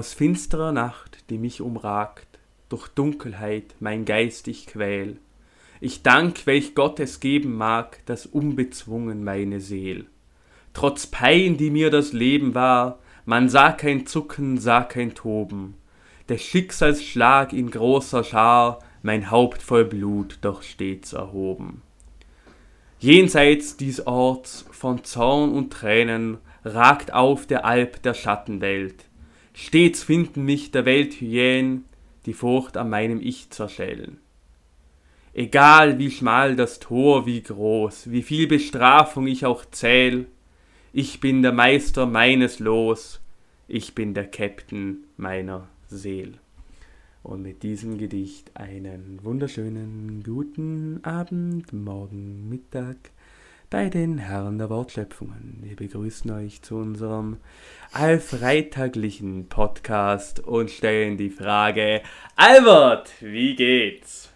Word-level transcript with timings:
aus 0.00 0.14
finsterer 0.14 0.72
Nacht, 0.72 1.28
die 1.28 1.36
mich 1.36 1.60
umragt, 1.60 2.38
durch 2.70 2.88
Dunkelheit 2.88 3.74
mein 3.80 4.06
Geist 4.06 4.48
ich 4.48 4.66
quäl. 4.66 5.18
Ich 5.78 6.02
dank, 6.02 6.46
welch 6.46 6.74
Gott 6.74 6.98
es 7.00 7.20
geben 7.20 7.54
mag, 7.54 7.98
das 8.06 8.24
unbezwungen 8.24 9.22
meine 9.24 9.60
Seel. 9.60 10.06
Trotz 10.72 11.06
Pein, 11.06 11.58
die 11.58 11.68
mir 11.68 11.90
das 11.90 12.14
Leben 12.14 12.54
war, 12.54 13.00
man 13.26 13.50
sah 13.50 13.72
kein 13.72 14.06
Zucken, 14.06 14.56
sah 14.56 14.84
kein 14.84 15.14
Toben. 15.14 15.74
Des 16.30 16.40
Schicksals 16.40 17.04
Schlag 17.04 17.52
in 17.52 17.70
großer 17.70 18.24
Schar, 18.24 18.78
mein 19.02 19.30
Haupt 19.30 19.60
voll 19.60 19.84
Blut 19.84 20.38
doch 20.40 20.62
stets 20.62 21.12
erhoben. 21.12 21.82
Jenseits 23.00 23.76
dies 23.76 24.06
Orts 24.06 24.64
von 24.70 25.04
Zorn 25.04 25.52
und 25.52 25.74
Tränen 25.74 26.38
ragt 26.64 27.12
auf 27.12 27.46
der 27.46 27.66
Alp 27.66 28.00
der 28.00 28.14
Schattenwelt. 28.14 29.09
Stets 29.52 30.02
finden 30.02 30.44
mich 30.44 30.70
der 30.70 30.84
Welt 30.84 31.14
Hyän, 31.20 31.84
die 32.26 32.32
Furcht 32.32 32.76
an 32.76 32.90
meinem 32.90 33.20
Ich 33.20 33.50
zerschellen. 33.50 34.18
Egal 35.32 35.98
wie 35.98 36.10
schmal 36.10 36.56
das 36.56 36.80
Tor, 36.80 37.24
wie 37.26 37.42
groß, 37.42 38.10
wie 38.10 38.22
viel 38.22 38.46
Bestrafung 38.46 39.26
ich 39.26 39.46
auch 39.46 39.64
zähl, 39.64 40.26
ich 40.92 41.20
bin 41.20 41.42
der 41.42 41.52
Meister 41.52 42.06
meines 42.06 42.58
Los, 42.58 43.20
ich 43.68 43.94
bin 43.94 44.12
der 44.12 44.26
Captain 44.26 45.04
meiner 45.16 45.68
Seel. 45.86 46.34
Und 47.22 47.42
mit 47.42 47.62
diesem 47.62 47.98
Gedicht 47.98 48.56
einen 48.56 49.20
wunderschönen 49.22 50.22
guten 50.24 51.04
Abend, 51.04 51.72
Morgen, 51.72 52.48
Mittag 52.48 52.96
bei 53.70 53.88
den 53.88 54.18
Herren 54.18 54.58
der 54.58 54.68
Wortschöpfungen. 54.68 55.58
Wir 55.62 55.76
begrüßen 55.76 56.28
euch 56.32 56.60
zu 56.60 56.74
unserem 56.74 57.36
allfreitaglichen 57.92 59.48
Podcast 59.48 60.40
und 60.40 60.72
stellen 60.72 61.16
die 61.16 61.30
Frage: 61.30 62.02
Albert, 62.34 63.10
wie 63.20 63.54
geht's? 63.54 64.30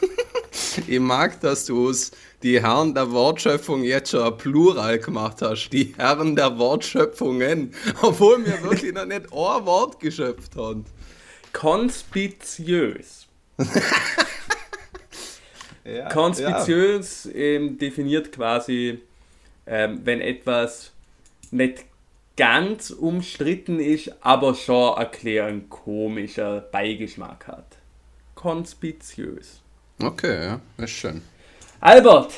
ich 0.86 1.00
mag, 1.00 1.38
dass 1.42 1.66
du 1.66 1.90
es 1.90 2.12
die 2.42 2.62
Herren 2.62 2.94
der 2.94 3.12
Wortschöpfung 3.12 3.84
jetzt 3.84 4.12
schon 4.12 4.38
Plural 4.38 4.98
gemacht 4.98 5.42
hast. 5.42 5.68
Die 5.68 5.94
Herren 5.98 6.34
der 6.34 6.58
Wortschöpfungen. 6.58 7.74
Obwohl 8.02 8.44
wir 8.46 8.62
wirklich 8.62 8.94
noch 8.94 9.04
nicht 9.04 9.26
ein 9.26 9.66
Wort 9.66 10.00
geschöpft 10.00 10.56
haben. 10.56 10.86
Konspiziös. 11.52 13.26
ja, 15.84 16.08
Konspiziös 16.08 17.24
ja. 17.24 17.32
Ähm, 17.34 17.78
definiert 17.78 18.32
quasi, 18.32 19.00
ähm, 19.66 20.00
wenn 20.04 20.20
etwas 20.20 20.92
nicht 21.50 21.84
ganz 22.36 22.90
umstritten 22.90 23.78
ist, 23.78 24.12
aber 24.20 24.54
schon 24.54 24.96
ein 24.98 25.68
komischer 25.68 26.60
Beigeschmack 26.60 27.46
hat. 27.46 27.76
Konspiziös. 28.34 29.60
Okay, 30.02 30.44
ja, 30.46 30.60
ist 30.78 30.90
schön. 30.90 31.22
Albert, 31.80 32.32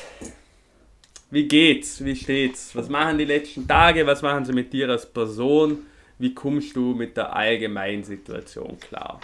wie 1.31 1.47
geht's? 1.47 2.03
Wie 2.03 2.15
steht's? 2.15 2.75
Was 2.75 2.89
machen 2.89 3.17
die 3.17 3.25
letzten 3.25 3.67
Tage? 3.67 4.05
Was 4.05 4.21
machen 4.21 4.45
sie 4.45 4.53
mit 4.53 4.71
dir 4.71 4.89
als 4.89 5.05
Person? 5.05 5.79
Wie 6.17 6.33
kommst 6.33 6.75
du 6.75 6.93
mit 6.93 7.17
der 7.17 7.35
allgemeinen 7.35 8.03
Situation 8.03 8.79
klar? 8.79 9.19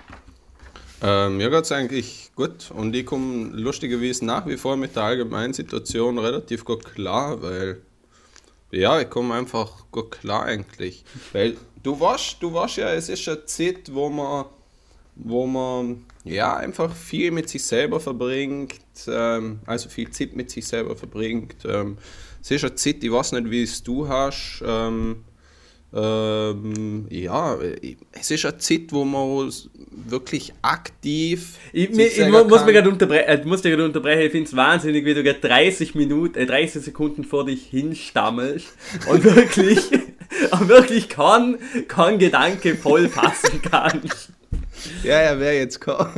Ähm, 1.03 1.37
mir 1.37 1.49
geht's 1.49 1.71
eigentlich 1.71 2.31
gut 2.35 2.69
und 2.71 2.95
ich 2.95 3.05
komme 3.05 3.49
lustigerweise 3.53 4.23
nach 4.23 4.45
wie 4.45 4.57
vor 4.57 4.77
mit 4.77 4.95
der 4.95 5.03
allgemeinen 5.03 5.53
Situation 5.53 6.19
relativ 6.19 6.63
gut 6.63 6.85
klar, 6.85 7.41
weil 7.41 7.81
ja, 8.71 9.01
ich 9.01 9.09
komme 9.09 9.33
einfach 9.33 9.85
gut 9.91 10.11
klar 10.11 10.45
eigentlich. 10.45 11.03
Weil 11.33 11.57
du 11.81 11.99
weißt, 11.99 12.37
du 12.39 12.53
weißt 12.53 12.77
ja, 12.77 12.93
es 12.93 13.09
ist 13.09 13.27
eine 13.27 13.45
Zeit, 13.45 13.93
wo 13.93 14.09
man, 14.09 14.45
wo 15.15 15.47
man 15.47 16.05
ja 16.23 16.55
einfach 16.55 16.95
viel 16.95 17.31
mit 17.31 17.49
sich 17.49 17.65
selber 17.65 17.99
verbringt, 17.99 18.79
ähm, 19.07 19.59
also 19.65 19.89
viel 19.89 20.11
Zeit 20.11 20.35
mit 20.35 20.51
sich 20.51 20.67
selber 20.67 20.95
verbringt. 20.95 21.65
Ähm, 21.65 21.97
es 22.41 22.51
ist 22.51 22.63
eine 22.63 22.75
Zeit, 22.75 23.03
ich 23.03 23.11
weiß 23.11 23.33
nicht, 23.33 23.49
wie 23.49 23.63
es 23.63 23.83
du 23.83 24.07
hast. 24.07 24.63
Ähm, 24.65 25.23
ähm, 25.93 27.05
ja, 27.09 27.57
es 28.13 28.31
ist 28.31 28.45
eine 28.45 28.57
Zeit, 28.57 28.91
wo 28.91 29.03
man 29.03 29.51
wirklich 29.91 30.53
aktiv. 30.61 31.57
Ich, 31.73 31.89
mir, 31.89 32.07
ich 32.07 32.19
muss, 32.19 32.31
mir 32.31 32.39
äh, 32.39 32.43
muss 32.47 32.63
dich 32.63 32.73
gerade 33.71 33.85
unterbrechen. 33.85 34.21
Ich 34.21 34.31
finde 34.31 34.47
es 34.47 34.55
wahnsinnig, 34.55 35.03
wie 35.03 35.13
du 35.13 35.23
gerade 35.23 35.39
30 35.39 35.95
Minuten, 35.95 36.37
äh, 36.37 36.45
30 36.45 36.81
Sekunden 36.83 37.25
vor 37.25 37.45
dich 37.45 37.65
hinstammelst 37.65 38.67
und 39.09 39.23
wirklich, 39.35 39.79
und 40.51 40.69
wirklich 40.69 41.09
kein, 41.09 41.57
kein 41.89 42.19
Gedanke 42.19 42.75
voll 42.75 43.09
fassen 43.09 43.61
kannst. 43.61 44.29
Ja, 45.03 45.15
er 45.15 45.39
wäre 45.39 45.55
jetzt 45.55 45.79
gekommen. 45.79 46.11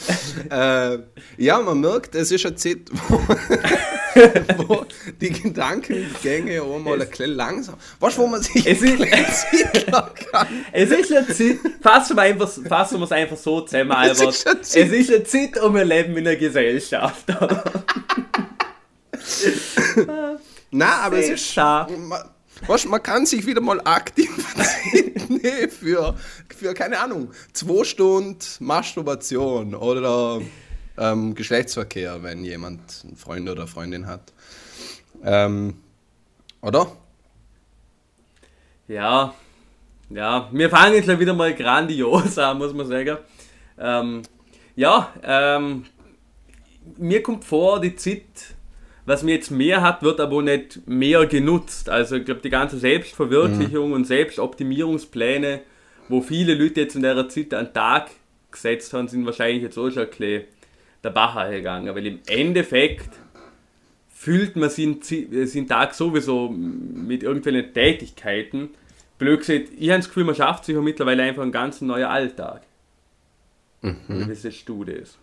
äh, 0.50 0.98
ja, 1.36 1.60
man 1.60 1.80
merkt, 1.80 2.14
es 2.14 2.30
ist 2.30 2.46
eine 2.46 2.56
Zeit, 2.56 2.78
wo, 3.08 3.18
wo 4.68 4.86
die 5.20 5.30
Gedankengänge 5.30 6.62
auch 6.62 6.78
mal 6.78 7.00
ein 7.00 7.08
bisschen 7.08 7.34
langsam. 7.34 7.76
Weißt 8.00 8.16
du, 8.16 8.22
wo 8.22 8.26
man 8.26 8.42
sich 8.42 8.66
es 8.66 8.82
ist, 8.82 8.98
kann? 10.30 10.46
Es 10.72 10.90
ist 10.90 11.12
eine 11.12 11.26
Zeit, 11.26 11.58
fassen 11.80 12.16
wir, 12.16 12.22
einfach, 12.22 12.50
fassen 12.68 12.98
wir 12.98 13.04
es 13.04 13.12
einfach 13.12 13.36
so 13.36 13.60
zusammen, 13.62 13.92
Albert. 13.92 14.20
Es 14.20 14.36
ist 14.36 14.46
eine 14.46 14.60
Zeit, 14.60 14.86
es 14.86 14.92
ist 14.92 15.10
eine 15.10 15.24
Zeit 15.24 15.62
und 15.62 15.74
wir 15.74 15.84
leben 15.84 16.16
in 16.16 16.26
einer 16.26 16.36
Gesellschaft. 16.36 17.26
Nein, 20.70 20.88
aber 21.02 21.18
es 21.18 21.28
ist. 21.28 21.56
Man, 21.56 22.22
Weißt, 22.66 22.88
man 22.88 23.02
kann 23.02 23.26
sich 23.26 23.44
wieder 23.46 23.60
mal 23.60 23.80
aktiv 23.84 24.30
nee, 25.28 25.68
für, 25.68 26.14
für, 26.54 26.74
keine 26.74 27.00
Ahnung, 27.00 27.30
zwei 27.52 27.84
Stunden 27.84 28.38
Masturbation 28.60 29.74
oder 29.74 30.40
ähm, 30.96 31.34
Geschlechtsverkehr, 31.34 32.22
wenn 32.22 32.44
jemand 32.44 33.04
einen 33.04 33.16
Freund 33.16 33.48
oder 33.48 33.66
Freundin 33.66 34.06
hat. 34.06 34.32
Ähm, 35.24 35.74
oder? 36.60 36.92
Ja, 38.88 39.34
ja, 40.10 40.48
wir 40.52 40.70
fangen 40.70 40.94
jetzt 40.94 41.18
wieder 41.18 41.34
mal 41.34 41.54
grandios 41.54 42.38
an, 42.38 42.58
muss 42.58 42.72
man 42.72 42.86
sagen. 42.86 43.18
Ähm, 43.78 44.22
ja, 44.76 45.12
ähm, 45.22 45.86
mir 46.96 47.22
kommt 47.22 47.44
vor, 47.44 47.80
die 47.80 47.96
Zeit 47.96 48.54
was 49.06 49.22
mir 49.22 49.34
jetzt 49.34 49.50
mehr 49.50 49.82
hat, 49.82 50.02
wird 50.02 50.20
aber 50.20 50.42
nicht 50.42 50.86
mehr 50.86 51.26
genutzt. 51.26 51.88
Also 51.88 52.16
ich 52.16 52.24
glaube, 52.24 52.40
die 52.40 52.50
ganze 52.50 52.78
Selbstverwirklichung 52.78 53.88
mhm. 53.88 53.94
und 53.94 54.06
Selbstoptimierungspläne, 54.06 55.60
wo 56.08 56.20
viele 56.20 56.54
Leute 56.54 56.82
jetzt 56.82 56.96
in 56.96 57.02
der 57.02 57.28
Zeit 57.28 57.54
an 57.54 57.66
den 57.66 57.74
Tag 57.74 58.10
gesetzt 58.50 58.92
haben, 58.92 59.08
sind 59.08 59.26
wahrscheinlich 59.26 59.62
jetzt 59.62 59.78
auch 59.78 59.90
schon 59.90 60.04
ein 60.04 60.10
bisschen 60.10 60.44
der 61.02 61.10
Bacher 61.10 61.50
gegangen. 61.50 61.94
Weil 61.94 62.06
im 62.06 62.20
Endeffekt 62.26 63.10
fühlt 64.08 64.56
man 64.56 64.70
seinen, 64.70 65.00
seinen 65.02 65.68
Tag 65.68 65.94
sowieso 65.94 66.48
mit 66.48 67.22
irgendwelchen 67.22 67.74
Tätigkeiten. 67.74 68.70
Blöd 69.18 69.40
gesagt, 69.40 69.68
ich 69.78 69.90
habe 69.90 69.98
das 69.98 70.08
Gefühl, 70.08 70.24
man 70.24 70.34
schafft 70.34 70.64
sich 70.64 70.76
mittlerweile 70.76 71.22
einfach 71.22 71.42
einen 71.42 71.52
ganz 71.52 71.80
neuen 71.80 72.06
Alltag. 72.06 72.62
Mhm. 73.82 74.28
Wie 74.28 74.34
siehst 74.34 74.68
du 74.68 74.84
das? 74.84 75.18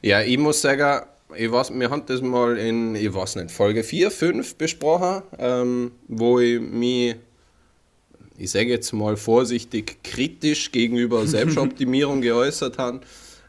Ja, 0.00 0.22
ich 0.22 0.38
muss 0.38 0.62
sagen, 0.62 1.06
ich 1.34 1.50
weiß, 1.50 1.72
wir 1.74 1.90
haben 1.90 2.04
das 2.06 2.22
mal 2.22 2.56
in, 2.56 2.94
ich 2.94 3.12
weiß 3.12 3.36
nicht, 3.36 3.50
Folge 3.50 3.82
4, 3.82 4.10
5 4.10 4.54
besprochen, 4.56 5.22
ähm, 5.38 5.92
wo 6.06 6.38
ich 6.38 6.60
mich, 6.60 7.16
ich 8.38 8.50
sage 8.50 8.68
jetzt 8.68 8.92
mal 8.92 9.16
vorsichtig, 9.16 10.02
kritisch 10.02 10.72
gegenüber 10.72 11.26
Selbstoptimierung 11.26 12.20
geäußert 12.20 12.78
habe. 12.78 13.00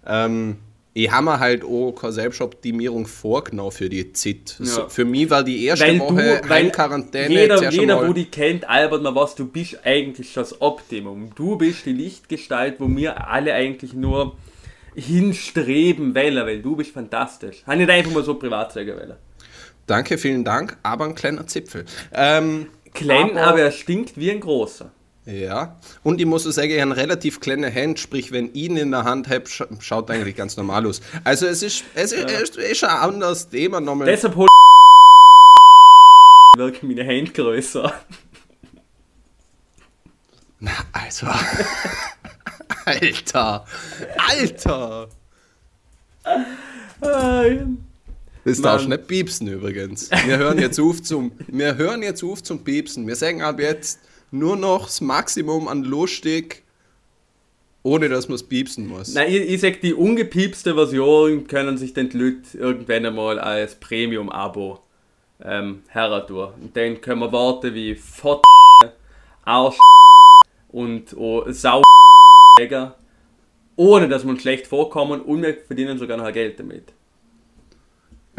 Ähm, 0.06 0.58
ich 0.94 1.12
habe 1.12 1.26
mir 1.26 1.40
halt 1.40 1.64
auch 1.64 1.92
keine 1.92 2.14
Selbstoptimierung 2.14 3.06
vorgenommen 3.06 3.72
für 3.72 3.88
die 3.88 4.12
Zeit. 4.14 4.56
Ja. 4.58 4.66
So, 4.66 4.90
für 4.90 5.06
mich 5.06 5.30
war 5.30 5.44
die 5.44 5.66
erste 5.66 5.86
weil 5.86 6.00
Woche 6.00 6.42
du, 6.42 6.50
weil 6.50 6.72
Quarantäne. 6.72 7.30
Jeder, 7.30 7.70
jeder 7.70 8.08
wo 8.08 8.14
die 8.14 8.26
kennt, 8.26 8.68
Albert, 8.68 9.04
man 9.04 9.14
weiß, 9.14 9.36
du 9.36 9.46
bist 9.46 9.78
eigentlich 9.84 10.34
das 10.34 10.60
Optimum. 10.60 11.30
Du 11.36 11.56
bist 11.56 11.86
die 11.86 11.94
Lichtgestalt, 11.94 12.80
wo 12.80 12.88
wir 12.90 13.28
alle 13.30 13.54
eigentlich 13.54 13.94
nur 13.94 14.38
hinstreben 14.96 16.16
wollen, 16.16 16.36
weil 16.38 16.62
du 16.64 16.76
bist 16.76 16.92
fantastisch. 16.92 17.64
Habe 17.68 17.78
nicht 17.78 17.92
einfach 17.92 18.12
mal 18.12 18.24
so 18.24 18.34
privat 18.34 18.74
sagen. 18.74 19.14
Danke, 19.86 20.18
vielen 20.18 20.44
Dank, 20.44 20.78
aber 20.82 21.06
ein 21.06 21.14
kleiner 21.14 21.46
Zipfel. 21.46 21.86
Ähm, 22.12 22.68
Klein, 22.98 23.38
aber, 23.38 23.48
aber, 23.48 23.62
er 23.62 23.72
stinkt 23.72 24.18
wie 24.18 24.32
ein 24.32 24.40
großer. 24.40 24.92
Ja, 25.26 25.78
und 26.04 26.22
ich 26.22 26.26
muss 26.26 26.44
sagen, 26.44 26.82
eine 26.82 26.96
relativ 26.96 27.40
kleine 27.42 27.74
Hand, 27.74 28.00
sprich, 28.00 28.32
wenn 28.32 28.46
ich 28.48 28.56
ihn 28.56 28.78
in 28.78 28.92
der 28.92 29.04
Hand 29.04 29.28
habe, 29.30 29.44
schaut 29.80 30.10
eigentlich 30.10 30.36
ganz 30.36 30.56
normal 30.56 30.88
aus. 30.88 31.02
Also 31.24 31.48
es 31.48 31.62
ist, 31.64 31.84
es 31.96 32.14
ist, 32.14 32.32
ja. 32.32 32.40
ist, 32.40 32.56
ist 32.56 32.84
ein 32.84 32.90
anderes 32.90 33.50
Thema 33.50 33.82
nochmal. 33.82 34.08
Deshalb 34.08 34.36
hol 34.36 34.48
wirken 36.58 36.88
meine 36.88 37.04
Hände 37.04 37.32
größer. 37.32 37.94
Na, 40.60 40.72
also. 40.92 41.28
Alter! 42.86 43.66
Alter! 44.18 45.10
Das 48.48 48.62
darfst 48.62 48.86
du 48.86 48.90
nicht 48.90 49.08
piepsen 49.08 49.48
übrigens. 49.48 50.10
Wir 50.26 50.38
hören 50.38 50.60
jetzt 50.60 50.80
auf 50.80 51.02
zum, 51.02 51.32
wir 51.48 51.76
hören 51.76 52.02
jetzt 52.02 52.24
auf 52.24 52.42
zum 52.42 52.64
Piepsen. 52.64 53.06
Wir 53.06 53.16
sagen 53.16 53.42
ab 53.42 53.60
jetzt 53.60 54.00
nur 54.32 54.56
noch 54.56 54.86
das 54.86 55.02
Maximum 55.02 55.68
an 55.68 55.84
lustig 55.84 56.64
ohne 57.84 58.10
dass 58.10 58.28
man 58.28 58.36
es 58.36 58.44
piepsen 58.44 58.86
muss. 58.88 59.14
Nein, 59.14 59.30
ich, 59.30 59.50
ich 59.50 59.62
sag, 59.62 59.80
die 59.80 59.94
ungepiepste 59.94 60.76
Version 60.76 61.48
können 61.48 61.78
sich 61.78 61.94
den 61.94 62.10
Leute 62.12 62.58
irgendwann 62.58 63.06
einmal 63.06 63.40
als 63.40 63.76
Premium-Abo 63.76 64.80
ähm, 65.42 65.84
heratun. 65.88 66.50
Und 66.62 66.76
dann 66.76 67.00
können 67.00 67.22
wir 67.22 67.32
Worte 67.32 67.74
wie 67.74 67.96
Fott, 67.96 68.44
Arsch 69.46 69.78
und 70.70 71.16
oh, 71.16 71.46
Sau 71.48 71.82
ohne 73.78 74.10
dass 74.10 74.24
man 74.24 74.40
schlecht 74.40 74.68
vorkommen 74.68 75.22
und 75.22 75.44
wir 75.44 75.56
verdienen 75.56 75.98
sogar 75.98 76.18
noch 76.18 76.34
Geld 76.34 76.60
damit. 76.60 76.92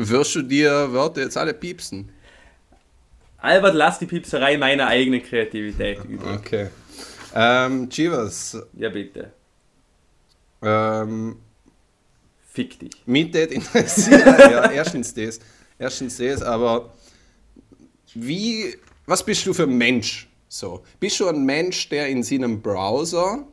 Wirst 0.01 0.37
du 0.37 0.43
dir 0.43 0.93
Wörter 0.93 1.23
jetzt 1.23 1.37
alle 1.37 1.53
piepsen? 1.53 2.09
Albert, 3.39 3.75
lass 3.75 3.99
die 3.99 4.07
Piepserei 4.07 4.57
meiner 4.57 4.87
eigenen 4.87 5.23
Kreativität 5.23 6.05
übrig. 6.05 6.39
Okay. 6.39 6.69
Ähm, 7.35 7.89
Chivas. 7.91 8.57
Ja, 8.75 8.91
bitte. 8.91 9.33
Ähm, 10.63 11.37
Fick 12.53 12.79
dich. 12.79 12.93
mich 13.07 13.33
tät 13.33 13.51
interessieren. 13.51 14.23
ja, 14.39 14.71
erstens 14.71 15.13
das. 15.13 15.41
Erstens 15.81 16.17
das, 16.17 16.43
aber 16.43 16.93
wie, 18.15 18.77
was 19.07 19.25
bist 19.25 19.45
du 19.47 19.53
für 19.53 19.65
ein 19.65 19.77
Mensch? 19.77 20.29
So, 20.49 20.85
bist 21.01 21.19
du 21.19 21.27
ein 21.27 21.45
Mensch, 21.45 21.89
der 21.89 22.09
in 22.09 22.23
seinem 22.23 22.63
Browser 22.63 23.47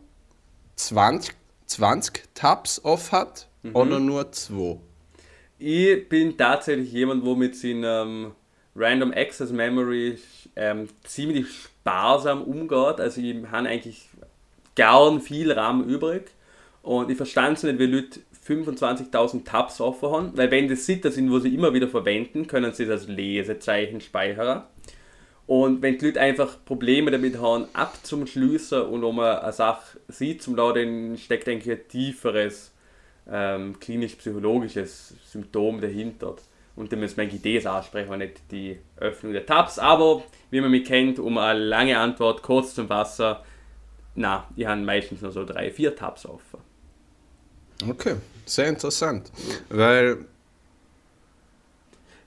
20, 0.76 1.34
20 1.66 2.24
Tabs 2.36 2.84
off 2.84 3.12
hat 3.12 3.48
oder 3.74 4.00
nur 4.00 4.32
zwei? 4.32 4.80
Ich 5.58 6.10
bin 6.10 6.38
tatsächlich 6.38 6.92
jemand, 6.92 7.26
wo 7.26 7.36
mit 7.36 7.56
seinem 7.56 8.34
Random 8.76 9.14
Access 9.14 9.52
Memory 9.52 10.18
ähm, 10.56 10.90
ziemlich 11.04 11.48
sparsam 11.50 12.44
umgeht. 12.44 13.00
Also 13.00 13.22
ich 13.22 13.36
habe 13.50 13.70
eigentlich 13.70 14.10
gern 14.76 15.22
viel 15.22 15.52
RAM 15.52 15.88
übrig. 15.88 16.32
Und 16.82 17.10
ich 17.10 17.18
verstand 17.18 17.58
es 17.58 17.64
nicht, 17.64 17.80
wie 17.80 17.86
Leute 17.86 18.20
25.000 18.46 19.44
Tabs 19.44 19.82
offen 19.82 20.12
haben, 20.12 20.38
weil 20.38 20.52
wenn 20.52 20.68
das 20.68 20.86
Sitter 20.86 21.10
sind, 21.10 21.32
wo 21.32 21.40
sie 21.40 21.56
immer 21.56 21.74
wieder 21.74 21.88
verwenden, 21.88 22.46
können 22.46 22.74
sie 22.74 22.86
das 22.86 23.02
als 23.02 23.10
Lesezeichen 23.10 24.02
speichern. 24.02 24.64
Und 25.48 25.82
wenn 25.82 25.98
die 25.98 26.06
Leute 26.06 26.22
einfach 26.22 26.64
Probleme 26.66 27.12
damit 27.12 27.40
haben, 27.40 27.66
abzuschließen 27.74 28.82
und 28.82 29.02
wenn 29.04 29.16
man 29.16 29.38
eine 29.40 29.54
Sache 29.54 30.00
sieht 30.08 30.44
zum 30.44 30.56
Laden, 30.56 31.18
steckt 31.18 31.48
denke 31.48 31.72
ich 31.72 31.80
ein 31.80 31.88
tieferes 31.88 32.72
ähm, 33.32 33.80
klinisch-psychologisches 33.80 35.16
Symptom 35.26 35.82
dahinter. 35.82 36.36
Und 36.76 36.92
dann 36.92 37.00
müssen 37.00 37.18
wir 37.18 37.62
das 37.62 37.66
ansprechen, 37.66 38.12
und 38.12 38.20
nicht 38.20 38.42
die 38.52 38.78
Öffnung 38.98 39.34
der 39.34 39.46
Tabs. 39.46 39.80
Aber 39.80 40.24
wie 40.52 40.60
man 40.60 40.72
mich 40.72 40.86
kennt, 40.86 41.20
um 41.20 41.38
eine 41.38 41.60
lange 41.60 41.98
Antwort 41.98 42.42
kurz 42.44 42.76
zum 42.76 42.90
Wasser, 42.90 43.44
na, 44.16 44.48
ich 44.56 44.66
habe 44.66 44.82
meistens 44.82 45.22
nur 45.22 45.32
so 45.32 45.46
drei, 45.46 45.72
vier 45.72 45.96
Tabs 45.96 46.26
offen. 46.26 46.60
Okay, 47.88 48.16
sehr 48.46 48.68
interessant. 48.68 49.32
Weil, 49.70 50.26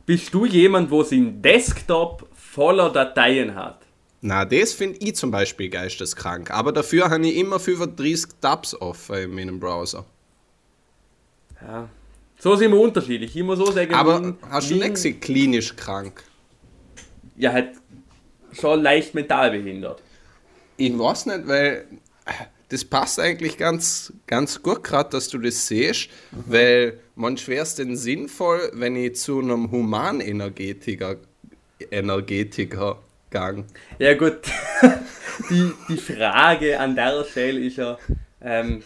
Bist 0.04 0.32
du 0.32 0.46
jemand, 0.46 0.90
wo 0.90 1.02
sein 1.02 1.40
Desktop 1.42 2.28
voller 2.34 2.90
Dateien 2.90 3.54
hat? 3.54 3.82
na, 4.20 4.44
das 4.44 4.72
finde 4.72 4.98
ich 5.00 5.14
zum 5.14 5.30
Beispiel 5.30 5.68
geisteskrank. 5.68 6.50
Aber 6.50 6.72
dafür 6.72 7.10
habe 7.10 7.26
ich 7.26 7.36
immer 7.36 7.60
35 7.60 8.40
Tabs 8.40 8.74
offen 8.74 9.16
in 9.16 9.34
meinem 9.34 9.60
Browser. 9.60 10.04
Ja. 11.62 11.88
So 12.38 12.54
sind 12.54 12.70
wir 12.70 12.80
unterschiedlich. 12.80 13.34
Ich 13.34 13.42
muss 13.42 13.58
so 13.58 13.70
sagen, 13.70 13.92
Aber 13.94 14.36
hast 14.48 14.70
du 14.70 14.76
nicht 14.76 15.20
klinisch 15.20 15.74
krank? 15.74 16.22
Ja, 17.36 17.52
halt 17.52 17.72
schon 18.52 18.82
leicht 18.82 19.14
mental 19.14 19.50
behindert. 19.50 20.02
Ich 20.76 20.96
weiß 20.96 21.26
nicht, 21.26 21.48
weil 21.48 21.86
das 22.68 22.84
passt 22.84 23.18
eigentlich 23.18 23.56
ganz, 23.56 24.12
ganz 24.26 24.62
gut 24.62 24.84
gerade, 24.84 25.10
dass 25.10 25.28
du 25.28 25.38
das 25.38 25.66
siehst, 25.66 26.10
weil 26.30 27.00
manchmal 27.14 27.56
wäre 27.56 27.62
es 27.64 27.74
denn 27.74 27.96
sinnvoll, 27.96 28.70
wenn 28.74 28.94
ich 28.94 29.16
zu 29.16 29.40
einem 29.40 29.70
Humanenergetiker 29.70 31.16
Energetiker 31.90 32.98
gang. 33.30 33.64
Ja 33.98 34.14
gut, 34.14 34.40
die, 35.50 35.72
die 35.88 35.96
Frage 35.96 36.78
an 36.78 36.94
der 36.94 37.24
Stelle 37.24 37.60
ist 37.60 37.76
ja, 37.76 37.98
ähm, 38.42 38.82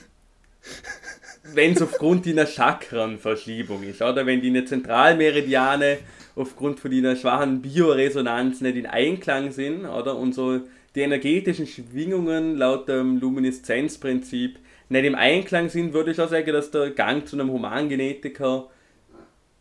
wenn 1.45 1.73
es 1.73 1.83
aufgrund 1.83 2.27
deiner 2.27 2.47
Chakrenverschiebung 2.47 3.83
ist, 3.83 4.03
oder 4.03 4.27
wenn 4.27 4.43
deine 4.43 4.65
Zentralmeridiane 4.65 5.99
aufgrund 6.37 6.81
von 6.81 6.91
deiner 6.91 7.17
schwachen 7.17 7.63
Bioresonanz 7.63 8.61
nicht 8.61 8.77
in 8.77 8.87
Einklang 8.87 9.51
sind, 9.51 9.85
oder 9.85 10.17
und 10.17 10.35
so 10.35 10.61
die 10.95 11.01
energetischen 11.01 11.67
Schwingungen 11.67 12.57
laut 12.57 12.89
dem 12.89 13.19
Lumineszenzprinzip 13.19 14.59
nicht 14.89 15.05
im 15.05 15.15
Einklang 15.15 15.69
sind, 15.69 15.95
würde 15.95 16.11
ich 16.11 16.21
auch 16.21 16.29
sagen, 16.29 16.53
dass 16.53 16.71
der 16.71 16.91
Gang 16.91 17.27
zu 17.27 17.37
einem 17.37 17.51
Humangenetiker 17.51 18.69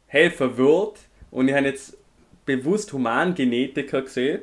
helfen 0.07 0.57
wird. 0.57 0.99
Und 1.31 1.47
ich 1.47 1.55
habe 1.55 1.67
jetzt 1.67 1.97
bewusst 2.45 2.91
Humangenetiker 2.91 4.01
gesehen 4.01 4.41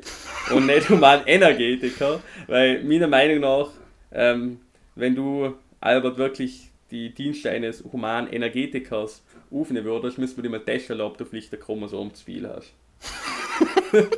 und 0.54 0.66
nicht 0.66 0.88
Humanenergetiker, 0.88 2.20
weil 2.46 2.82
meiner 2.84 3.06
Meinung 3.06 3.40
nach, 3.40 3.70
ähm, 4.12 4.60
wenn 4.94 5.14
du, 5.14 5.54
Albert, 5.80 6.16
wirklich 6.16 6.67
die 6.90 7.14
Dienste 7.14 7.50
eines 7.50 7.84
Humanenergetikers 7.84 9.22
aufnehmen 9.50 9.84
würdest, 9.84 10.18
müsste 10.18 10.42
man 10.42 10.50
mal 10.50 10.64
testen, 10.64 11.00
ob 11.00 11.18
du 11.18 11.24
vielleicht 11.24 11.52
ein 11.52 11.60
Chromosom 11.60 12.14
zu 12.14 12.24
viel 12.24 12.48
hast. 12.48 12.74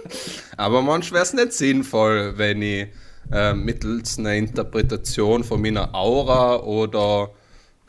Aber 0.57 0.83
manchmal 0.83 1.19
wäre 1.19 1.25
es 1.25 1.33
nicht 1.33 1.53
sinnvoll, 1.53 2.35
wenn 2.37 2.63
ich 2.63 2.89
äh, 3.33 3.55
mittels 3.55 4.19
einer 4.19 4.35
Interpretation 4.35 5.45
von 5.45 5.61
meiner 5.61 5.95
Aura 5.95 6.61
oder 6.61 7.31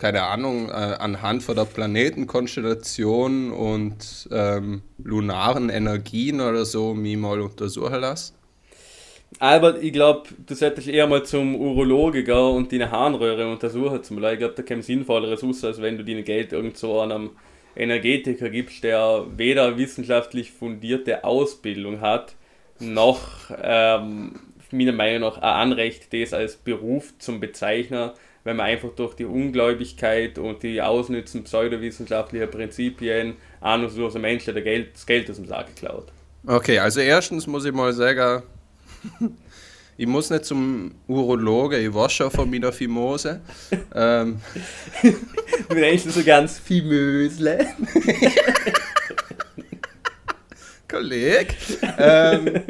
keine 0.01 0.23
Ahnung, 0.23 0.69
äh, 0.69 0.71
anhand 0.71 1.43
von 1.43 1.55
der 1.55 1.65
Planetenkonstellation 1.65 3.51
und 3.51 4.27
ähm, 4.31 4.81
lunaren 4.97 5.69
Energien 5.69 6.41
oder 6.41 6.65
so 6.65 6.95
mich 6.95 7.17
mal 7.17 7.39
untersuchen 7.39 8.01
lasse. 8.01 8.33
Albert, 9.39 9.81
ich 9.81 9.93
glaube, 9.93 10.29
du 10.45 10.53
solltest 10.53 10.87
eher 10.87 11.07
mal 11.07 11.23
zum 11.23 11.55
Urologe 11.55 12.23
gehen 12.23 12.35
und 12.35 12.71
deine 12.71 12.91
Harnröhre 12.91 13.51
untersuchen. 13.51 14.03
Zum 14.03 14.17
Beispiel. 14.17 14.33
Ich 14.33 14.39
glaube, 14.39 14.53
da 14.55 14.63
kommt 14.63 14.83
sinnvolleres 14.83 15.43
raus, 15.43 15.63
als 15.63 15.81
wenn 15.81 15.97
du 15.97 16.03
dein 16.03 16.23
Geld 16.23 16.53
irgendwo 16.53 16.99
an 16.99 17.11
einem 17.11 17.29
Energetiker 17.75 18.49
gibst, 18.49 18.83
der 18.83 19.25
weder 19.37 19.77
wissenschaftlich 19.77 20.51
fundierte 20.51 21.23
Ausbildung 21.23 22.01
hat, 22.01 22.35
noch 22.79 23.51
ähm, 23.61 24.39
meiner 24.71 24.91
Meinung 24.91 25.21
nach 25.21 25.37
ein 25.37 25.71
Anrecht, 25.71 26.13
das 26.13 26.33
als 26.33 26.57
Beruf 26.57 27.13
zum 27.19 27.39
Bezeichnen, 27.39 28.11
wenn 28.43 28.57
man 28.57 28.65
einfach 28.65 28.89
durch 28.89 29.13
die 29.13 29.25
Ungläubigkeit 29.25 30.37
und 30.37 30.63
die 30.63 30.81
Ausnützen 30.81 31.43
pseudowissenschaftlicher 31.43 32.47
Prinzipien 32.47 33.35
ahnungsloser 33.61 34.19
Mensch, 34.19 34.45
der 34.45 34.61
Geld, 34.61 34.95
das 34.95 35.05
Geld 35.05 35.29
aus 35.29 35.37
dem 35.37 35.45
Sack 35.45 35.75
klaut. 35.75 36.07
Okay, 36.45 36.79
also 36.79 36.99
erstens 37.01 37.45
muss 37.45 37.65
ich 37.65 37.71
mal 37.71 37.93
sagen, 37.93 38.43
ich 39.97 40.07
muss 40.07 40.29
nicht 40.29 40.45
zum 40.45 40.91
Urologe, 41.07 41.77
ich 41.77 41.93
weiß 41.93 42.11
schon 42.13 42.31
von 42.31 42.49
meiner 42.49 42.71
Fimose. 42.71 43.41
ähm, 43.93 44.39
nennst 45.73 46.11
so 46.11 46.23
ganz 46.23 46.59
Fimösle. 46.59 47.67
Kolleg. 50.87 51.55
ähm, 51.97 52.61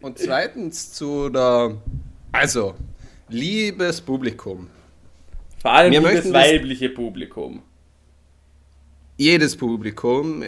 und 0.00 0.18
zweitens 0.18 0.92
zu 0.92 1.28
der, 1.30 1.76
also, 2.32 2.74
liebes 3.28 4.00
Publikum, 4.00 4.68
Vor 5.62 5.72
allem 5.72 5.92
Wir 5.92 6.00
das- 6.24 6.32
weibliche 6.34 6.90
Publikum. 6.90 7.62
jedes 9.16 9.56
Publikum, 9.56 10.42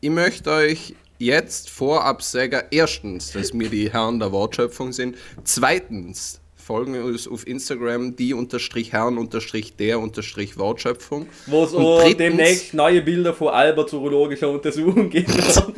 ich 0.00 0.10
möchte 0.10 0.50
euch 0.50 0.94
jetzt 1.18 1.68
vorab 1.70 2.22
sagen, 2.22 2.62
erstens, 2.70 3.32
dass 3.32 3.52
wir 3.52 3.68
die 3.68 3.92
Herren 3.92 4.18
der 4.20 4.32
Wortschöpfung 4.32 4.92
sind, 4.92 5.16
zweitens, 5.44 6.40
folgen 6.56 7.00
uns 7.02 7.26
auf 7.26 7.46
Instagram, 7.46 8.14
die 8.16 8.34
unterstrich 8.34 8.92
Herren 8.92 9.16
unterstrich 9.18 9.74
der 9.76 9.98
unterstrich 10.00 10.58
Wortschöpfung. 10.58 11.26
Wo 11.46 11.64
es 11.64 11.72
Und 11.72 11.82
auch 11.84 12.00
drittens- 12.02 12.18
demnächst 12.18 12.74
neue 12.74 13.00
Bilder 13.02 13.32
von 13.34 13.48
Alberts 13.48 13.92
urologischer 13.94 14.50
Untersuchung 14.50 15.08
geben 15.08 15.34
wird. 15.34 15.72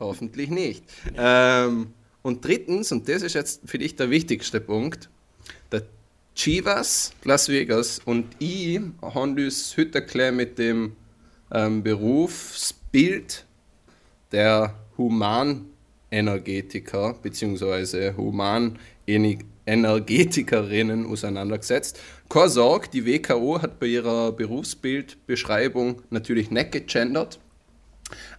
Hoffentlich 0.00 0.50
nicht. 0.50 0.82
Ähm, 1.16 1.88
und 2.22 2.44
drittens, 2.44 2.90
und 2.92 3.08
das 3.08 3.22
ist 3.22 3.34
jetzt 3.34 3.62
für 3.64 3.78
dich 3.78 3.94
der 3.96 4.10
wichtigste 4.10 4.60
Punkt, 4.60 5.08
der 5.72 5.82
Chivas 6.34 7.12
Las 7.24 7.48
Vegas 7.48 8.00
und 8.04 8.26
ich 8.38 8.80
haben 9.02 9.32
uns 9.38 9.76
heute 9.76 9.98
erklärt 9.98 10.34
mit 10.34 10.58
dem 10.58 10.92
ähm, 11.52 11.82
Berufsbild 11.82 13.44
der 14.32 14.74
Humanenergetiker 14.96 17.14
bzw. 17.22 18.14
Humanenergetikerinnen 18.16 21.06
auseinandergesetzt. 21.06 22.00
Keine 22.28 22.48
Sorge, 22.48 22.88
die 22.92 23.06
WKO 23.06 23.62
hat 23.62 23.78
bei 23.80 23.86
ihrer 23.86 24.32
Berufsbildbeschreibung 24.32 26.02
natürlich 26.10 26.50
nicht 26.50 26.72
gegendert. 26.72 27.38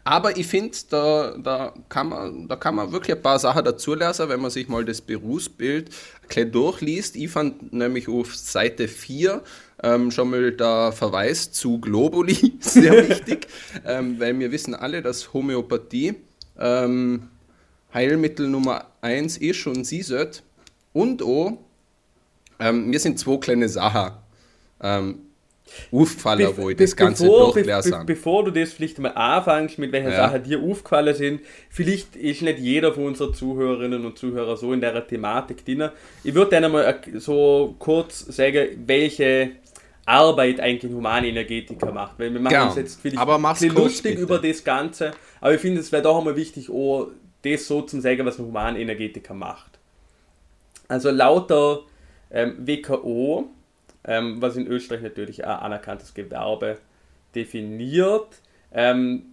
Aber 0.04 0.38
ich 0.38 0.48
finde, 0.48 0.78
da, 0.90 1.36
da, 1.38 1.74
kann 1.90 2.10
man, 2.10 2.48
da 2.48 2.56
kann 2.56 2.76
man 2.76 2.92
wirklich 2.92 3.16
ein 3.16 3.22
paar 3.22 3.40
Sachen 3.40 3.64
dazu 3.64 3.94
lesen, 3.94 4.30
wenn 4.30 4.42
man 4.42 4.52
sich 4.52 4.68
mal 4.68 4.84
das 4.84 5.02
Berufsbild 5.02 5.90
gleich 6.28 6.52
durchliest. 6.52 7.16
Ich 7.16 7.30
fand 7.30 7.72
nämlich 7.74 8.08
auf 8.08 8.36
Seite 8.36 8.88
4 8.88 9.42
ähm, 9.84 10.12
schon 10.12 10.30
mal 10.30 10.52
der 10.52 10.92
Verweis 10.92 11.52
zu 11.52 11.80
Globuli 11.80 12.58
sehr 12.60 13.08
wichtig, 13.10 13.48
ähm, 13.86 14.20
weil 14.20 14.38
wir 14.40 14.52
wissen 14.52 14.76
alle, 14.76 15.02
dass 15.02 15.34
Homöopathie 15.34 16.16
ähm, 16.58 17.30
Heilmittel 17.94 18.48
Nummer 18.48 18.88
1 19.02 19.38
ist 19.38 19.66
und 19.68 19.86
sie 19.86 20.02
sollte. 20.02 20.42
Und 20.94 21.22
auch, 21.22 21.58
ähm, 22.60 22.88
mir 22.90 23.00
sind 23.00 23.20
zwei 23.20 23.38
kleine 23.38 23.70
Sachen 23.70 24.14
ähm, 24.82 25.20
aufgefallen, 25.92 26.50
wo 26.56 26.70
ich 26.70 26.78
das 26.78 26.96
Ganze 26.96 27.24
bevor. 27.24 27.54
Be 27.54 28.04
bevor 28.06 28.44
du 28.46 28.52
das 28.52 28.74
vielleicht 28.74 29.00
mal 29.00 29.10
anfängst, 29.10 29.78
mit 29.78 29.92
welchen 29.92 30.12
ja. 30.12 30.28
Sachen 30.28 30.44
dir 30.44 30.62
aufgefallen 30.62 31.16
sind, 31.16 31.42
vielleicht 31.70 32.16
ist 32.16 32.42
nicht 32.42 32.60
jeder 32.60 32.94
von 32.94 33.06
unseren 33.06 33.34
Zuhörerinnen 33.34 34.06
und 34.06 34.18
Zuhörern 34.18 34.58
so 34.58 34.74
in 34.74 34.82
der 34.82 35.08
Thematik 35.08 35.66
drin. 35.66 35.90
Ich 36.24 36.34
würde 36.34 36.60
dann 36.60 36.72
mal 36.72 37.00
so 37.16 37.76
kurz 37.80 38.20
sagen, 38.20 38.68
welche 38.86 39.52
Arbeit 40.10 40.60
eigentlich 40.60 40.92
ein 40.92 40.98
Humanenergetiker 40.98 41.92
macht. 41.92 42.18
Weil 42.18 42.34
wir 42.34 42.40
machen 42.40 42.54
genau. 42.54 42.68
uns 42.68 42.76
jetzt 42.76 43.00
vielleicht 43.02 43.20
aber 43.20 43.36
ein 43.36 43.54
bisschen 43.54 43.76
lustig 43.76 44.16
bitte. 44.16 44.24
über 44.24 44.40
das 44.40 44.64
Ganze, 44.64 45.12
aber 45.40 45.54
ich 45.54 45.62
finde, 45.62 45.80
es 45.80 45.92
wäre 45.92 46.04
doch 46.04 46.18
einmal 46.18 46.36
wichtig, 46.36 46.70
auch 46.70 47.08
das 47.44 47.68
so 47.68 47.84
zu 47.84 48.02
sagen, 48.02 48.26
was 48.26 48.40
ein 48.40 48.46
Humanenergetiker 48.46 49.34
macht. 49.34 49.80
Also 50.88 51.12
lauter 51.12 51.82
ähm, 52.32 52.56
WKO 52.60 53.50
ähm, 54.06 54.42
was 54.42 54.56
in 54.56 54.68
Österreich 54.68 55.02
natürlich 55.02 55.46
ein 55.46 55.52
anerkanntes 55.52 56.14
Gewerbe 56.14 56.78
definiert. 57.36 58.42
Ähm, 58.72 59.24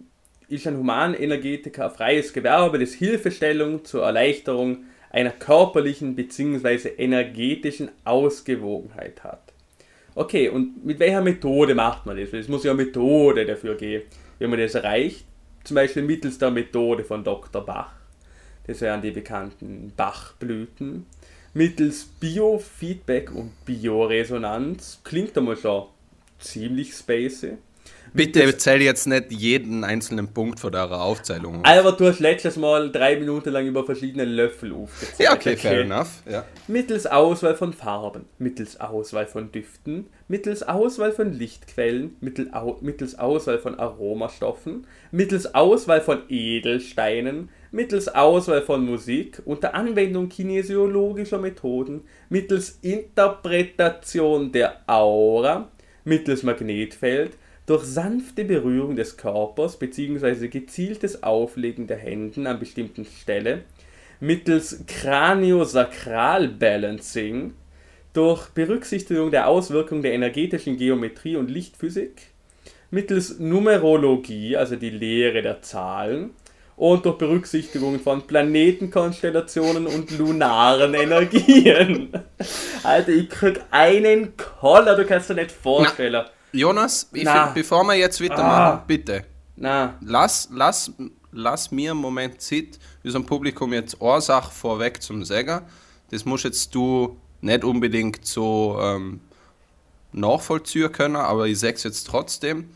ist 0.49 0.67
ein 0.67 0.77
Humanenergetiker 0.77 1.85
ein 1.85 1.95
freies 1.95 2.31
Gewerbe, 2.33 2.79
das 2.79 2.93
Hilfestellung 2.93 3.83
zur 3.83 4.03
Erleichterung 4.03 4.85
einer 5.09 5.31
körperlichen 5.31 6.15
bzw. 6.15 6.89
energetischen 6.97 7.89
Ausgewogenheit 8.05 9.23
hat. 9.23 9.41
Okay, 10.15 10.49
und 10.49 10.85
mit 10.85 10.99
welcher 10.99 11.21
Methode 11.21 11.75
macht 11.75 12.05
man 12.05 12.17
das? 12.17 12.33
Es 12.33 12.47
muss 12.47 12.63
ja 12.63 12.71
eine 12.71 12.83
Methode 12.85 13.45
dafür 13.45 13.75
geben, 13.75 14.05
wie 14.39 14.47
man 14.47 14.59
das 14.59 14.75
erreicht. 14.75 15.25
Zum 15.63 15.75
Beispiel 15.75 16.03
mittels 16.03 16.37
der 16.37 16.49
Methode 16.49 17.03
von 17.03 17.23
Dr. 17.23 17.65
Bach. 17.65 17.91
Das 18.65 18.81
wären 18.81 19.01
die 19.01 19.11
bekannten 19.11 19.93
Bachblüten 19.95 21.05
mittels 21.57 22.05
Biofeedback 22.05 23.33
und 23.33 23.51
Bioresonanz. 23.65 25.01
Klingt 25.03 25.35
einmal 25.37 25.57
schon 25.57 25.87
ziemlich 26.39 26.93
spacey. 26.93 27.57
Bitte 28.13 28.43
erzähl 28.43 28.81
jetzt 28.81 29.07
nicht 29.07 29.31
jeden 29.31 29.83
einzelnen 29.83 30.33
Punkt 30.33 30.59
von 30.59 30.73
eurer 30.73 31.01
Aufzählung. 31.01 31.63
Aber 31.63 31.91
du 31.91 32.07
hast 32.07 32.19
letztes 32.19 32.57
Mal 32.57 32.91
drei 32.91 33.17
Minuten 33.17 33.49
lang 33.49 33.67
über 33.67 33.85
verschiedene 33.85 34.25
Löffel 34.25 34.73
aufgezählt. 34.73 35.19
Ja, 35.19 35.33
okay, 35.33 35.53
okay. 35.53 35.57
fair 35.57 35.81
enough. 35.81 36.23
Ja. 36.29 36.45
Mittels 36.67 37.05
Auswahl 37.05 37.55
von 37.55 37.73
Farben, 37.73 38.25
mittels 38.37 38.79
Auswahl 38.79 39.27
von 39.27 39.51
Düften, 39.51 40.07
mittels 40.27 40.63
Auswahl 40.63 41.11
von 41.11 41.31
Lichtquellen, 41.31 42.15
mittels 42.19 43.17
Auswahl 43.17 43.59
von 43.59 43.79
Aromastoffen, 43.79 44.87
mittels 45.11 45.53
Auswahl 45.53 46.01
von 46.01 46.21
Edelsteinen, 46.29 47.49
mittels 47.71 48.07
Auswahl 48.07 48.61
von 48.61 48.85
Musik, 48.85 49.41
unter 49.45 49.75
Anwendung 49.75 50.29
kinesiologischer 50.29 51.37
Methoden, 51.37 52.01
mittels 52.29 52.79
Interpretation 52.81 54.51
der 54.51 54.81
Aura, 54.87 55.69
mittels 56.03 56.43
Magnetfeld, 56.43 57.37
durch 57.67 57.83
sanfte 57.83 58.43
Berührung 58.45 58.95
des 58.95 59.17
Körpers 59.17 59.77
bzw. 59.77 60.47
gezieltes 60.47 61.21
Auflegen 61.21 61.85
der 61.85 61.97
Händen 61.97 62.47
an 62.47 62.57
bestimmten 62.59 63.05
Stelle, 63.05 63.65
mittels 64.19 64.83
Craniosakral-Balancing, 64.87 67.53
durch 68.13 68.47
Berücksichtigung 68.49 69.29
der 69.31 69.47
Auswirkung 69.47 70.01
der 70.01 70.13
energetischen 70.13 70.77
Geometrie 70.77 71.35
und 71.35 71.51
Lichtphysik, 71.51 72.27
mittels 72.89 73.37
Numerologie, 73.37 74.55
also 74.55 74.77
die 74.77 74.89
Lehre 74.89 75.41
der 75.41 75.61
Zahlen, 75.61 76.29
und 76.77 77.05
durch 77.05 77.17
Berücksichtigung 77.17 77.99
von 77.99 78.25
Planetenkonstellationen 78.25 79.87
und 79.87 80.17
lunaren 80.17 80.93
Energien. 80.93 82.13
Alter, 82.83 83.11
ich 83.11 83.29
krieg 83.29 83.59
einen 83.71 84.37
Koller, 84.37 84.95
du 84.95 85.03
kannst 85.05 85.29
dir 85.29 85.33
nicht 85.33 85.51
vorstellen. 85.51 86.13
Na, 86.13 86.27
Jonas, 86.51 87.07
find, 87.11 87.53
bevor 87.53 87.83
wir 87.83 87.95
jetzt 87.95 88.21
weitermachen, 88.21 88.79
ah. 88.79 88.83
bitte. 88.85 89.25
Na. 89.55 89.95
Lass, 90.01 90.49
lass, 90.51 90.91
lass 91.31 91.71
mir 91.71 91.91
einen 91.91 91.99
Moment 91.99 92.41
Zeit, 92.41 92.79
unserem 93.03 93.25
Publikum 93.25 93.73
jetzt 93.73 93.99
Ursache 94.01 94.51
vorweg 94.51 95.01
zum 95.01 95.23
Säger. 95.23 95.63
Das 96.09 96.25
musst 96.25 96.45
jetzt 96.45 96.73
du 96.73 97.17
nicht 97.41 97.63
unbedingt 97.63 98.25
so 98.25 98.77
ähm, 98.81 99.19
nachvollziehen 100.11 100.91
können, 100.91 101.15
aber 101.17 101.47
ich 101.47 101.59
sag's 101.59 101.83
jetzt 101.83 102.07
trotzdem. 102.07 102.69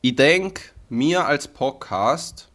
Ich 0.00 0.16
denke, 0.16 0.62
mir 0.88 1.26
als 1.26 1.48
Podcast 1.48 2.48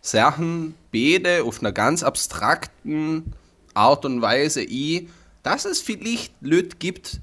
Sachen 0.00 0.74
bete 0.90 1.44
auf 1.44 1.60
einer 1.60 1.72
ganz 1.72 2.02
abstrakten 2.02 3.34
Art 3.74 4.04
und 4.04 4.22
Weise 4.22 4.62
ein, 4.62 5.10
dass 5.42 5.64
es 5.64 5.80
vielleicht 5.80 6.32
Leute 6.40 6.76
gibt, 6.78 7.20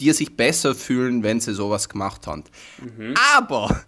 die 0.00 0.12
sich 0.12 0.36
besser 0.36 0.74
fühlen, 0.74 1.22
wenn 1.22 1.40
sie 1.40 1.54
sowas 1.54 1.88
gemacht 1.88 2.26
haben. 2.26 2.44
Mhm. 2.78 3.14
Aber 3.36 3.84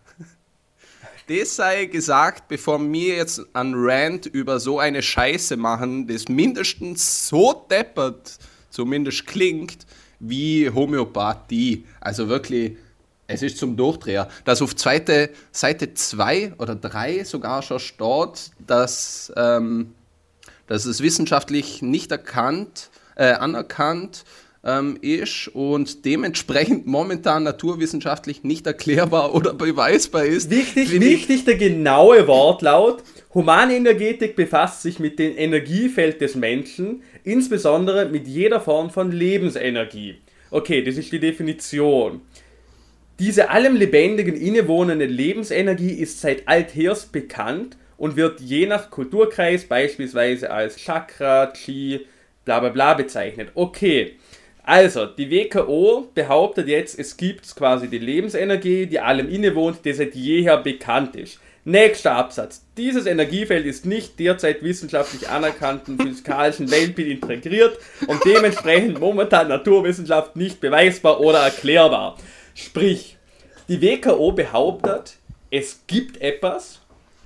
das 1.28 1.56
sei 1.56 1.86
gesagt, 1.86 2.48
bevor 2.48 2.80
wir 2.80 3.16
jetzt 3.16 3.42
einen 3.52 3.74
Rant 3.76 4.26
über 4.26 4.60
so 4.60 4.78
eine 4.78 5.02
Scheiße 5.02 5.56
machen, 5.56 6.06
das 6.06 6.28
mindestens 6.28 7.28
so 7.28 7.66
deppert, 7.70 8.38
zumindest 8.70 9.26
klingt, 9.26 9.86
wie 10.18 10.68
Homöopathie. 10.68 11.84
Also 12.00 12.28
wirklich 12.28 12.76
es 13.32 13.42
ist 13.42 13.58
zum 13.58 13.76
Durchdreher, 13.76 14.28
dass 14.44 14.60
auf 14.60 14.74
zweite, 14.74 15.30
Seite 15.52 15.94
2 15.94 16.54
oder 16.58 16.74
3 16.74 17.22
sogar 17.22 17.62
schon 17.62 17.78
steht, 17.78 18.50
dass, 18.58 19.32
ähm, 19.36 19.94
dass 20.66 20.84
es 20.84 21.00
wissenschaftlich 21.00 21.80
nicht 21.80 22.10
erkannt, 22.10 22.90
äh, 23.14 23.32
anerkannt 23.32 24.24
ähm, 24.64 24.98
ist 25.00 25.48
und 25.48 26.04
dementsprechend 26.04 26.86
momentan 26.86 27.44
naturwissenschaftlich 27.44 28.44
nicht 28.44 28.66
erklärbar 28.66 29.34
oder 29.34 29.54
beweisbar 29.54 30.24
ist. 30.24 30.50
Wichtig, 30.50 31.00
wichtig 31.00 31.44
der 31.44 31.56
genaue 31.56 32.26
Wortlaut. 32.26 33.02
Humanenergetik 33.32 34.36
befasst 34.36 34.82
sich 34.82 34.98
mit 34.98 35.18
dem 35.18 35.36
Energiefeld 35.36 36.20
des 36.20 36.34
Menschen, 36.34 37.02
insbesondere 37.24 38.06
mit 38.06 38.26
jeder 38.26 38.60
Form 38.60 38.90
von 38.90 39.12
Lebensenergie. 39.12 40.16
Okay, 40.50 40.82
das 40.82 40.96
ist 40.96 41.12
die 41.12 41.20
Definition. 41.20 42.22
Diese 43.20 43.50
allem 43.50 43.76
Lebendigen 43.76 44.34
innewohnende 44.34 45.04
Lebensenergie 45.04 45.92
ist 45.92 46.20
seit 46.20 46.48
althers 46.48 47.06
bekannt 47.06 47.76
und 47.98 48.16
wird 48.16 48.40
je 48.40 48.66
nach 48.66 48.90
Kulturkreis 48.90 49.66
beispielsweise 49.66 50.50
als 50.50 50.76
Chakra, 50.76 51.48
Chi, 51.48 52.06
bla 52.44 52.60
bla 52.60 52.70
bla 52.70 52.94
bezeichnet. 52.94 53.50
Okay, 53.54 54.16
also 54.70 55.04
die 55.04 55.32
WKO 55.32 56.06
behauptet 56.14 56.68
jetzt, 56.68 56.96
es 56.96 57.16
gibt 57.16 57.56
quasi 57.56 57.88
die 57.88 57.98
Lebensenergie, 57.98 58.86
die 58.86 59.00
allem 59.00 59.28
innewohnt, 59.28 59.84
die 59.84 59.92
seit 59.92 60.14
jeher 60.14 60.58
bekannt 60.58 61.16
ist. 61.16 61.40
Nächster 61.64 62.12
Absatz. 62.12 62.64
Dieses 62.76 63.06
Energiefeld 63.06 63.66
ist 63.66 63.84
nicht 63.84 64.20
derzeit 64.20 64.62
wissenschaftlich 64.62 65.28
anerkannten 65.28 65.98
physikalischen 65.98 66.70
Weltbild 66.70 67.08
integriert 67.08 67.78
und 68.06 68.24
dementsprechend 68.24 69.00
momentan 69.00 69.48
Naturwissenschaft 69.48 70.36
nicht 70.36 70.60
beweisbar 70.60 71.18
oder 71.18 71.40
erklärbar. 71.40 72.16
Sprich, 72.54 73.16
die 73.68 73.82
WKO 73.82 74.30
behauptet, 74.30 75.16
es 75.50 75.80
gibt 75.88 76.20
etwas, 76.20 76.79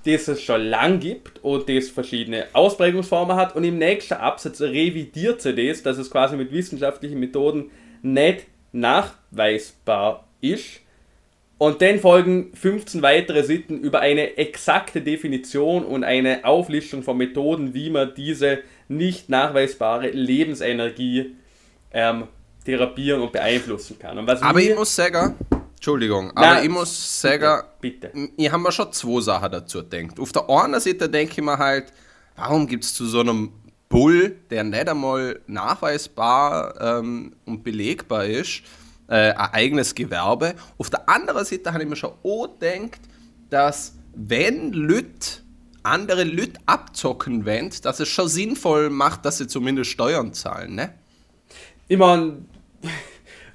das 0.05 0.27
es 0.27 0.41
schon 0.41 0.61
lang 0.61 0.99
gibt 0.99 1.43
und 1.43 1.67
das 1.67 1.89
verschiedene 1.89 2.45
Ausprägungsformen 2.53 3.35
hat 3.35 3.55
und 3.55 3.63
im 3.63 3.77
nächsten 3.77 4.15
Absatz 4.15 4.61
revidiert 4.61 5.41
sie 5.41 5.55
das, 5.55 5.83
dass 5.83 5.97
es 5.97 6.11
quasi 6.11 6.35
mit 6.35 6.51
wissenschaftlichen 6.51 7.19
Methoden 7.19 7.71
nicht 8.01 8.45
nachweisbar 8.71 10.27
ist. 10.41 10.81
Und 11.57 11.81
dann 11.81 11.99
folgen 11.99 12.51
15 12.53 13.01
weitere 13.01 13.43
Sitten 13.43 13.79
über 13.79 14.01
eine 14.01 14.37
exakte 14.37 15.01
Definition 15.01 15.85
und 15.85 16.03
eine 16.03 16.43
Auflistung 16.43 17.01
von 17.01 17.17
Methoden, 17.17 17.73
wie 17.73 17.89
man 17.89 18.13
diese 18.13 18.59
nicht 18.89 19.29
nachweisbare 19.29 20.09
Lebensenergie 20.09 21.35
ähm, 21.93 22.27
therapieren 22.65 23.21
und 23.21 23.31
beeinflussen 23.31 23.97
kann. 23.97 24.17
Und 24.17 24.29
Aber 24.29 24.59
ich 24.59 24.75
muss 24.75 24.93
sagen, 24.93 25.35
Entschuldigung, 25.75 26.31
aber 26.31 26.55
Nein, 26.55 26.63
ich 26.63 26.69
muss 26.69 27.21
sagen, 27.21 27.63
bitte, 27.79 28.11
bitte. 28.13 28.29
ich 28.37 28.51
habe 28.51 28.63
mir 28.63 28.71
schon 28.71 28.91
zwei 28.91 29.21
Sachen 29.21 29.51
dazu 29.51 29.83
gedacht. 29.87 30.19
Auf 30.19 30.31
der 30.31 30.49
einen 30.49 30.79
Seite 30.79 31.09
denke 31.09 31.33
ich 31.33 31.41
mir 31.41 31.57
halt, 31.57 31.91
warum 32.35 32.67
gibt 32.67 32.83
es 32.83 32.93
zu 32.93 33.05
so 33.05 33.19
einem 33.19 33.51
Bull, 33.89 34.35
der 34.49 34.63
nicht 34.63 34.89
einmal 34.89 35.41
nachweisbar 35.47 36.73
ähm, 36.81 37.35
und 37.45 37.63
belegbar 37.63 38.25
ist, 38.25 38.63
äh, 39.07 39.31
ein 39.31 39.53
eigenes 39.53 39.93
Gewerbe. 39.93 40.55
Auf 40.77 40.89
der 40.89 41.07
anderen 41.07 41.45
Seite 41.45 41.71
habe 41.71 41.83
ich 41.83 41.89
mir 41.89 41.95
schon 41.95 42.13
auch 42.23 42.47
gedacht, 42.59 43.01
dass 43.49 43.93
wenn 44.15 44.73
Lüt 44.73 45.43
andere 45.83 46.23
Lüt 46.23 46.57
abzocken 46.65 47.45
wollen, 47.45 47.71
dass 47.83 47.99
es 47.99 48.09
schon 48.09 48.27
sinnvoll 48.27 48.89
macht, 48.89 49.23
dass 49.23 49.37
sie 49.37 49.47
zumindest 49.47 49.91
Steuern 49.91 50.33
zahlen, 50.33 50.75
ne? 50.75 50.93
Ich 51.87 51.97
meine, 51.97 52.37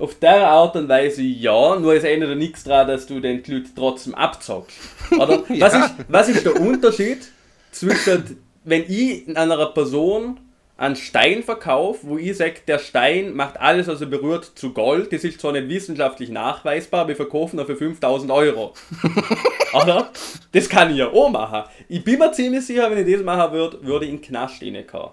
auf 0.00 0.18
der 0.18 0.48
Art 0.48 0.76
und 0.76 0.88
Weise 0.88 1.22
ja, 1.22 1.76
nur 1.76 1.94
es 1.94 2.04
ändert 2.04 2.36
nichts 2.36 2.64
daran, 2.64 2.88
dass 2.88 3.06
du 3.06 3.20
den 3.20 3.42
Leuten 3.46 3.70
trotzdem 3.76 4.14
abzockst. 4.14 4.76
Oder? 5.12 5.42
ja. 5.48 5.66
was, 5.66 5.74
ist, 5.74 5.94
was 6.08 6.28
ist 6.28 6.46
der 6.46 6.60
Unterschied 6.60 7.30
zwischen, 7.70 8.38
wenn 8.64 8.84
ich 8.88 9.36
einer 9.36 9.66
Person 9.66 10.40
einen 10.80 10.96
Stein 10.96 11.42
verkaufe, 11.42 12.06
wo 12.06 12.16
ich 12.16 12.38
sage, 12.38 12.54
der 12.66 12.78
Stein 12.78 13.34
macht 13.34 13.60
alles, 13.60 13.86
was 13.86 14.00
er 14.00 14.06
berührt, 14.06 14.52
zu 14.54 14.72
Gold. 14.72 15.12
Das 15.12 15.24
ist 15.24 15.38
zwar 15.38 15.52
nicht 15.52 15.68
wissenschaftlich 15.68 16.30
nachweisbar, 16.30 17.06
wir 17.06 17.16
verkaufen 17.16 17.58
ihn 17.58 17.66
für 17.66 17.76
5000 17.76 18.32
Euro. 18.32 18.72
Oder? 19.74 20.10
Das 20.52 20.70
kann 20.70 20.90
ich 20.90 20.96
ja 20.96 21.08
auch 21.08 21.28
machen. 21.28 21.70
Ich 21.86 22.02
bin 22.02 22.18
mir 22.18 22.32
ziemlich 22.32 22.64
sicher, 22.64 22.90
wenn 22.90 23.06
ich 23.06 23.14
das 23.14 23.22
machen 23.22 23.52
würde, 23.52 23.84
würde 23.84 24.06
ich 24.06 24.10
in 24.10 24.16
den 24.16 24.24
Knast 24.24 24.62
reinkommen. 24.62 25.10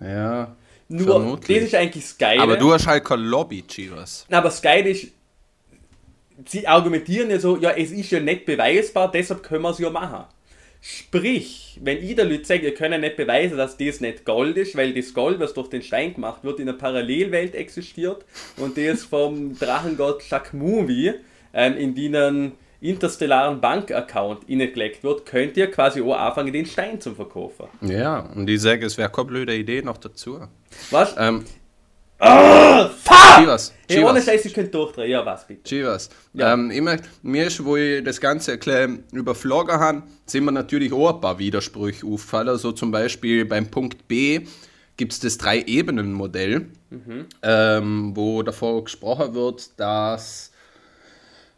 Ja. 0.00 0.54
Nur, 0.88 1.06
vermutlich. 1.06 1.58
das 1.58 1.66
ist 1.68 1.74
eigentlich 1.74 2.18
Geile. 2.18 2.42
Aber 2.42 2.56
du 2.56 2.72
hast 2.72 2.86
halt 2.86 3.04
keine 3.04 3.22
Lobby, 3.22 3.62
Chivas. 3.66 4.26
Aber 4.30 4.48
das 4.48 4.60
Geile 4.60 4.90
ist, 4.90 5.08
sie 6.46 6.66
argumentieren 6.66 7.30
ja 7.30 7.38
so, 7.38 7.56
ja, 7.56 7.70
es 7.70 7.90
ist 7.90 8.10
ja 8.10 8.20
nicht 8.20 8.44
beweisbar, 8.44 9.10
deshalb 9.10 9.42
können 9.42 9.62
wir 9.62 9.70
es 9.70 9.78
ja 9.78 9.90
machen. 9.90 10.24
Sprich, 10.84 11.78
wenn 11.80 12.02
ich 12.02 12.16
der 12.16 12.24
Leute 12.24 12.44
sage, 12.44 12.62
ihr 12.62 12.74
könnt 12.74 13.00
nicht 13.00 13.16
beweisen, 13.16 13.56
dass 13.56 13.76
das 13.76 14.00
nicht 14.00 14.24
Gold 14.24 14.56
ist, 14.56 14.76
weil 14.76 14.92
das 14.92 15.14
Gold, 15.14 15.38
was 15.38 15.54
durch 15.54 15.68
den 15.68 15.82
Stein 15.82 16.14
gemacht 16.14 16.42
wird, 16.42 16.58
in 16.58 16.68
einer 16.68 16.76
Parallelwelt 16.76 17.54
existiert 17.54 18.24
und 18.56 18.76
das 18.76 19.04
vom 19.04 19.56
Drachengott 19.56 20.24
Shakmuvi 20.24 21.14
ähm, 21.54 21.76
in 21.76 21.94
den 21.94 22.52
interstellaren 22.82 23.60
Bankaccount 23.60 24.48
innegelegt 24.48 25.04
wird, 25.04 25.24
könnt 25.24 25.56
ihr 25.56 25.70
quasi 25.70 26.02
auch 26.02 26.18
anfangen, 26.18 26.52
den 26.52 26.66
Stein 26.66 27.00
zu 27.00 27.14
verkaufen. 27.14 27.66
Ja, 27.80 28.20
und 28.34 28.48
ich 28.48 28.60
sage, 28.60 28.84
es 28.86 28.98
wäre 28.98 29.10
keine 29.10 29.28
blöde 29.28 29.54
Idee 29.54 29.82
noch 29.82 29.98
dazu. 29.98 30.40
Was? 30.90 31.14
Ähm, 31.18 31.44
Oh, 32.24 32.88
fuck! 32.88 33.40
Chivas. 33.40 33.74
Hey, 33.88 34.04
ohne 34.04 34.22
Scheiß, 34.22 34.44
ich 34.44 34.54
könnte 34.54 34.70
durchdrehen. 34.70 35.10
Ja, 35.10 35.26
was 35.26 35.44
bitte? 35.44 35.62
Chivas. 35.64 36.08
Ja. 36.34 36.52
Ähm, 36.52 36.70
immer, 36.70 36.96
mir 37.22 37.48
ist, 37.48 37.64
wo 37.64 37.76
ich 37.76 38.04
das 38.04 38.20
Ganze 38.20 38.60
ein 38.64 39.02
überflogen 39.10 39.80
habe, 39.80 40.04
sind 40.24 40.44
mir 40.44 40.52
natürlich 40.52 40.92
auch 40.92 41.16
ein 41.16 41.20
paar 41.20 41.40
Widersprüche 41.40 42.06
auffallen. 42.06 42.56
So 42.58 42.70
zum 42.70 42.92
Beispiel 42.92 43.44
beim 43.44 43.68
Punkt 43.68 44.06
B 44.06 44.42
gibt 44.96 45.12
es 45.12 45.18
das 45.18 45.36
Drei-Ebenen-Modell, 45.36 46.66
mhm. 46.90 47.26
ähm, 47.42 48.12
wo 48.14 48.44
davor 48.44 48.84
gesprochen 48.84 49.34
wird, 49.34 49.80
dass 49.80 50.51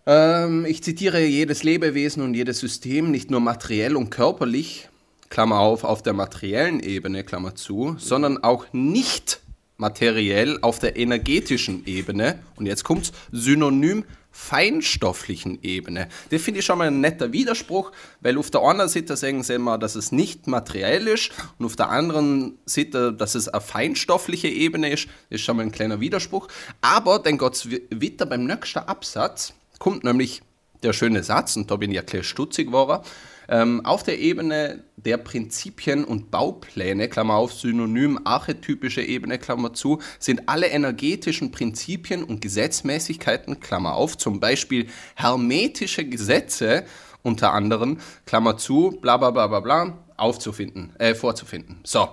ähm, 0.06 0.64
ich 0.66 0.82
zitiere, 0.82 1.25
jedes 1.25 1.62
Lebewesen 1.62 2.23
und 2.23 2.34
jedes 2.34 2.61
System 2.61 3.11
nicht 3.11 3.30
nur 3.30 3.40
materiell 3.40 3.96
und 3.96 4.11
körperlich, 4.11 4.88
Klammer 5.30 5.61
auf, 5.61 5.84
auf 5.84 6.02
der 6.02 6.12
materiellen 6.12 6.80
Ebene, 6.80 7.25
Klammer 7.25 7.54
zu, 7.54 7.96
sondern 7.99 8.42
auch 8.44 8.66
nicht 8.73 9.40
materiell 9.76 10.58
auf 10.62 10.78
der 10.78 10.96
energetischen 10.96 11.84
Ebene 11.87 12.38
und 12.56 12.66
jetzt 12.66 12.84
kommt's 12.84 13.12
synonym 13.32 14.04
feinstofflichen 14.30 15.61
Ebene. 15.62 16.08
Das 16.30 16.42
finde 16.42 16.58
ich 16.58 16.66
schon 16.66 16.78
mal 16.78 16.88
ein 16.88 17.00
netter 17.00 17.32
Widerspruch, 17.32 17.92
weil 18.20 18.37
auf 18.37 18.50
der 18.50 18.62
einen 18.62 18.88
Seite 18.88 19.16
sagen 19.16 19.44
sie 19.44 19.54
immer, 19.54 19.78
dass 19.78 19.94
es 19.94 20.11
nicht 20.11 20.49
materiell 20.49 21.06
ist 21.06 21.30
und 21.58 21.66
auf 21.66 21.76
der 21.76 21.90
anderen 21.90 22.58
Seite, 22.66 23.12
dass 23.12 23.37
es 23.37 23.49
eine 23.49 23.61
feinstoffliche 23.61 24.49
Ebene 24.49 24.90
ist, 24.90 25.08
ist 25.30 25.42
schon 25.42 25.56
mal 25.56 25.62
ein 25.62 25.70
kleiner 25.70 26.00
Widerspruch. 26.00 26.49
Aber 26.80 27.20
dann 27.20 27.38
geht's 27.38 27.68
weiter 27.70 28.26
beim 28.26 28.44
nächsten 28.44 28.80
Absatz, 28.80 29.54
kommt 29.85 30.03
nämlich 30.03 30.41
der 30.83 30.95
schöne 30.95 31.23
Satz, 31.23 31.57
und 31.57 31.71
da 31.71 31.76
bin 31.76 31.91
ich 31.91 31.97
ja 31.97 32.00
gleich 32.00 32.26
stutzig 32.26 32.69
geworden, 32.69 33.04
ähm, 33.50 33.85
auf 33.85 34.02
der 34.02 34.19
Ebene 34.19 34.82
der 34.97 35.19
Prinzipien 35.19 36.06
und 36.06 36.30
Baupläne, 36.30 37.11
Klammer 37.11 37.35
auf, 37.35 37.52
Synonym, 37.52 38.19
archetypische 38.25 39.02
Ebene, 39.02 39.39
Klammer 39.39 39.75
zu, 39.75 40.00
sind 40.19 40.49
alle 40.49 40.69
energetischen 40.69 41.50
Prinzipien 41.50 42.25
und 42.25 42.41
Gesetzmäßigkeiten, 42.41 43.61
Klammer 43.61 43.93
auf, 43.93 44.17
zum 44.17 44.41
Beispiel 44.41 44.87
hermetische 45.17 46.06
Gesetze, 46.06 46.85
unter 47.23 47.52
anderem, 47.52 47.99
Klammer 48.25 48.56
zu, 48.56 48.99
bla 49.02 49.19
bla 49.19 49.32
bla 49.32 49.49
bla 49.49 49.61
bla, 49.61 49.99
aufzufinden, 50.17 50.97
äh, 50.99 51.15
vorzufinden. 51.15 51.80
So, 51.85 52.08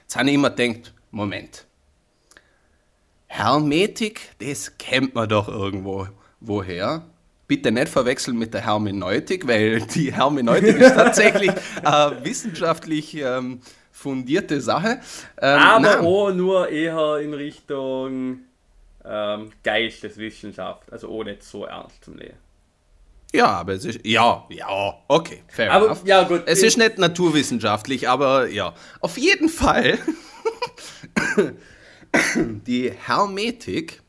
jetzt 0.00 0.16
habe 0.16 0.30
ich 0.30 0.36
immer 0.36 0.48
gedacht, 0.48 0.94
Moment. 1.10 1.66
Hermetik, 3.26 4.30
das 4.38 4.78
kennt 4.78 5.14
man 5.14 5.28
doch 5.28 5.48
irgendwo. 5.48 6.08
Woher? 6.40 7.04
bitte 7.48 7.72
nicht 7.72 7.88
verwechseln 7.88 8.38
mit 8.38 8.54
der 8.54 8.64
Hermeneutik, 8.66 9.48
weil 9.48 9.80
die 9.80 10.12
Hermeneutik 10.12 10.76
ist 10.76 10.94
tatsächlich 10.94 11.50
äh, 11.82 12.10
wissenschaftlich 12.22 13.16
ähm, 13.16 13.60
fundierte 13.90 14.60
Sache. 14.60 15.00
Ähm, 15.40 15.58
Aber 15.58 15.80
nein. 15.80 15.98
auch 16.00 16.30
nur 16.30 16.68
eher 16.68 17.18
in 17.18 17.34
Richtung 17.34 18.40
ähm, 19.04 19.50
Geisteswissenschaft, 19.64 20.92
also 20.92 21.08
auch 21.08 21.24
nicht 21.24 21.42
so 21.42 21.64
ernst 21.64 22.04
zum 22.04 22.18
Leben. 22.18 22.36
Ja, 23.32 23.46
aber 23.46 23.72
es 23.72 23.84
ist. 23.84 24.06
Ja, 24.06 24.46
ja, 24.48 24.94
okay, 25.06 25.42
fair 25.48 25.72
aber, 25.72 25.86
enough. 25.86 26.02
Ja, 26.04 26.22
gut, 26.24 26.42
es 26.46 26.62
ist 26.62 26.78
nicht 26.78 26.96
naturwissenschaftlich, 26.96 28.08
aber 28.08 28.48
ja. 28.48 28.74
Auf 29.00 29.18
jeden 29.18 29.50
Fall. 29.50 29.98
die 32.66 32.90
Hermetik 32.90 34.02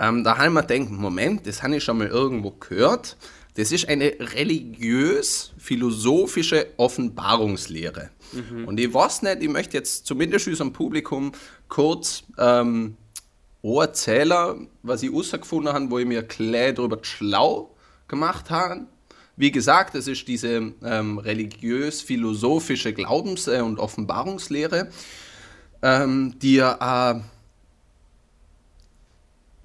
ähm, 0.00 0.24
da 0.24 0.38
haben 0.38 0.54
wir 0.54 0.62
denkt, 0.62 0.90
Moment, 0.90 1.46
das 1.46 1.62
habe 1.62 1.76
ich 1.76 1.84
schon 1.84 1.98
mal 1.98 2.08
irgendwo 2.08 2.52
gehört. 2.52 3.18
Das 3.56 3.70
ist 3.70 3.86
eine 3.86 4.14
religiös-philosophische 4.18 6.68
Offenbarungslehre. 6.78 8.08
Mhm. 8.32 8.66
Und 8.66 8.80
ich 8.80 8.94
weiß 8.94 9.20
nicht, 9.22 9.42
ich 9.42 9.50
möchte 9.50 9.76
jetzt 9.76 10.06
zumindest 10.06 10.48
unserem 10.48 10.72
Publikum 10.72 11.32
kurz 11.68 12.22
ähm, 12.38 12.96
erzählen, 13.62 14.68
was 14.82 15.02
ich 15.02 15.10
herausgefunden 15.10 15.74
habe, 15.74 15.90
wo 15.90 15.98
ich 15.98 16.06
mir 16.06 16.22
gleich 16.22 16.76
darüber 16.76 17.00
schlau 17.02 17.76
gemacht 18.08 18.48
habe. 18.48 18.86
Wie 19.36 19.50
gesagt, 19.50 19.94
es 19.94 20.08
ist 20.08 20.26
diese 20.28 20.72
ähm, 20.82 21.18
religiös-philosophische 21.18 22.94
Glaubens- 22.94 23.48
und 23.48 23.78
Offenbarungslehre, 23.78 24.88
ähm, 25.82 26.36
die 26.40 26.54
ja 26.54 27.12
äh, 27.12 27.20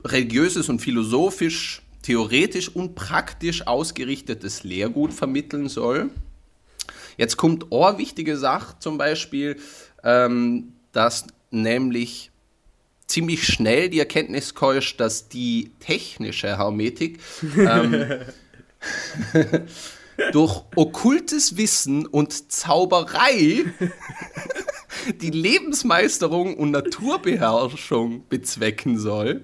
religiöses 0.05 0.69
und 0.69 0.79
philosophisch, 0.79 1.81
theoretisch 2.01 2.69
und 2.69 2.95
praktisch 2.95 3.65
ausgerichtetes 3.65 4.63
Lehrgut 4.63 5.13
vermitteln 5.13 5.67
soll. 5.67 6.11
Jetzt 7.17 7.37
kommt 7.37 7.71
eine 7.71 7.97
wichtige 7.97 8.37
Sache 8.37 8.75
zum 8.79 8.97
Beispiel, 8.97 9.57
ähm, 10.03 10.73
dass 10.91 11.25
nämlich 11.49 12.31
ziemlich 13.07 13.45
schnell 13.45 13.89
die 13.89 13.99
Erkenntnis 13.99 14.53
kommt, 14.53 14.99
dass 14.99 15.29
die 15.29 15.71
technische 15.79 16.57
Hermetik 16.57 17.19
ähm, 17.57 18.05
durch 20.31 20.63
okkultes 20.75 21.57
Wissen 21.57 22.05
und 22.05 22.51
Zauberei 22.51 23.65
die 25.21 25.29
Lebensmeisterung 25.29 26.55
und 26.57 26.71
Naturbeherrschung 26.71 28.27
bezwecken 28.27 28.97
soll. 28.97 29.43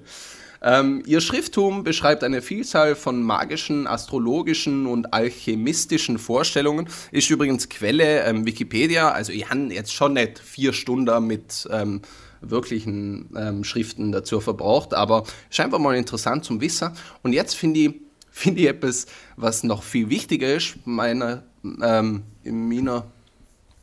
Ähm, 0.64 1.02
ihr 1.08 1.22
Schrifttum 1.22 1.84
beschreibt 1.84 2.24
eine 2.24 2.42
Vielzahl 2.42 2.96
von 2.96 3.24
magischen, 3.24 3.88
astrologischen 3.88 4.86
und 4.86 5.12
alchemistischen 5.12 6.20
Vorstellungen. 6.20 6.88
Ist 7.12 7.30
übrigens 7.32 7.68
Quelle 7.68 8.24
ähm, 8.26 8.46
Wikipedia. 8.46 9.10
Also 9.12 9.32
ich 9.32 9.50
habe 9.50 9.74
jetzt 9.74 9.94
schon 9.94 10.14
nicht 10.14 10.38
vier 10.38 10.74
Stunden 10.74 11.26
mit 11.26 11.68
ähm, 11.72 12.02
wirklichen 12.42 13.30
ähm, 13.36 13.64
Schriften 13.64 14.12
dazu 14.12 14.40
verbraucht, 14.40 14.94
aber 14.94 15.24
scheinbar 15.50 15.80
mal 15.80 15.96
interessant 15.96 16.46
zum 16.46 16.62
Wissen. 16.62 16.92
Und 17.24 17.34
jetzt 17.34 17.56
finde 17.56 17.80
ich, 17.80 17.94
find 18.32 18.60
ich 18.60 18.68
etwas, 18.68 19.08
was 19.38 19.64
noch 19.64 19.82
viel 19.82 20.10
wichtiger 20.10 20.54
ist, 20.54 20.76
meiner, 20.86 21.44
ähm, 21.82 22.24
in 22.44 22.70
meiner 22.70 23.06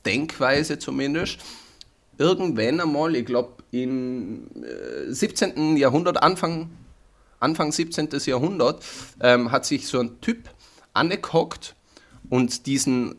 Denkweise 0.06 0.78
zumindest. 0.78 1.38
Irgendwann 2.18 2.80
einmal, 2.80 3.14
ich 3.14 3.26
glaube, 3.26 3.57
im 3.70 4.48
17. 5.08 5.76
Äh, 5.76 5.80
Jahrhundert, 5.80 6.22
Anfang, 6.22 6.70
Anfang 7.40 7.72
17. 7.72 8.08
Jahrhundert, 8.26 8.84
ähm, 9.20 9.50
hat 9.50 9.66
sich 9.66 9.86
so 9.86 10.00
ein 10.00 10.20
Typ 10.20 10.48
angehockt 10.92 11.74
und 12.30 12.66
diesen 12.66 13.16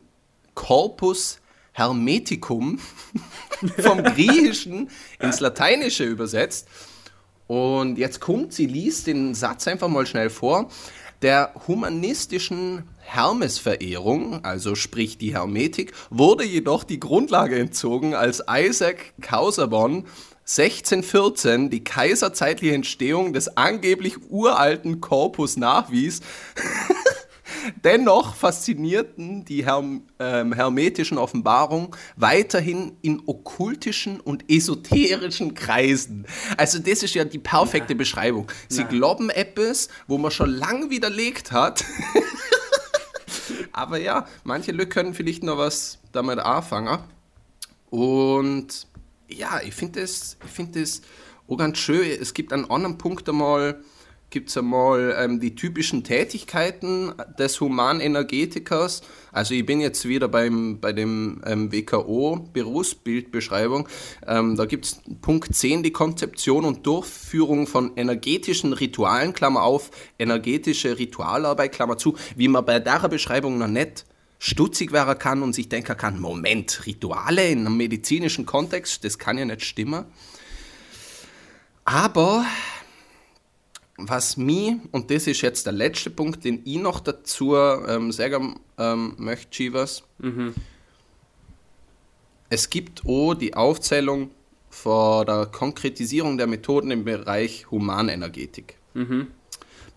Corpus 0.55 1.39
Hermeticum 1.71 2.79
vom 3.79 4.03
Griechischen 4.03 4.89
ins 5.19 5.39
Lateinische 5.39 6.03
übersetzt. 6.03 6.67
Und 7.47 7.97
jetzt 7.97 8.19
kommt, 8.19 8.53
sie 8.53 8.67
liest 8.67 9.07
den 9.07 9.33
Satz 9.33 9.67
einfach 9.67 9.87
mal 9.87 10.05
schnell 10.05 10.29
vor. 10.29 10.69
Der 11.21 11.53
humanistischen 11.67 12.83
Hermesverehrung, 12.99 14.45
also 14.45 14.75
sprich 14.75 15.17
die 15.17 15.33
Hermetik, 15.33 15.93
wurde 16.09 16.45
jedoch 16.45 16.83
die 16.83 16.99
Grundlage 16.99 17.57
entzogen, 17.57 18.13
als 18.13 18.43
Isaac 18.49 19.13
Casaubon 19.19 20.05
1614 20.49 21.69
die 21.69 21.83
kaiserzeitliche 21.83 22.73
Entstehung 22.73 23.33
des 23.33 23.55
angeblich 23.55 24.31
uralten 24.31 24.99
Korpus 24.99 25.57
nachwies, 25.57 26.21
Dennoch 27.83 28.35
faszinierten 28.35 29.45
die 29.45 29.65
Herm 29.65 30.03
ähm, 30.19 30.53
hermetischen 30.53 31.17
Offenbarungen 31.17 31.89
weiterhin 32.15 32.97
in 33.01 33.21
okkultischen 33.25 34.19
und 34.19 34.49
esoterischen 34.49 35.53
Kreisen. 35.53 36.25
Also 36.57 36.79
das 36.79 37.03
ist 37.03 37.13
ja 37.15 37.25
die 37.25 37.39
perfekte 37.39 37.93
ja. 37.93 37.97
Beschreibung. 37.97 38.47
Sie 38.67 38.81
Nein. 38.81 38.89
glauben 38.89 39.29
etwas, 39.29 39.89
wo 40.07 40.17
man 40.17 40.31
schon 40.31 40.51
lange 40.51 40.89
widerlegt 40.89 41.51
hat. 41.51 41.83
Aber 43.71 43.99
ja, 43.99 44.25
manche 44.43 44.71
Leute 44.71 44.89
können 44.89 45.13
vielleicht 45.13 45.43
noch 45.43 45.57
was 45.57 45.99
damit 46.11 46.39
anfangen. 46.39 46.99
Und 47.89 48.87
ja, 49.29 49.61
ich 49.63 49.73
finde 49.73 50.01
das, 50.01 50.37
find 50.45 50.75
das 50.75 51.01
auch 51.47 51.57
ganz 51.57 51.77
schön. 51.77 52.05
Es 52.19 52.33
gibt 52.33 52.53
einen 52.53 52.69
anderen 52.69 52.97
Punkt 52.97 53.27
einmal, 53.29 53.81
gibt 54.29 54.49
es 54.49 54.57
einmal 54.57 55.15
ähm, 55.17 55.39
die 55.39 55.55
typischen 55.55 56.03
Tätigkeiten 56.03 57.13
des 57.37 57.59
Humanenergetikers. 57.59 59.01
Also 59.31 59.53
ich 59.53 59.65
bin 59.65 59.81
jetzt 59.81 60.07
wieder 60.07 60.27
beim, 60.27 60.79
bei 60.79 60.93
dem 60.93 61.41
ähm, 61.45 61.71
WKO 61.71 62.47
Berufsbildbeschreibung. 62.53 63.87
Ähm, 64.27 64.55
da 64.55 64.65
gibt 64.65 64.85
es 64.85 65.01
Punkt 65.21 65.55
10, 65.55 65.83
die 65.83 65.91
Konzeption 65.91 66.65
und 66.65 66.85
Durchführung 66.85 67.65
von 67.65 67.93
energetischen 67.95 68.73
Ritualen, 68.73 69.33
Klammer 69.33 69.63
auf, 69.63 69.89
energetische 70.19 70.99
Ritualarbeit, 70.99 71.71
Klammer 71.71 71.97
zu, 71.97 72.15
wie 72.35 72.47
man 72.47 72.65
bei 72.65 72.79
der 72.79 73.07
Beschreibung 73.09 73.57
noch 73.57 73.67
nicht 73.67 74.05
stutzig 74.39 74.93
werden 74.93 75.19
kann 75.19 75.43
und 75.43 75.53
sich 75.53 75.69
denken 75.69 75.95
kann, 75.97 76.19
Moment, 76.19 76.85
Rituale 76.85 77.49
in 77.49 77.59
einem 77.59 77.77
medizinischen 77.77 78.45
Kontext, 78.45 79.03
das 79.03 79.19
kann 79.19 79.37
ja 79.37 79.45
nicht 79.45 79.63
stimmen. 79.63 80.05
Aber 81.83 82.45
was 83.97 84.37
mich, 84.37 84.75
und 84.91 85.11
das 85.11 85.27
ist 85.27 85.41
jetzt 85.41 85.65
der 85.65 85.73
letzte 85.73 86.09
Punkt, 86.09 86.45
den 86.45 86.61
ich 86.63 86.77
noch 86.77 87.01
dazu 87.01 87.55
ähm, 87.55 88.11
sagen 88.13 88.59
ähm, 88.77 89.13
möchte, 89.17 89.49
Chivas, 89.49 90.03
mhm. 90.19 90.55
es 92.49 92.69
gibt 92.69 93.05
auch 93.05 93.33
die 93.33 93.55
Aufzählung 93.55 94.31
vor 94.69 95.25
der 95.25 95.47
Konkretisierung 95.47 96.37
der 96.37 96.47
Methoden 96.47 96.91
im 96.91 97.03
Bereich 97.03 97.69
Humanenergetik. 97.71 98.77
Mhm. 98.93 99.27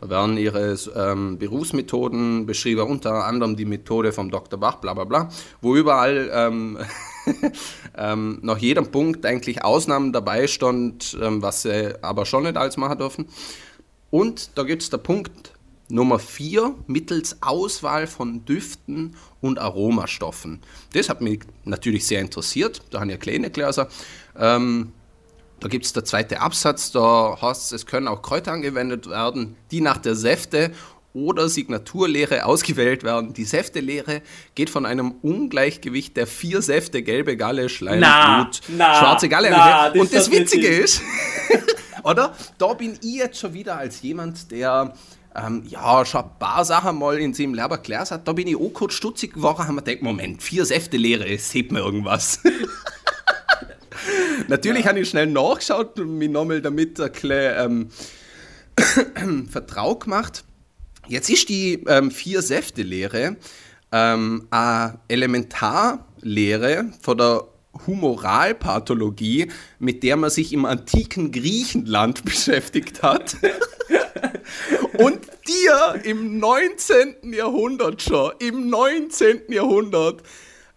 Da 0.02 0.10
werden 0.10 0.36
ihre 0.36 0.76
ähm, 0.96 1.38
Berufsmethoden 1.38 2.44
beschrieben, 2.44 2.80
unter 2.88 3.24
anderem 3.24 3.54
die 3.54 3.64
Methode 3.64 4.12
vom 4.12 4.32
Dr. 4.32 4.58
Bach, 4.58 4.76
bla 4.80 4.94
bla 4.94 5.04
bla, 5.04 5.28
wo 5.60 5.76
überall 5.76 6.28
ähm, 6.34 6.78
ähm, 7.96 8.40
nach 8.42 8.58
jedem 8.58 8.90
Punkt 8.90 9.24
eigentlich 9.24 9.62
Ausnahmen 9.62 10.12
dabei 10.12 10.48
stand, 10.48 11.16
ähm, 11.22 11.40
was 11.40 11.62
sie 11.62 11.94
aber 12.02 12.26
schon 12.26 12.42
nicht 12.42 12.56
alles 12.56 12.76
machen 12.76 12.98
dürfen. 12.98 13.28
Und 14.10 14.58
da 14.58 14.64
gibt 14.64 14.82
es 14.82 14.90
der 14.90 14.98
Punkt 14.98 15.52
Nummer 15.88 16.18
4, 16.18 16.74
mittels 16.88 17.40
Auswahl 17.40 18.08
von 18.08 18.44
Düften 18.44 19.14
und 19.40 19.60
Aromastoffen. 19.60 20.62
Das 20.94 21.10
hat 21.10 21.20
mich 21.20 21.42
natürlich 21.64 22.08
sehr 22.08 22.20
interessiert. 22.20 22.82
Da 22.90 22.98
haben 22.98 23.10
ja 23.10 23.18
kleine 23.18 23.50
Gläser. 23.50 23.88
Ähm, 24.36 24.92
da 25.62 25.68
gibt 25.68 25.84
es 25.84 25.92
der 25.92 26.04
zweite 26.04 26.40
Absatz, 26.40 26.90
da 26.90 27.38
heißt 27.40 27.66
es, 27.66 27.72
es 27.72 27.86
können 27.86 28.08
auch 28.08 28.20
Kräuter 28.20 28.52
angewendet 28.52 29.08
werden, 29.08 29.56
die 29.70 29.80
nach 29.80 29.98
der 29.98 30.16
Säfte 30.16 30.72
oder 31.14 31.48
Signaturlehre 31.48 32.46
ausgewählt 32.46 33.04
werden. 33.04 33.32
Die 33.32 33.44
Säftelehre 33.44 34.22
geht 34.54 34.70
von 34.70 34.86
einem 34.86 35.12
Ungleichgewicht 35.22 36.16
der 36.16 36.26
vier 36.26 36.62
Säfte, 36.62 37.02
gelbe 37.02 37.36
Galle, 37.36 37.68
Schleim, 37.68 38.00
na, 38.00 38.42
Blut, 38.42 38.60
na, 38.68 38.94
schwarze 38.98 39.28
Galle. 39.28 39.50
Na, 39.50 39.92
und 39.92 40.12
das, 40.12 40.30
Witzige 40.30 40.66
ist, 40.68 41.00
Oder? 42.02 42.34
Da 42.58 42.74
bin 42.74 42.98
ich 43.00 43.14
jetzt 43.14 43.38
schon 43.38 43.54
wieder 43.54 43.78
als 43.78 44.02
jemand, 44.02 44.50
der 44.50 44.94
ähm, 45.36 45.62
ja, 45.68 46.04
schon 46.04 46.22
ein 46.22 46.30
paar 46.38 46.64
Sachen 46.64 46.98
mal 46.98 47.18
in 47.18 47.32
seinem 47.34 47.54
Leben 47.54 47.70
erklärt 47.70 48.10
hat. 48.10 48.26
Da 48.26 48.32
bin 48.32 48.48
ich 48.48 48.56
auch 48.56 48.72
kurz 48.72 48.94
stutzig 48.94 49.34
geworden, 49.34 49.66
haben 49.66 49.76
wir 49.76 49.82
gedacht, 49.82 50.02
Moment, 50.02 50.42
vier 50.42 50.64
Säfte 50.64 50.96
leere, 50.96 51.38
sieht 51.38 51.70
mir 51.70 51.80
irgendwas. 51.80 52.40
Natürlich 54.48 54.84
ja. 54.84 54.90
habe 54.90 55.00
ich 55.00 55.08
schnell 55.08 55.26
nachgeschaut 55.26 55.98
und 55.98 56.18
mich 56.18 56.30
nochmal 56.30 56.60
damit 56.60 57.00
ein 57.00 57.12
bisschen 57.12 57.90
ähm, 59.16 59.46
vertraut 59.48 60.04
gemacht. 60.04 60.44
Jetzt 61.08 61.30
ist 61.30 61.48
die 61.48 61.82
ähm, 61.88 62.10
vier 62.10 62.42
Säfte 62.42 62.82
Lehre 62.82 63.36
ähm, 63.92 64.46
eine 64.50 64.98
Elementarlehre 65.08 66.92
von 67.00 67.18
der 67.18 67.44
Humoralpathologie, 67.86 69.48
mit 69.78 70.02
der 70.02 70.16
man 70.16 70.30
sich 70.30 70.52
im 70.52 70.64
antiken 70.64 71.32
Griechenland 71.32 72.24
beschäftigt 72.24 73.02
hat. 73.02 73.36
Und 74.98 75.20
dir 75.48 76.00
im 76.04 76.38
19. 76.38 77.32
Jahrhundert 77.32 78.02
schon, 78.02 78.32
im 78.40 78.68
19. 78.68 79.42
Jahrhundert 79.48 80.22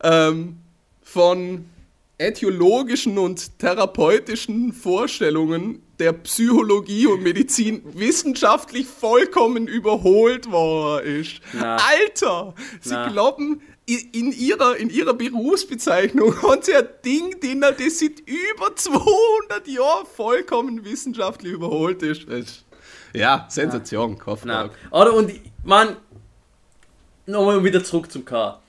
ähm, 0.02 0.58
von 1.04 1.66
äthiologischen 2.18 3.18
und 3.18 3.60
therapeutischen 3.60 4.72
Vorstellungen 4.72 5.82
der 6.00 6.14
Psychologie 6.14 7.08
und 7.08 7.24
Medizin 7.24 7.82
wissenschaftlich 7.94 8.88
vollkommen 8.88 9.68
überholt 9.68 10.52
worden 10.52 11.22
ist. 11.22 11.42
Na. 11.54 11.78
Alter, 11.78 12.54
sie 12.82 12.94
Na. 12.94 13.10
glauben, 13.10 13.62
in 13.88 14.32
ihrer, 14.32 14.78
in 14.78 14.90
ihrer 14.90 15.14
Berufsbezeichnung 15.14 16.42
haben 16.42 16.62
sie 16.62 16.74
ein 16.74 16.88
Ding 17.04 17.40
drin, 17.40 17.62
das 17.62 18.00
seit 18.00 18.20
über 18.22 18.76
200 18.76 19.68
Jahren 19.68 20.06
vollkommen 20.08 20.84
wissenschaftlich 20.84 21.54
überholt 21.54 22.02
ist. 22.02 22.26
Ja, 23.14 23.46
Sensation, 23.50 24.18
Kopfschlag. 24.18 24.72
Oder 24.92 25.14
und 25.14 25.32
man, 25.64 25.98
nochmal 27.26 27.64
wieder 27.64 27.84
zurück 27.84 28.12
zum 28.12 28.26
K. 28.26 28.60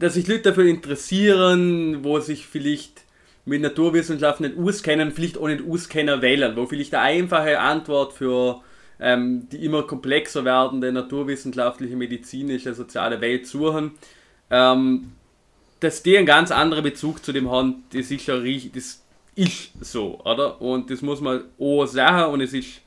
Dass 0.00 0.14
sich 0.14 0.26
Leute 0.26 0.42
dafür 0.42 0.64
interessieren, 0.64 2.02
wo 2.02 2.18
sich 2.18 2.46
vielleicht 2.46 3.02
mit 3.44 3.62
Naturwissenschaften 3.62 4.46
nicht 4.46 4.58
auskennen, 4.58 5.12
vielleicht 5.12 5.38
auch 5.38 5.46
nicht 5.46 5.62
auskennen 5.66 6.20
wählen, 6.22 6.56
wo 6.56 6.66
vielleicht 6.66 6.94
eine 6.94 7.04
einfache 7.04 7.60
Antwort 7.60 8.12
für 8.12 8.60
ähm, 8.98 9.48
die 9.50 9.64
immer 9.64 9.84
komplexer 9.84 10.44
werdende 10.44 10.92
naturwissenschaftliche, 10.92 11.96
medizinische, 11.96 12.74
soziale 12.74 13.20
Welt 13.20 13.46
suchen 13.46 13.92
ähm, 14.50 15.12
dass 15.78 16.02
die 16.02 16.18
einen 16.18 16.26
ganz 16.26 16.50
anderen 16.50 16.84
Bezug 16.84 17.24
zu 17.24 17.32
dem 17.32 17.50
haben, 17.50 17.84
das 17.92 18.10
ist 18.10 18.26
ja 18.26 18.36
das 18.36 19.02
ist 19.34 19.72
so, 19.80 20.20
oder? 20.20 20.60
Und 20.60 20.90
das 20.90 21.00
muss 21.00 21.20
man 21.20 21.44
auch 21.58 21.86
sagen 21.86 22.32
und 22.32 22.40
es 22.40 22.52
ist 22.52 22.82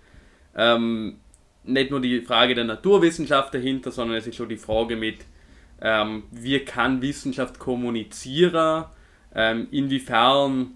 ähm, 0.56 1.18
nicht 1.64 1.90
nur 1.90 2.02
die 2.02 2.22
Frage 2.22 2.54
der 2.54 2.66
Naturwissenschaft 2.66 3.54
dahinter, 3.54 3.92
sondern 3.92 4.18
es 4.18 4.28
ist 4.28 4.36
schon 4.36 4.50
die 4.50 4.58
Frage 4.58 4.96
mit, 4.96 5.20
ähm, 5.84 6.24
wie 6.32 6.60
kann 6.60 7.02
Wissenschaft 7.02 7.60
kommunizieren, 7.60 8.86
ähm, 9.36 9.68
inwiefern 9.70 10.72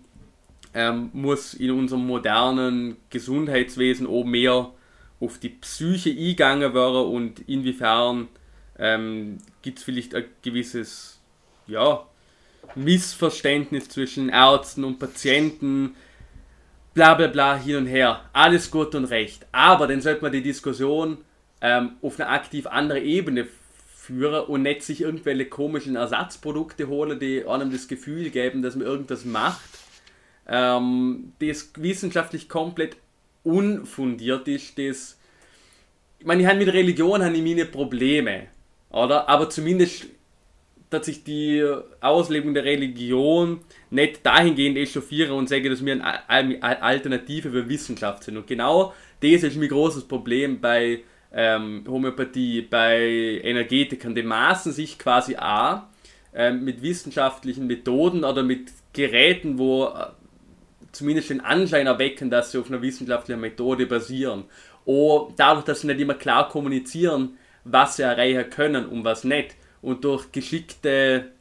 ähm, 0.73 1.09
muss 1.13 1.53
in 1.53 1.71
unserem 1.71 2.05
modernen 2.05 2.97
Gesundheitswesen 3.09 4.05
auch 4.05 4.25
mehr 4.25 4.71
auf 5.19 5.39
die 5.39 5.49
Psyche 5.49 6.09
eingegangen 6.09 6.73
werden 6.73 7.07
und 7.07 7.39
inwiefern 7.47 8.27
ähm, 8.77 9.37
gibt 9.61 9.79
es 9.79 9.85
vielleicht 9.85 10.13
ein 10.13 10.25
gewisses 10.43 11.19
ja, 11.67 12.05
Missverständnis 12.75 13.89
zwischen 13.89 14.29
Ärzten 14.29 14.83
und 14.83 14.99
Patienten, 14.99 15.95
bla 16.93 17.13
bla 17.13 17.27
bla 17.27 17.57
hin 17.57 17.77
und 17.77 17.87
her. 17.87 18.21
Alles 18.33 18.69
gut 18.69 18.93
und 18.93 19.05
recht. 19.05 19.47
Aber 19.51 19.87
dann 19.87 20.01
sollte 20.01 20.21
man 20.21 20.31
die 20.31 20.43
Diskussion 20.43 21.17
ähm, 21.61 21.93
auf 22.01 22.19
eine 22.19 22.29
aktiv 22.29 22.67
andere 22.67 22.99
Ebene 22.99 23.47
führen 24.07 24.45
und 24.45 24.61
nicht 24.61 24.83
sich 24.83 25.01
irgendwelche 25.01 25.45
komischen 25.45 25.97
Ersatzprodukte 25.97 26.87
holen, 26.87 27.19
die 27.19 27.45
einem 27.45 27.71
das 27.71 27.89
Gefühl 27.89 28.29
geben, 28.29 28.61
dass 28.61 28.77
man 28.77 28.87
irgendwas 28.87 29.25
macht, 29.25 29.69
ähm, 30.47 31.33
das 31.39 31.71
wissenschaftlich 31.75 32.47
komplett 32.47 32.95
unfundiert 33.43 34.47
ist. 34.47 34.79
Das, 34.79 35.17
ich 36.19 36.25
meine, 36.25 36.41
ich 36.41 36.47
habe 36.47 36.57
mit 36.57 36.69
Religion 36.69 37.21
habe 37.21 37.35
ich 37.35 37.43
meine 37.43 37.65
Probleme. 37.65 38.47
Oder? 38.89 39.27
Aber 39.27 39.49
zumindest 39.49 40.05
dass 40.89 41.05
sich 41.05 41.25
die 41.25 41.69
Auslebung 41.99 42.53
der 42.53 42.63
Religion 42.63 43.59
nicht 43.89 44.25
dahingehend 44.25 44.77
echauffieren 44.77 45.33
und 45.33 45.49
sagen, 45.49 45.69
dass 45.69 45.85
wir 45.85 46.01
eine 46.29 46.63
Alternative 46.63 47.51
für 47.51 47.67
Wissenschaft 47.67 48.23
sind. 48.23 48.37
Und 48.37 48.47
genau 48.47 48.93
das 49.21 49.43
ist 49.43 49.57
mein 49.57 49.67
großes 49.67 50.07
Problem 50.07 50.61
bei 50.61 51.01
ähm, 51.33 51.83
Homöopathie, 51.87 52.61
bei 52.61 53.41
Energetikern. 53.43 54.15
Die 54.15 54.23
maßen 54.23 54.71
sich 54.71 54.97
quasi 54.97 55.35
an 55.35 55.83
ähm, 56.33 56.63
mit 56.63 56.81
wissenschaftlichen 56.81 57.67
Methoden 57.67 58.23
oder 58.23 58.43
mit 58.43 58.71
Geräten, 58.93 59.57
wo 59.57 59.85
äh, 59.85 60.07
zumindest 60.91 61.29
den 61.29 61.41
Anschein 61.41 61.87
erwecken, 61.87 62.29
dass 62.29 62.51
sie 62.51 62.59
auf 62.59 62.69
einer 62.69 62.81
wissenschaftlichen 62.81 63.41
Methode 63.41 63.85
basieren. 63.85 64.45
Oder 64.85 65.33
dadurch, 65.35 65.65
dass 65.65 65.81
sie 65.81 65.87
nicht 65.87 65.99
immer 65.99 66.13
klar 66.13 66.49
kommunizieren, 66.49 67.37
was 67.63 67.97
sie 67.97 68.03
erreichen 68.03 68.49
können 68.49 68.85
und 68.85 69.03
was 69.03 69.23
nicht. 69.23 69.55
Und 69.81 70.03
durch 70.03 70.31
geschickte 70.31 71.31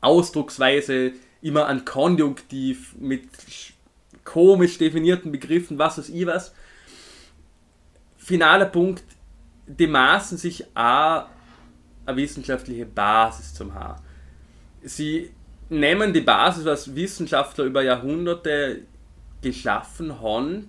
Ausdrucksweise 0.00 1.12
immer 1.42 1.66
ein 1.66 1.84
Konjunktiv 1.84 2.94
mit 2.98 3.28
komisch 4.24 4.78
definierten 4.78 5.32
Begriffen, 5.32 5.78
was 5.78 5.98
weiß 5.98 6.08
ich 6.08 6.26
was. 6.26 6.54
Finaler 8.16 8.66
Punkt, 8.66 9.04
die 9.66 9.86
maßen 9.86 10.38
sich 10.38 10.64
auch 10.76 11.26
eine 12.04 12.16
wissenschaftliche 12.16 12.86
Basis 12.86 13.54
zum 13.54 13.74
haben. 13.74 14.02
Sie 14.82 15.30
nehmen 15.68 16.12
die 16.12 16.20
Basis, 16.20 16.64
was 16.64 16.94
Wissenschaftler 16.94 17.64
über 17.64 17.82
Jahrhunderte 17.82 18.82
geschaffen 19.42 20.20
haben, 20.20 20.68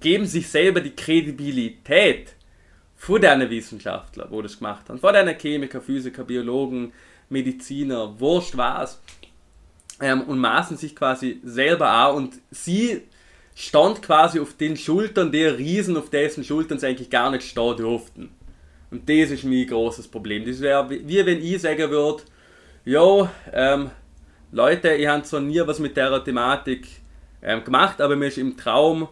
geben 0.00 0.26
sich 0.26 0.48
selber 0.48 0.80
die 0.80 0.94
Kredibilität 0.94 2.34
vor 2.96 3.20
deinen 3.20 3.48
Wissenschaftler, 3.48 4.26
wo 4.30 4.42
das 4.42 4.58
gemacht 4.58 4.88
haben, 4.88 4.98
vor 4.98 5.12
deinen 5.12 5.38
Chemiker, 5.38 5.80
Physiker, 5.80 6.24
Biologen, 6.24 6.92
Mediziner, 7.28 8.18
wurscht 8.18 8.56
was, 8.56 9.00
ähm, 10.00 10.22
und 10.22 10.38
maßen 10.38 10.76
sich 10.76 10.96
quasi 10.96 11.40
selber 11.44 11.90
an 11.90 12.16
und 12.16 12.34
sie 12.50 13.02
stand 13.58 14.02
quasi 14.02 14.38
auf 14.38 14.56
den 14.56 14.76
Schultern 14.76 15.32
der 15.32 15.58
Riesen, 15.58 15.96
auf 15.96 16.10
dessen 16.10 16.44
Schultern 16.44 16.78
sie 16.78 16.86
eigentlich 16.86 17.10
gar 17.10 17.28
nicht 17.32 17.42
stehen 17.42 17.76
durften. 17.76 18.30
Und 18.92 19.08
das 19.08 19.32
ist 19.32 19.42
mein 19.42 19.66
großes 19.66 20.06
Problem. 20.06 20.46
Das 20.46 20.60
wäre 20.60 20.88
wie 20.88 21.26
wenn 21.26 21.42
ich 21.42 21.60
sagen 21.60 21.90
würde, 21.90 22.22
jo, 22.84 23.28
ähm, 23.52 23.90
Leute, 24.52 24.94
ich 24.94 25.08
habe 25.08 25.24
zwar 25.24 25.40
nie 25.40 25.60
was 25.66 25.80
mit 25.80 25.96
der 25.96 26.22
Thematik 26.22 26.86
ähm, 27.42 27.64
gemacht, 27.64 28.00
aber 28.00 28.14
mir 28.14 28.28
ist 28.28 28.38
im 28.38 28.56
Traum 28.56 29.08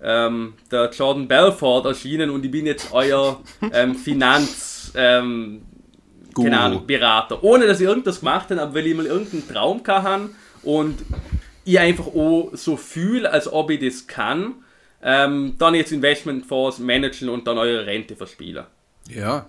ähm, 0.00 0.54
der 0.70 0.90
Jordan 0.90 1.26
Belfort 1.26 1.84
erschienen 1.86 2.30
und 2.30 2.44
ich 2.44 2.52
bin 2.52 2.66
jetzt 2.66 2.92
euer 2.92 3.42
ähm, 3.72 3.94
Finanz, 3.96 4.92
ähm, 4.94 5.62
keine 6.36 6.60
Ahnung, 6.60 6.86
Berater. 6.86 7.42
Ohne 7.42 7.66
dass 7.66 7.80
ich 7.80 7.86
irgendwas 7.88 8.20
gemacht 8.20 8.48
habe, 8.50 8.62
aber 8.62 8.76
weil 8.76 8.86
ich 8.86 8.96
mal 8.96 9.06
irgendeinen 9.06 9.48
Traum 9.48 9.82
hatte 9.84 10.30
und 10.62 11.00
ich 11.68 11.78
einfach 11.78 12.06
auch 12.06 12.50
so 12.54 12.76
fühle, 12.76 13.30
als 13.30 13.52
ob 13.52 13.70
ich 13.70 13.80
das 13.80 14.06
kann, 14.06 14.54
ähm, 15.02 15.54
dann 15.58 15.74
jetzt 15.74 15.92
Investmentfonds 15.92 16.78
managen 16.78 17.28
und 17.28 17.46
dann 17.46 17.58
eure 17.58 17.86
Rente 17.86 18.16
verspielen. 18.16 18.64
Ja. 19.08 19.46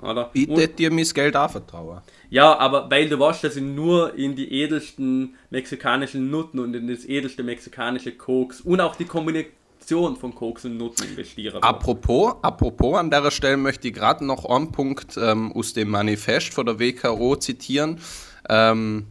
Oder? 0.00 0.30
Ich 0.32 0.48
hätte 0.48 0.74
dir 0.74 0.90
mein 0.92 1.04
Geld 1.04 1.36
auch 1.36 1.50
vertrauen. 1.50 2.00
Ja, 2.30 2.56
aber 2.58 2.90
weil 2.90 3.08
du 3.08 3.18
weißt, 3.18 3.44
dass 3.44 3.56
ich 3.56 3.62
nur 3.62 4.14
in 4.14 4.36
die 4.36 4.52
edelsten 4.52 5.34
mexikanischen 5.50 6.30
Nutten 6.30 6.60
und 6.60 6.74
in 6.74 6.88
das 6.88 7.04
edelste 7.04 7.42
mexikanische 7.42 8.12
Koks 8.12 8.60
und 8.60 8.80
auch 8.80 8.96
die 8.96 9.06
Kombination 9.06 10.16
von 10.16 10.34
Koks 10.34 10.64
und 10.64 10.76
Nutten 10.76 11.08
investiere. 11.08 11.62
Apropos, 11.62 12.36
apropos, 12.42 12.96
an 12.96 13.10
der 13.10 13.30
Stelle 13.30 13.56
möchte 13.56 13.88
ich 13.88 13.94
gerade 13.94 14.24
noch 14.24 14.44
einen 14.44 14.70
Punkt 14.70 15.16
ähm, 15.16 15.52
aus 15.52 15.72
dem 15.72 15.90
Manifest 15.90 16.54
von 16.54 16.64
der 16.66 16.78
WKO 16.78 17.36
zitieren. 17.36 18.00
Ähm, 18.48 19.06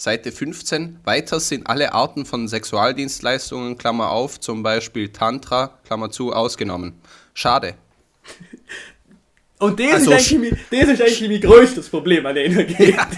Seite 0.00 0.32
15. 0.32 1.00
Weiter 1.04 1.38
sind 1.40 1.66
alle 1.66 1.92
Arten 1.92 2.24
von 2.24 2.48
Sexualdienstleistungen, 2.48 3.76
Klammer 3.76 4.08
auf, 4.08 4.40
zum 4.40 4.62
Beispiel 4.62 5.10
Tantra, 5.10 5.78
Klammer 5.84 6.10
zu, 6.10 6.32
ausgenommen. 6.32 6.94
Schade. 7.34 7.74
Und 9.58 9.78
das, 9.78 9.92
also, 9.92 10.12
ist 10.12 10.32
eigentlich, 10.32 10.58
das 10.70 10.88
ist 10.88 11.02
eigentlich 11.02 11.28
mein 11.28 11.40
größtes 11.42 11.90
Problem 11.90 12.24
an 12.24 12.34
der 12.34 12.46
Energie. 12.46 12.92
Ja. 12.92 13.08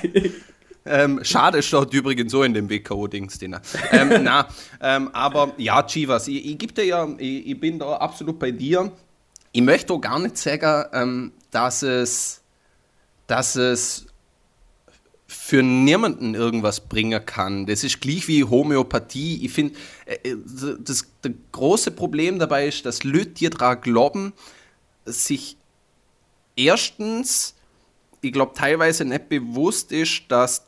Ähm, 0.84 1.20
schade 1.22 1.62
steht 1.62 1.94
übrigens 1.94 2.32
so 2.32 2.42
in 2.42 2.52
dem 2.52 2.68
WKO-Dings 2.68 3.38
drin. 3.38 3.56
Ähm, 3.92 4.14
na, 4.24 4.48
ähm, 4.80 5.08
aber 5.12 5.52
ja, 5.58 5.84
Chivas, 5.84 6.26
ich, 6.26 6.44
ich 6.44 6.58
gebe 6.58 6.72
dir 6.72 6.84
ja, 6.84 7.08
ich, 7.16 7.46
ich, 7.46 7.60
bin 7.60 7.78
da 7.78 7.92
absolut 7.98 8.40
bei 8.40 8.50
dir. 8.50 8.90
Ich 9.52 9.62
möchte 9.62 9.92
auch 9.92 10.00
gar 10.00 10.18
nicht 10.18 10.36
sagen, 10.36 10.84
ähm, 10.92 11.32
dass 11.52 11.84
es, 11.84 12.42
dass 13.28 13.54
es 13.54 14.06
für 15.44 15.60
niemanden 15.60 16.36
irgendwas 16.36 16.78
bringen 16.78 17.26
kann. 17.26 17.66
Das 17.66 17.82
ist 17.82 18.00
gleich 18.00 18.28
wie 18.28 18.44
Homöopathie. 18.44 19.44
Ich 19.44 19.50
finde, 19.52 19.74
äh, 20.06 20.30
äh, 20.30 20.36
das, 20.46 21.04
das 21.20 21.32
große 21.50 21.90
Problem 21.90 22.38
dabei 22.38 22.68
ist, 22.68 22.86
dass 22.86 23.02
Leute 23.02 23.26
dir 23.26 23.50
daran 23.50 23.80
glauben, 23.80 24.34
sich 25.04 25.56
erstens, 26.54 27.56
ich 28.20 28.32
glaube, 28.32 28.52
teilweise 28.54 29.04
nicht 29.04 29.28
bewusst 29.28 29.90
ist, 29.90 30.22
dass 30.28 30.62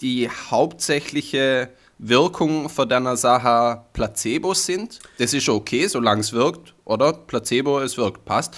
die 0.00 0.30
hauptsächliche 0.30 1.68
Wirkung 1.98 2.70
von 2.70 2.88
deiner 2.88 3.18
Sache 3.18 3.82
Placebos 3.92 4.64
sind. 4.64 4.98
Das 5.18 5.34
ist 5.34 5.50
okay, 5.50 5.88
solange 5.88 6.22
es 6.22 6.32
wirkt, 6.32 6.74
oder? 6.86 7.12
Placebo, 7.12 7.80
es 7.80 7.98
wirkt, 7.98 8.24
passt. 8.24 8.56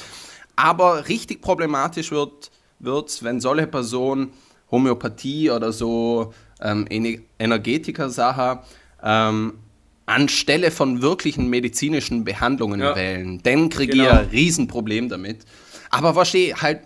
Aber 0.54 1.08
richtig 1.08 1.42
problematisch 1.42 2.12
wird 2.12 2.52
es, 3.08 3.24
wenn 3.24 3.40
solche 3.40 3.66
Personen 3.66 4.32
Homöopathie 4.70 5.50
oder 5.50 5.72
so 5.72 6.32
ähm, 6.60 6.86
Energetiker-Sache 7.38 8.60
ähm, 9.02 9.54
anstelle 10.06 10.70
von 10.70 11.02
wirklichen 11.02 11.48
medizinischen 11.48 12.24
Behandlungen 12.24 12.80
ja. 12.80 12.96
wählen. 12.96 13.40
Dann 13.42 13.68
kriege 13.68 13.92
genau. 13.92 14.04
ich 14.04 14.10
ein 14.10 14.28
Riesenproblem 14.30 15.08
damit. 15.08 15.44
Aber 15.90 16.14
verstehe 16.14 16.54
halt, 16.56 16.80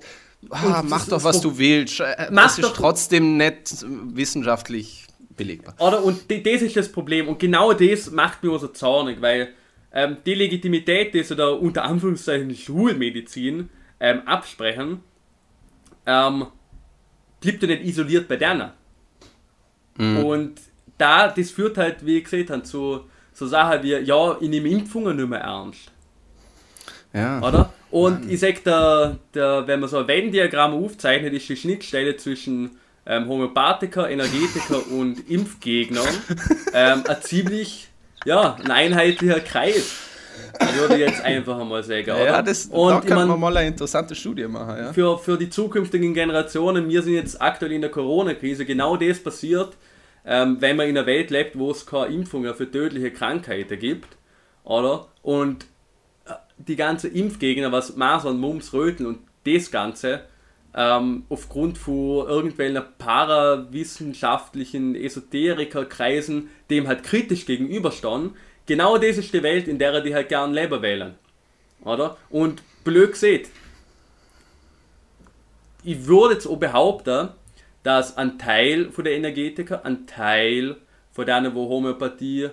ah, 0.51 0.83
mach 0.85 1.07
doch, 1.07 1.23
was 1.25 1.41
du 1.41 1.57
willst. 1.57 2.01
Äh, 2.01 2.31
das 2.33 2.59
ist 2.59 2.75
trotzdem 2.75 3.37
nicht 3.37 3.85
wissenschaftlich 4.13 5.07
belegbar. 5.37 5.75
Oder? 5.79 6.03
Und 6.05 6.31
das 6.31 6.63
ist 6.63 6.77
das 6.77 6.91
Problem. 6.91 7.29
Und 7.29 7.39
genau 7.39 7.73
das 7.73 8.11
macht 8.11 8.43
mir 8.43 8.59
so 8.59 8.69
zornig, 8.69 9.21
weil 9.21 9.51
ähm, 9.93 10.19
die 10.27 10.35
Legitimität, 10.35 11.15
die 11.15 11.23
sie 11.23 11.37
da 11.37 11.49
unter 11.49 11.85
Anführungszeichen 11.85 12.55
Schulmedizin 12.55 13.69
ähm, 14.01 14.23
absprechen, 14.27 15.01
ähm, 16.07 16.47
bleibt 17.43 17.63
ja 17.63 17.69
nicht 17.69 17.85
isoliert 17.85 18.27
bei 18.27 18.37
denen. 18.37 18.71
Mhm. 19.99 20.25
Und 20.25 20.61
da, 20.97 21.29
das 21.29 21.51
führt 21.51 21.77
halt, 21.77 22.07
wie 22.07 22.19
ich 22.19 22.25
gesagt 22.25 22.51
habe, 22.51 22.63
zu 22.63 23.03
so 23.35 23.47
Sachen 23.47 23.83
wie, 23.83 23.97
ja, 23.97 24.37
ich 24.41 24.49
nehme 24.49 24.69
Impfungen 24.69 25.17
nicht 25.17 25.29
mehr 25.29 25.41
ernst. 25.41 25.91
Ja. 27.13 27.41
Oder? 27.41 27.73
Und 27.91 28.31
ich 28.31 28.41
sag, 28.41 28.65
der, 28.65 29.19
der, 29.35 29.67
wenn 29.67 29.81
man 29.81 29.89
so 29.89 29.99
ein 29.99 30.09
Venn-Diagramm 30.09 30.73
aufzeichnet, 30.73 31.35
ist 31.35 31.49
die 31.49 31.57
Schnittstelle 31.57 32.17
zwischen 32.17 32.71
ähm, 33.05 33.29
Homöopathiker, 33.29 34.09
Energetiker 34.09 34.87
und 34.91 35.29
Impfgegnern 35.29 36.09
ähm, 36.73 37.05
ein 37.07 37.23
ziemlich, 37.23 37.89
ja, 38.25 38.55
ein 38.55 38.71
einheitlicher 38.71 39.41
Kreis. 39.41 39.95
Würde 40.75 40.95
ich 40.95 41.01
jetzt 41.01 41.23
einfach 41.23 41.59
einmal 41.59 41.83
sagen. 41.83 42.11
Oder? 42.11 42.25
Ja, 42.25 42.43
das, 42.43 42.67
und 42.67 42.91
da 42.91 43.01
können 43.01 43.29
wir 43.29 43.37
mal 43.37 43.57
eine 43.57 43.69
interessante 43.69 44.15
Studie 44.15 44.47
machen. 44.47 44.77
Ja. 44.77 44.93
Für, 44.93 45.19
für 45.19 45.37
die 45.37 45.51
zukünftigen 45.51 46.15
Generationen, 46.15 46.89
wir 46.89 47.03
sind 47.03 47.15
jetzt 47.15 47.41
aktuell 47.41 47.73
in 47.73 47.81
der 47.81 47.91
Corona-Krise, 47.91 48.65
genau 48.65 48.97
das 48.97 49.19
passiert, 49.21 49.77
ähm, 50.25 50.59
wenn 50.61 50.77
man 50.77 50.89
in 50.89 50.97
einer 50.97 51.07
Welt 51.07 51.31
lebt, 51.31 51.59
wo 51.59 51.71
es 51.71 51.87
keine 51.87 52.07
Impfungen 52.07 52.55
für 52.55 52.71
tödliche 52.71 53.11
Krankheiten 53.11 53.79
gibt. 53.79 54.17
Oder? 54.65 55.09
Und 55.23 55.67
die 56.59 56.77
ganze 56.77 57.09
Impfgegner, 57.09 57.73
was 57.73 57.97
Masern, 57.97 58.39
Mumps, 58.39 58.73
Röteln 58.73 59.09
und 59.09 59.19
das 59.45 59.71
Ganze, 59.71 60.21
ähm, 60.75 61.25
aufgrund 61.29 61.77
von 61.77 62.27
irgendwelchen 62.27 62.83
parawissenschaftlichen 62.99 64.95
Esoterikerkreisen 64.95 66.49
dem 66.71 66.89
halt 66.89 67.03
kritisch 67.03 67.45
gegenüberstehen, 67.45 68.31
genau 68.67 68.99
das 68.99 69.19
ist 69.19 69.33
die 69.33 69.43
Welt, 69.43 69.69
in 69.69 69.79
der 69.79 70.01
die 70.01 70.15
halt 70.15 70.29
gern 70.29 70.53
leben 70.53 70.83
wählen. 70.83 71.15
Oder? 71.85 72.17
Und 72.31 72.63
blöd 72.85 73.17
seht, 73.17 73.51
ich 75.85 76.07
würde 76.07 76.35
jetzt 76.35 76.47
auch 76.47 76.59
behaupten, 76.59 77.31
dass 77.83 78.17
ein 78.17 78.39
Teil 78.39 78.91
von 78.91 79.05
der 79.05 79.15
Energetiker, 79.15 79.85
ein 79.85 80.07
Teil 80.07 80.77
von 81.11 81.27
denen, 81.27 81.55
wo 81.55 81.69
Homöopathie 81.69 82.51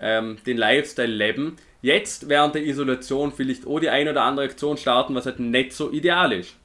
ähm, 0.00 0.38
den 0.44 0.56
Lifestyle 0.56 1.06
leben, 1.06 1.56
jetzt 1.82 2.28
während 2.28 2.54
der 2.54 2.64
Isolation 2.64 3.32
vielleicht 3.32 3.66
auch 3.66 3.78
die 3.78 3.88
eine 3.88 4.10
oder 4.10 4.22
andere 4.22 4.46
Aktion 4.46 4.76
starten, 4.76 5.14
was 5.14 5.26
halt 5.26 5.38
nicht 5.38 5.72
so 5.72 5.90
ideal 5.92 6.32
ist. 6.32 6.56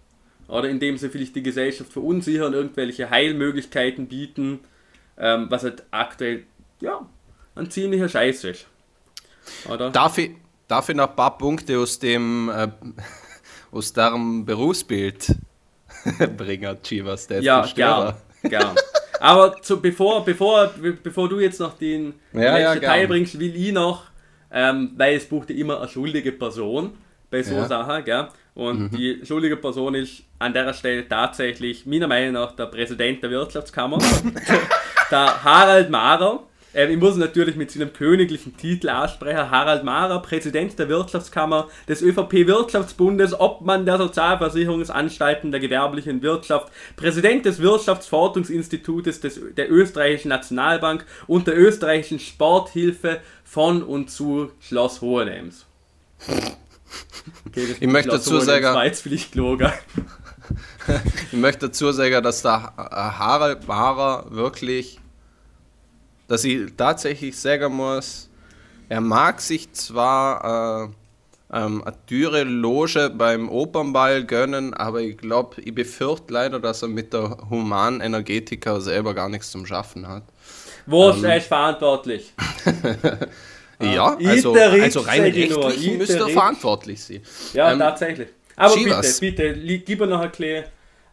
Oder 0.47 0.67
indem 0.67 0.97
sie 0.97 1.09
vielleicht 1.09 1.35
die 1.35 1.43
Gesellschaft 1.43 1.93
verunsichern, 1.93 2.53
irgendwelche 2.53 3.09
Heilmöglichkeiten 3.09 4.07
bieten, 4.07 4.59
ähm, 5.17 5.47
was 5.49 5.63
halt 5.63 5.83
aktuell, 5.91 6.43
ja, 6.81 7.07
ein 7.55 7.69
ziemlicher 7.69 8.09
Scheiß 8.09 8.43
ist. 8.45 8.67
Oder? 9.69 9.89
Darf 9.89 10.17
ich, 10.17 10.31
darf 10.67 10.89
ich 10.89 10.95
noch 10.95 11.09
ein 11.09 11.15
paar 11.15 11.37
Punkte 11.37 11.77
aus 11.79 11.99
dem, 11.99 12.49
äh, 12.49 12.67
aus 13.71 13.93
deinem 13.93 14.45
Berufsbild 14.45 15.35
bringen, 16.37 16.77
Chivas, 16.83 17.27
der 17.27 17.41
ja, 17.41 17.65
gern, 17.75 18.15
gern. 18.43 18.75
Aber 19.19 19.61
zu, 19.61 19.79
bevor, 19.79 20.25
bevor, 20.25 20.71
bevor 21.03 21.29
du 21.29 21.39
jetzt 21.39 21.59
noch 21.59 21.77
den 21.77 22.15
ja, 22.33 22.57
ja, 22.57 22.75
Teil 22.75 23.07
bringst, 23.07 23.39
will 23.39 23.55
ich 23.55 23.71
noch 23.71 24.11
ähm, 24.51 24.91
weil 24.97 25.15
es 25.15 25.25
braucht 25.25 25.49
ja 25.49 25.55
immer 25.55 25.79
eine 25.79 25.87
schuldige 25.87 26.31
Person 26.31 26.91
bei 27.29 27.41
so 27.41 27.55
ja. 27.55 27.65
Sachen, 27.65 28.03
gell? 28.03 28.27
Und 28.53 28.79
mhm. 28.79 28.91
die 28.91 29.21
schuldige 29.25 29.55
Person 29.55 29.95
ist 29.95 30.23
an 30.39 30.53
der 30.53 30.73
Stelle 30.73 31.07
tatsächlich, 31.07 31.85
meiner 31.85 32.07
Meinung 32.07 32.33
nach, 32.33 32.51
der 32.51 32.65
Präsident 32.65 33.23
der 33.23 33.29
Wirtschaftskammer, 33.29 33.97
der 35.11 35.43
Harald 35.43 35.89
Mahrer. 35.89 36.43
Äh, 36.73 36.91
ich 36.91 36.99
muss 36.99 37.17
natürlich 37.17 37.55
mit 37.55 37.71
seinem 37.71 37.93
königlichen 37.93 38.55
Titel 38.57 38.89
ansprechen. 38.89 39.51
Harald 39.51 39.83
Mahrer, 39.83 40.21
Präsident 40.21 40.77
der 40.79 40.89
Wirtschaftskammer 40.89 41.67
des 41.87 42.01
ÖVP-Wirtschaftsbundes, 42.01 43.39
Obmann 43.39 43.85
der 43.85 43.97
Sozialversicherungsanstalten 43.97 45.51
der 45.51 45.59
gewerblichen 45.59 46.21
Wirtschaft, 46.21 46.71
Präsident 46.95 47.45
des 47.45 47.59
Wirtschaftsforschungsinstitutes 47.59 49.19
des, 49.19 49.39
der 49.57 49.71
österreichischen 49.71 50.29
Nationalbank 50.29 51.05
und 51.27 51.47
der 51.47 51.57
österreichischen 51.57 52.19
Sporthilfe 52.19 53.19
von 53.43 53.83
und 53.83 54.09
zu 54.09 54.51
Schloss 54.61 55.01
Hohenems. 55.01 55.65
Okay, 57.47 57.75
ich 57.79 57.87
möchte 57.87 58.11
dazu 58.11 58.39
sagen. 58.39 58.65
Ich 61.31 61.37
möchte 61.37 61.67
dazu 61.67 61.91
sagen, 61.91 62.23
dass 62.23 62.41
der 62.41 62.73
Harald 62.75 63.67
Mara 63.67 64.25
wirklich, 64.29 65.00
dass 66.31 66.45
ich 66.45 66.61
tatsächlich 66.77 67.37
sagen 67.37 67.73
muss, 67.73 68.29
er 68.87 69.01
mag 69.01 69.41
sich 69.41 69.73
zwar 69.73 70.85
äh, 71.51 71.57
ähm, 71.57 71.83
eine 71.83 71.93
teure 72.07 72.43
Loge 72.43 73.09
beim 73.09 73.49
Opernball 73.49 74.23
gönnen, 74.23 74.73
aber 74.73 75.01
ich 75.01 75.17
glaube, 75.17 75.59
ich 75.61 75.75
befürchte 75.75 76.31
leider, 76.31 76.61
dass 76.61 76.83
er 76.83 76.87
mit 76.87 77.11
der 77.11 77.35
Humanenergetika 77.49 78.79
selber 78.79 79.13
gar 79.13 79.27
nichts 79.27 79.51
zum 79.51 79.65
Schaffen 79.65 80.07
hat. 80.07 80.23
Wo 80.85 81.09
ähm, 81.09 81.25
er 81.25 81.35
ist 81.35 81.47
verantwortlich? 81.47 82.31
ja, 83.81 84.15
also, 84.15 84.53
also 84.53 84.99
rein 85.01 85.23
rechtlich 85.23 85.97
müsste 85.97 86.17
er 86.17 86.29
verantwortlich 86.29 87.03
sein. 87.03 87.21
Ja, 87.51 87.73
ähm, 87.73 87.79
tatsächlich. 87.79 88.29
Aber 88.55 88.73
Chivas. 88.73 89.19
bitte, 89.19 89.51
bitte, 89.51 89.79
gib 89.79 89.99
mir 89.99 90.07
noch 90.07 90.21
ein, 90.21 90.31
ein 90.31 90.63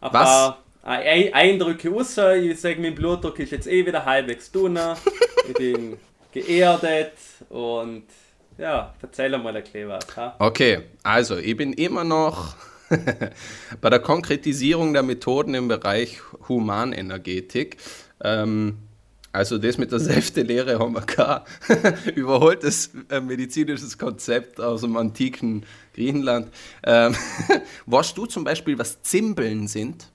Was? 0.01 0.13
paar 0.13 0.59
Eindrücke 0.89 1.91
raus. 1.91 2.17
Ich 2.43 2.61
sage, 2.61 2.81
mein 2.81 2.95
Blutdruck 2.95 3.39
ist 3.39 3.53
jetzt 3.53 3.67
eh 3.67 3.85
wieder 3.85 4.05
halbwegs 4.05 4.51
dünner. 4.51 4.97
ich 5.47 5.55
bin 5.55 5.99
geerdet 6.33 7.13
und 7.51 8.05
ja, 8.57 8.95
erzähl 9.03 9.37
mal 9.39 9.57
ein 9.57 9.63
bisschen 9.63 9.89
was. 9.89 10.17
Ha? 10.17 10.35
Okay, 10.39 10.81
also 11.03 11.37
ich 11.37 11.57
bin 11.57 11.73
immer 11.75 12.05
noch 12.05 12.57
bei 13.81 13.91
der 13.91 14.01
Konkretisierung 14.01 14.93
der 14.95 15.03
Methoden 15.03 15.55
im 15.55 15.69
Bereich 15.69 16.21
Humanenergetik. 16.49 17.77
Ähm, 18.23 18.79
also 19.31 19.59
das 19.59 19.77
mit 19.77 19.93
der 19.93 20.01
Säftelehre 20.01 20.79
haben 20.79 20.95
wir 20.95 21.03
kein 21.03 21.43
überholtes 22.15 22.91
äh, 23.11 23.21
medizinisches 23.21 23.99
Konzept 23.99 24.59
aus 24.59 24.81
dem 24.81 24.97
antiken 24.97 25.67
Griechenland. 25.95 26.51
Ähm, 26.83 27.15
weißt 27.87 28.17
du 28.17 28.25
zum 28.25 28.45
Beispiel, 28.45 28.79
was 28.79 29.03
Zimbeln 29.03 29.69
sind? 29.69 30.11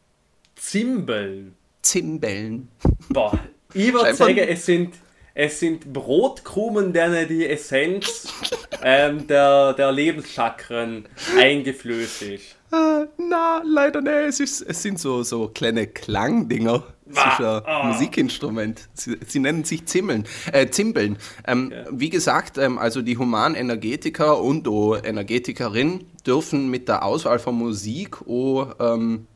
Zimbeln? 0.55 1.55
Zimbeln. 1.81 2.69
Boah, 3.09 3.37
ich 3.73 3.93
würde 3.93 4.13
sagen, 4.13 4.37
es 4.37 4.65
sind 4.65 4.93
es 5.35 5.59
sind 5.59 5.91
Brotkrumen, 5.91 6.93
denen 6.93 7.27
die 7.27 7.47
Essenz 7.47 8.31
ähm, 8.83 9.25
der, 9.25 9.73
der 9.73 9.91
Lebenschakren 9.91 11.07
eingeflößt 11.37 12.21
ist. 12.23 12.55
Äh, 12.71 13.07
na, 13.17 13.63
leider 13.65 14.01
nicht. 14.01 14.13
Es, 14.13 14.39
ist, 14.39 14.61
es 14.61 14.81
sind 14.83 14.99
so, 14.99 15.23
so 15.23 15.47
kleine 15.47 15.87
Klangdinger. 15.87 16.83
Das 17.05 17.33
ist 17.33 17.45
ein 17.45 17.61
oh. 17.67 17.87
Musikinstrument. 17.87 18.87
Sie, 18.93 19.17
sie, 19.27 19.39
nennen 19.39 19.63
sich 19.63 19.85
Zimmeln, 19.85 20.25
äh, 20.51 20.67
Zimbeln. 20.69 21.17
Ähm, 21.45 21.71
okay. 21.71 21.89
Wie 21.91 22.09
gesagt, 22.09 22.57
ähm, 22.57 22.77
also 22.77 23.01
die 23.01 23.17
Humanenergetiker 23.17 24.39
und 24.39 24.67
o 24.67 24.95
Energetikerin 24.95 26.05
dürfen 26.25 26.69
mit 26.69 26.87
der 26.87 27.03
Auswahl 27.03 27.39
von 27.39 27.55
Musik 27.55 28.21
o, 28.27 28.67
ähm, 28.79 29.27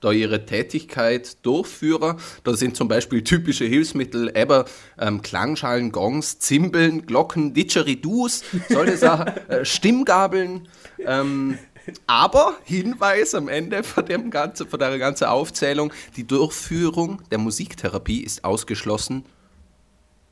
da 0.00 0.12
ihre 0.12 0.46
Tätigkeit 0.46 1.44
durchführen. 1.44 2.16
Da 2.44 2.54
sind 2.54 2.76
zum 2.76 2.88
Beispiel 2.88 3.22
typische 3.24 3.64
Hilfsmittel, 3.64 4.32
eben 4.36 4.64
ähm, 4.98 5.22
Klangschalen, 5.22 5.92
Gongs, 5.92 6.38
Zimbeln, 6.38 7.06
Glocken, 7.06 7.54
Didgeridoos, 7.54 8.42
solche 8.68 8.96
Sachen, 8.96 9.28
äh, 9.48 9.64
Stimmgabeln. 9.64 10.68
Ähm, 11.04 11.58
aber 12.06 12.54
Hinweis 12.64 13.34
am 13.34 13.48
Ende 13.48 13.82
von, 13.82 14.04
dem 14.04 14.30
ganzen, 14.30 14.68
von 14.68 14.78
der 14.78 14.98
ganzen 14.98 15.24
Aufzählung, 15.24 15.92
die 16.16 16.26
Durchführung 16.26 17.22
der 17.30 17.38
Musiktherapie 17.38 18.22
ist 18.22 18.44
ausgeschlossen. 18.44 19.24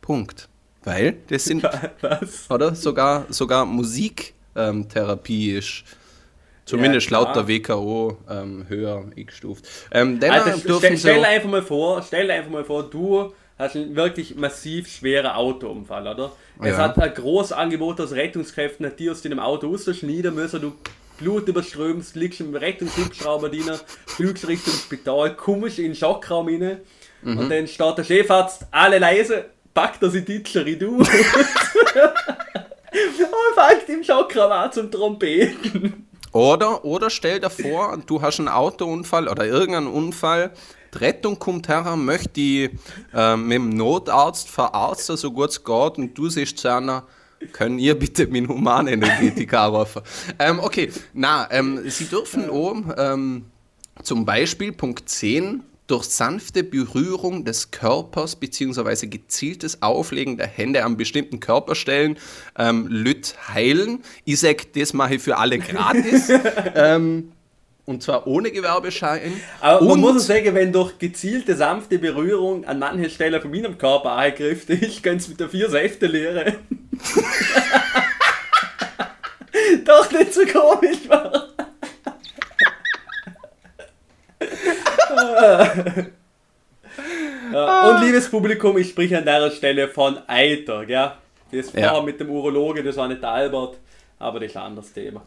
Punkt. 0.01 0.49
Weil 0.83 1.19
das 1.29 1.45
sind, 1.45 1.63
Was? 2.01 2.51
oder? 2.51 2.75
Sogar, 2.75 3.33
sogar 3.33 3.65
Musiktherapie 3.65 5.53
ähm, 5.53 5.59
ist 5.59 5.85
Zumindest 6.65 7.11
ja, 7.11 7.19
laut 7.19 7.37
der 7.37 7.47
WKO 7.47 8.17
ähm, 8.29 8.65
höher 8.69 9.05
eingestuft. 9.17 9.67
Ähm, 9.91 10.19
also, 10.29 10.79
stell, 10.79 10.97
stell 10.97 11.25
einfach 11.25 11.49
mal 11.51 11.63
vor, 11.63 12.03
stell 12.03 12.31
einfach 12.31 12.51
mal 12.51 12.65
vor, 12.65 12.85
du 12.85 13.33
hast 13.59 13.77
einen 13.77 13.95
wirklich 13.95 14.35
massiv 14.37 14.89
schweren 14.89 15.33
Autounfall, 15.33 16.09
oder? 16.09 16.33
Es 16.61 16.71
ja. 16.71 16.79
hat 16.79 16.99
ein 16.99 17.13
großes 17.13 17.53
Angebot 17.53 18.01
aus 18.01 18.13
Rettungskräften, 18.13 18.91
die 18.99 19.11
aus 19.11 19.23
dem 19.23 19.39
Auto 19.39 19.69
rausschneiden 19.69 20.35
müssen, 20.35 20.61
du 20.61 20.73
Blut 21.19 21.47
überströmst, 21.47 22.17
liegst 22.17 22.41
im 22.41 22.55
Rettungshubschrauber 22.57 23.49
drin, 23.49 23.79
fliegst 24.07 24.49
Richtung 24.49 24.73
Spital, 24.75 25.37
kommst 25.37 25.79
in 25.79 25.85
den 25.87 25.95
Schockraum 25.95 26.49
rein 26.49 26.79
mhm. 27.23 27.39
und 27.39 27.51
dann 27.51 27.69
steht 27.69 27.99
der 27.99 28.05
Chefarzt, 28.05 28.67
alle 28.71 28.99
leise, 28.99 29.45
packt 29.73 30.03
er 30.03 30.11
sich 30.11 30.25
die 30.25 30.43
du 30.43 30.97
und 30.99 31.07
fängt 33.55 33.89
im 33.89 34.03
Schockraum 34.03 34.51
an 34.51 34.73
zum 34.73 34.91
Trompeten. 34.91 36.09
Oder, 36.35 36.85
oder 36.85 37.11
stell 37.11 37.39
dir 37.39 37.49
vor, 37.49 37.97
du 38.07 38.21
hast 38.21 38.41
einen 38.41 38.49
Autounfall 38.49 39.29
oder 39.29 39.47
irgendeinen 39.47 39.87
Unfall, 39.87 40.53
die 40.93 40.99
Rettung 40.99 41.39
kommt 41.39 41.69
her, 41.69 41.95
möchte 41.95 42.31
die 42.31 42.71
äh, 43.15 43.37
mit 43.37 43.59
dem 43.59 43.69
Notarzt 43.69 44.51
verarzten, 44.51 45.17
so 45.17 45.31
gut 45.31 45.51
es 45.51 45.63
geht, 45.63 45.97
und 45.97 46.19
du 46.19 46.29
siehst 46.29 46.59
zu 46.59 46.75
einer, 46.75 47.05
können 47.53 47.79
ihr 47.79 47.97
bitte 47.97 48.27
mit 48.27 48.49
Humanenergetik 48.49 49.55
anrufen? 49.55 50.03
ähm, 50.41 50.59
okay, 50.59 50.91
na, 51.13 51.47
ähm, 51.53 51.89
sie 51.89 52.07
dürfen 52.07 52.51
auch 52.51 52.83
ähm, 52.97 53.45
zum 54.03 54.25
Beispiel 54.25 54.73
Punkt 54.73 55.09
10 55.09 55.63
durch 55.87 56.05
sanfte 56.05 56.65
Berührung 56.65 57.45
des 57.45 57.71
Körpers 57.71 58.37
bzw. 58.37 59.07
gezieltes 59.07 59.83
Auflegen 59.83 60.37
der 60.37 60.47
Hände 60.47 60.85
an 60.85 60.97
bestimmten 60.97 61.41
Körperstellen 61.41 62.17
ähm, 62.59 62.87
Lüt 62.89 63.35
heilen. 63.49 64.03
Ich 64.25 64.41
sage, 64.41 64.65
das 64.75 64.93
mache 64.93 65.17
ich 65.17 65.23
für 65.23 65.37
alle 65.37 65.59
gratis. 65.59 66.31
ähm, 66.75 67.33
und 67.87 68.03
zwar 68.03 68.27
ohne 68.27 68.51
Gewerbeschein. 68.51 69.35
Aber 69.61 69.83
und 69.83 70.01
man 70.01 70.15
muss 70.15 70.27
sagen, 70.27 70.55
wenn 70.55 70.73
durch 70.73 70.99
gezielte, 70.99 71.55
sanfte 71.55 71.99
Berührung 71.99 72.65
an 72.65 72.79
manchen 72.79 73.11
Stellen 73.11 73.43
von 73.43 73.51
meinem 73.51 73.77
Körper 73.77 74.17
eingreift, 74.17 74.71
ich 74.71 75.03
könnte 75.03 75.25
es 75.25 75.29
mit 75.29 75.39
der 75.39 75.51
vier 75.51 75.69
Säfte 75.69 76.07
lehren. 76.07 76.55
Doch 79.85 80.11
nicht 80.11 80.35
so 80.35 80.41
komisch 80.47 81.09
war. 81.09 81.54
Ja, 87.53 87.91
und 87.91 88.05
liebes 88.05 88.29
Publikum, 88.31 88.77
ich 88.79 88.91
spreche 88.91 89.19
an 89.19 89.25
der 89.25 89.51
Stelle 89.51 89.89
von 89.89 90.19
Eiter. 90.27 90.85
Gell? 90.87 91.13
Das 91.53 91.71
vorher 91.71 91.93
ja. 91.93 92.03
mit 92.03 92.19
dem 92.21 92.31
Urologe, 92.31 92.83
das 92.83 92.97
war 92.97 93.09
nicht 93.09 93.23
der 93.23 93.31
Albert, 93.31 93.79
aber 94.19 94.41
das 94.41 94.51
ist 94.51 94.57
ein 94.57 94.63
anderes 94.65 94.93
Thema. 94.93 95.23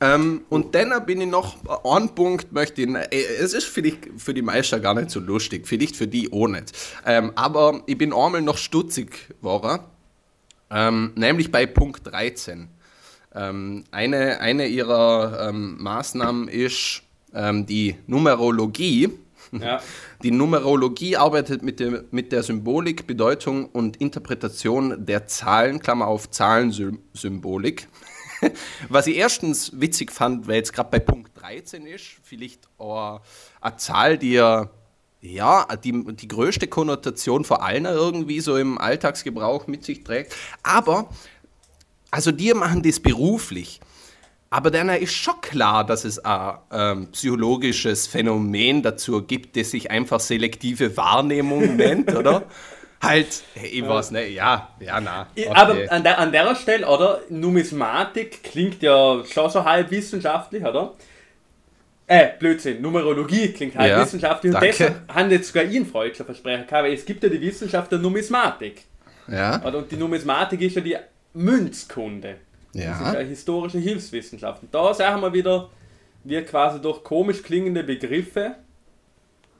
Ähm, 0.00 0.42
und 0.48 0.74
dann 0.74 1.06
bin 1.06 1.20
ich 1.20 1.28
noch, 1.28 1.56
ein 1.84 2.14
Punkt 2.14 2.52
möchte 2.52 2.82
ich, 2.82 2.88
äh, 2.88 3.24
es 3.40 3.54
ist 3.54 3.66
vielleicht 3.66 4.08
für 4.16 4.34
die 4.34 4.42
Meister 4.42 4.80
gar 4.80 4.94
nicht 4.94 5.10
so 5.10 5.20
lustig, 5.20 5.66
vielleicht 5.66 5.96
für 5.96 6.08
die 6.08 6.32
auch 6.32 6.48
nicht. 6.48 6.72
Ähm, 7.06 7.32
aber 7.36 7.82
ich 7.86 7.96
bin 7.96 8.12
einmal 8.12 8.42
noch 8.42 8.58
stutzig 8.58 9.28
geworden, 9.28 9.80
ähm, 10.70 11.12
nämlich 11.14 11.52
bei 11.52 11.66
Punkt 11.66 12.06
13. 12.06 12.68
Ähm, 13.34 13.84
eine, 13.90 14.40
eine 14.40 14.66
ihrer 14.66 15.48
ähm, 15.48 15.76
Maßnahmen 15.80 16.48
ist, 16.48 17.02
ähm, 17.34 17.66
die 17.66 17.96
Numerologie. 18.06 19.10
Ja. 19.52 19.82
Die 20.22 20.30
Numerologie 20.30 21.16
arbeitet 21.16 21.62
mit 21.62 21.80
der, 21.80 22.04
mit 22.10 22.30
der 22.30 22.42
Symbolik, 22.42 23.08
Bedeutung 23.08 23.66
und 23.66 23.96
Interpretation 23.96 25.04
der 25.04 25.26
Zahlen, 25.26 25.80
Klammer 25.80 26.06
auf 26.06 26.30
Zahlensymbolik. 26.30 27.88
Was 28.88 29.06
ich 29.08 29.16
erstens 29.16 29.72
witzig 29.80 30.12
fand, 30.12 30.46
weil 30.46 30.56
jetzt 30.56 30.72
gerade 30.72 30.90
bei 30.90 31.00
Punkt 31.00 31.30
13 31.40 31.86
ist, 31.86 32.04
vielleicht 32.22 32.68
eine 32.78 33.76
Zahl, 33.76 34.16
die 34.16 34.32
ja, 34.32 34.70
ja 35.20 35.66
die, 35.76 36.04
die 36.14 36.28
größte 36.28 36.68
Konnotation 36.68 37.44
vor 37.44 37.62
allen 37.62 37.84
irgendwie 37.84 38.40
so 38.40 38.56
im 38.56 38.78
Alltagsgebrauch 38.78 39.66
mit 39.66 39.84
sich 39.84 40.04
trägt. 40.04 40.34
Aber, 40.62 41.08
also 42.10 42.32
die 42.32 42.54
machen 42.54 42.82
das 42.82 43.00
beruflich. 43.00 43.80
Aber 44.52 44.70
dann 44.70 44.90
ist 44.90 45.14
schon 45.14 45.40
klar, 45.40 45.82
dass 45.82 46.04
es 46.04 46.18
ein 46.18 46.58
ähm, 46.70 47.06
psychologisches 47.12 48.06
Phänomen 48.06 48.82
dazu 48.82 49.22
gibt, 49.22 49.56
das 49.56 49.70
sich 49.70 49.90
einfach 49.90 50.20
selektive 50.20 50.94
Wahrnehmung 50.98 51.76
nennt, 51.76 52.14
oder? 52.14 52.44
halt, 53.00 53.42
hey, 53.54 53.68
ich 53.68 53.88
weiß 53.88 54.10
nicht, 54.10 54.34
ja, 54.34 54.68
ja, 54.78 55.00
na. 55.00 55.26
Okay. 55.34 55.48
Aber 55.48 55.76
an 55.88 56.02
der, 56.02 56.18
an 56.18 56.32
der 56.32 56.54
Stelle, 56.54 56.86
oder? 56.86 57.22
Numismatik 57.30 58.42
klingt 58.42 58.82
ja 58.82 59.22
schon 59.24 59.50
so 59.50 59.64
halb 59.64 59.90
wissenschaftlich, 59.90 60.62
oder? 60.62 60.92
Äh, 62.06 62.28
Blödsinn, 62.38 62.82
Numerologie 62.82 63.54
klingt 63.54 63.74
halb 63.74 63.90
ja, 63.90 64.02
wissenschaftlich 64.02 64.54
und 64.54 64.60
danke. 64.60 64.76
deshalb 64.76 65.14
haben 65.14 65.30
jetzt 65.30 65.48
sogar 65.48 65.64
ihn 65.64 65.86
Freudler 65.86 66.26
versprechen 66.26 66.66
kann, 66.66 66.84
weil 66.84 66.92
es 66.92 67.06
gibt 67.06 67.22
ja 67.22 67.30
die 67.30 67.40
Wissenschaft 67.40 67.90
der 67.90 68.00
Numismatik. 68.00 68.82
Ja. 69.28 69.56
Und 69.62 69.90
die 69.90 69.96
Numismatik 69.96 70.60
ist 70.60 70.76
ja 70.76 70.82
die 70.82 70.96
Münzkunde. 71.32 72.36
Ja. 72.74 72.90
Das 72.90 73.00
ist 73.00 73.16
eine 73.16 73.28
historische 73.28 73.78
Hilfswissenschaft. 73.78 74.62
Und 74.62 74.74
da 74.74 74.94
sagen 74.94 75.20
wir 75.20 75.32
wieder, 75.32 75.68
wie 76.24 76.40
quasi 76.42 76.80
durch 76.80 77.02
komisch 77.02 77.42
klingende 77.42 77.82
Begriffe 77.82 78.56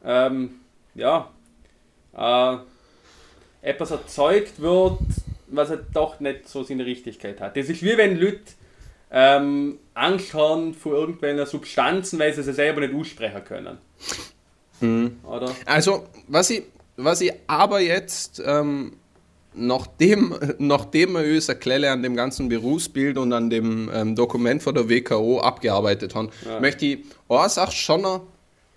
ähm, 0.04 0.60
ja, 0.94 1.30
äh, 2.16 2.56
etwas 3.62 3.90
erzeugt 3.90 4.60
wird, 4.60 4.98
was 5.46 5.70
halt 5.70 5.84
doch 5.92 6.20
nicht 6.20 6.48
so 6.48 6.62
seine 6.62 6.86
Richtigkeit 6.86 7.40
hat. 7.40 7.56
Das 7.56 7.68
ist 7.68 7.82
wie 7.82 7.96
wenn 7.96 8.18
Leute 8.18 8.40
ähm, 9.10 9.78
Angst 9.94 10.32
haben 10.34 10.74
vor 10.74 10.94
irgendwelchen 10.94 11.46
Substanzen, 11.46 12.18
weil 12.18 12.32
sie 12.32 12.42
sie 12.42 12.52
selber 12.52 12.80
nicht 12.80 12.94
aussprechen 12.94 13.44
können. 13.44 13.78
Mhm. 14.80 15.20
Oder? 15.24 15.54
Also, 15.66 16.06
was 16.28 16.50
ich, 16.50 16.62
was 16.96 17.20
ich 17.20 17.32
aber 17.46 17.80
jetzt, 17.80 18.42
ähm, 18.44 18.96
nachdem, 19.54 20.34
nachdem 20.58 21.12
wir 21.12 21.20
uns 21.22 21.48
erklären 21.48 21.84
an 21.84 22.02
dem 22.02 22.16
ganzen 22.16 22.48
Berufsbild 22.48 23.18
und 23.18 23.32
an 23.32 23.50
dem 23.50 23.90
ähm, 23.92 24.14
Dokument 24.14 24.62
von 24.62 24.74
der 24.74 24.88
WKO 24.88 25.40
abgearbeitet 25.40 26.14
haben, 26.14 26.30
ja. 26.44 26.60
möchte 26.60 26.86
ich 26.86 26.98
eine 27.28 27.48
Sache 27.48 27.72
schon 27.72 28.02
noch, 28.02 28.22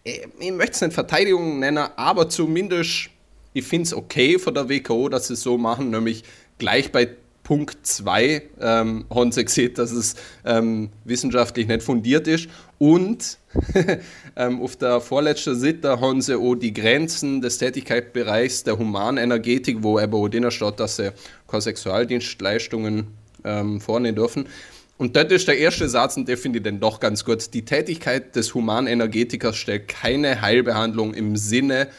ich, 0.03 0.27
ich 0.39 0.51
möchte 0.51 0.73
es 0.73 0.81
nicht 0.81 0.93
Verteidigung 0.93 1.59
nennen, 1.59 1.87
aber 1.95 2.29
zumindest, 2.29 3.09
ich 3.53 3.65
finde 3.65 3.83
es 3.83 3.93
okay 3.93 4.37
von 4.37 4.53
der 4.53 4.69
WKO, 4.69 5.09
dass 5.09 5.27
sie 5.27 5.33
es 5.33 5.41
so 5.41 5.57
machen, 5.57 5.89
nämlich 5.89 6.23
gleich 6.57 6.91
bei 6.91 7.09
Punkt 7.45 7.85
2 7.85 8.41
ähm, 8.59 9.05
haben 9.09 9.31
sie 9.31 9.45
gesehen, 9.45 9.75
dass 9.75 9.91
es 9.91 10.15
ähm, 10.43 10.89
wissenschaftlich 11.05 11.67
nicht 11.67 11.83
fundiert 11.83 12.27
ist. 12.27 12.49
Und 12.79 13.37
ähm, 14.35 14.61
auf 14.61 14.75
der 14.75 14.99
vorletzten 14.99 15.55
Seite 15.55 16.01
haben 16.01 16.21
sie 16.21 16.37
auch 16.37 16.55
die 16.55 16.73
Grenzen 16.73 17.41
des 17.41 17.59
Tätigkeitsbereichs 17.59 18.63
der 18.63 18.79
Humanenergetik, 18.79 19.77
wo 19.81 19.99
eben 19.99 20.13
auch 20.15 20.27
drin 20.27 20.49
steht, 20.49 20.79
dass 20.79 20.97
sie 20.97 21.11
keine 21.47 21.61
Sexualdienstleistungen 21.61 23.07
ähm, 23.43 23.79
vornehmen 23.79 24.15
dürfen. 24.15 24.47
Und 24.97 25.15
das 25.15 25.25
ist 25.31 25.47
der 25.47 25.59
erste 25.59 25.87
Satz, 25.87 26.17
und 26.17 26.27
den 26.27 26.37
finde 26.37 26.59
ich 26.59 26.63
dann 26.63 26.79
doch 26.79 26.99
ganz 26.99 27.23
gut. 27.23 27.53
Die 27.53 27.63
Tätigkeit 27.63 28.35
des 28.35 28.55
Humanenergetikers 28.55 29.55
stellt 29.55 29.87
keine 29.87 30.41
Heilbehandlung 30.41 31.13
im 31.13 31.35
Sinne 31.35 31.89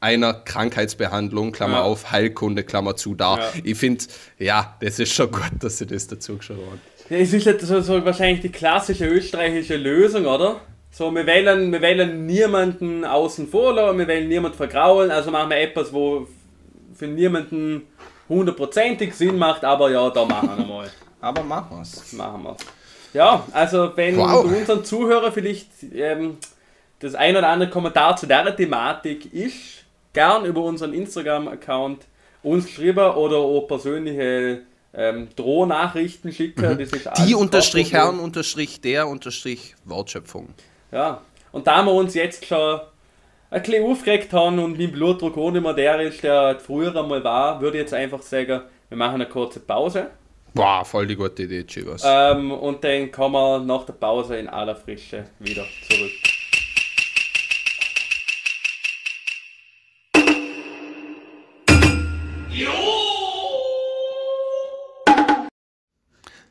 einer 0.00 0.34
Krankheitsbehandlung, 0.34 1.52
Klammer 1.52 1.78
ja. 1.78 1.82
auf, 1.82 2.10
Heilkunde, 2.10 2.64
Klammer 2.64 2.96
zu, 2.96 3.14
da. 3.14 3.38
Ja. 3.38 3.52
Ich 3.64 3.78
finde, 3.78 4.04
ja, 4.38 4.76
das 4.80 4.98
ist 4.98 5.12
schon 5.12 5.30
gut, 5.30 5.52
dass 5.60 5.78
sie 5.78 5.86
das 5.86 6.06
dazu 6.06 6.36
geschaut 6.36 6.58
haben. 6.58 6.80
Ja, 7.08 7.18
es 7.18 7.32
ist 7.32 7.46
halt 7.46 7.60
so, 7.60 7.80
so 7.80 8.04
wahrscheinlich 8.04 8.40
die 8.40 8.50
klassische 8.50 9.06
österreichische 9.06 9.76
Lösung, 9.76 10.26
oder? 10.26 10.60
So, 10.90 11.14
wir 11.14 11.26
wählen, 11.26 11.70
wir 11.72 11.82
wählen 11.82 12.26
niemanden 12.26 13.04
außen 13.04 13.48
vor, 13.48 13.74
wir 13.96 14.08
wählen 14.08 14.28
niemanden 14.28 14.56
vergraulen, 14.56 15.10
also 15.10 15.30
machen 15.30 15.50
wir 15.50 15.58
etwas, 15.58 15.92
wo 15.92 16.26
für 16.94 17.06
niemanden 17.06 17.82
hundertprozentig 18.28 19.14
Sinn 19.14 19.36
macht, 19.38 19.64
aber 19.64 19.90
ja, 19.90 20.08
da 20.10 20.24
machen 20.24 20.50
wir 20.56 20.64
mal. 20.64 20.90
aber 21.20 21.42
machen 21.42 21.76
wir 21.76 21.82
es. 21.82 22.12
Machen 22.12 22.42
wir 22.44 22.56
Ja, 23.12 23.44
also 23.52 23.92
wenn 23.94 24.16
wow. 24.16 24.44
unseren 24.44 24.84
Zuhörer 24.84 25.32
vielleicht 25.32 25.68
ähm, 25.94 26.38
das 26.98 27.14
ein 27.14 27.36
oder 27.36 27.48
andere 27.48 27.70
Kommentar 27.70 28.16
zu 28.16 28.26
der 28.26 28.56
Thematik 28.56 29.32
ist, 29.32 29.84
gern 30.16 30.46
über 30.46 30.62
unseren 30.62 30.94
Instagram-Account 30.94 32.06
uns 32.42 32.70
schreiben 32.70 33.14
oder 33.14 33.36
auch 33.36 33.68
persönliche 33.68 34.62
ähm, 34.94 35.28
Drohnachrichten 35.36 36.32
schicken. 36.32 36.78
Mhm. 36.78 36.88
Die 37.26 37.34
unterstrich 37.34 37.92
Herrn 37.92 38.18
unterstrich 38.18 38.80
der 38.80 39.06
unterstrich 39.08 39.74
Wortschöpfung. 39.84 40.48
Ja, 40.90 41.20
und 41.52 41.66
da 41.66 41.84
wir 41.84 41.92
uns 41.92 42.14
jetzt 42.14 42.46
schon 42.46 42.80
ein 43.50 43.62
bisschen 43.62 43.84
aufgeregt 43.84 44.32
haben 44.32 44.58
und 44.58 44.78
mein 44.78 44.90
Blutdruck 44.90 45.36
auch 45.36 45.50
nicht 45.50 45.62
mehr 45.62 45.74
der 45.74 46.00
ist, 46.00 46.22
der 46.22 46.58
früher 46.60 46.96
einmal 46.96 47.22
war, 47.22 47.60
würde 47.60 47.76
ich 47.76 47.82
jetzt 47.82 47.94
einfach 47.94 48.22
sagen, 48.22 48.62
wir 48.88 48.96
machen 48.96 49.16
eine 49.16 49.26
kurze 49.26 49.60
Pause. 49.60 50.10
Boah, 50.54 50.84
voll 50.84 51.06
die 51.06 51.16
gute 51.16 51.42
Idee, 51.42 51.64
Chivas. 51.64 52.02
Ähm, 52.06 52.50
und 52.50 52.82
dann 52.82 53.12
kommen 53.12 53.34
wir 53.34 53.58
nach 53.58 53.84
der 53.84 53.92
Pause 53.92 54.38
in 54.38 54.48
aller 54.48 54.74
Frische 54.74 55.24
wieder 55.38 55.64
zurück. 55.90 56.35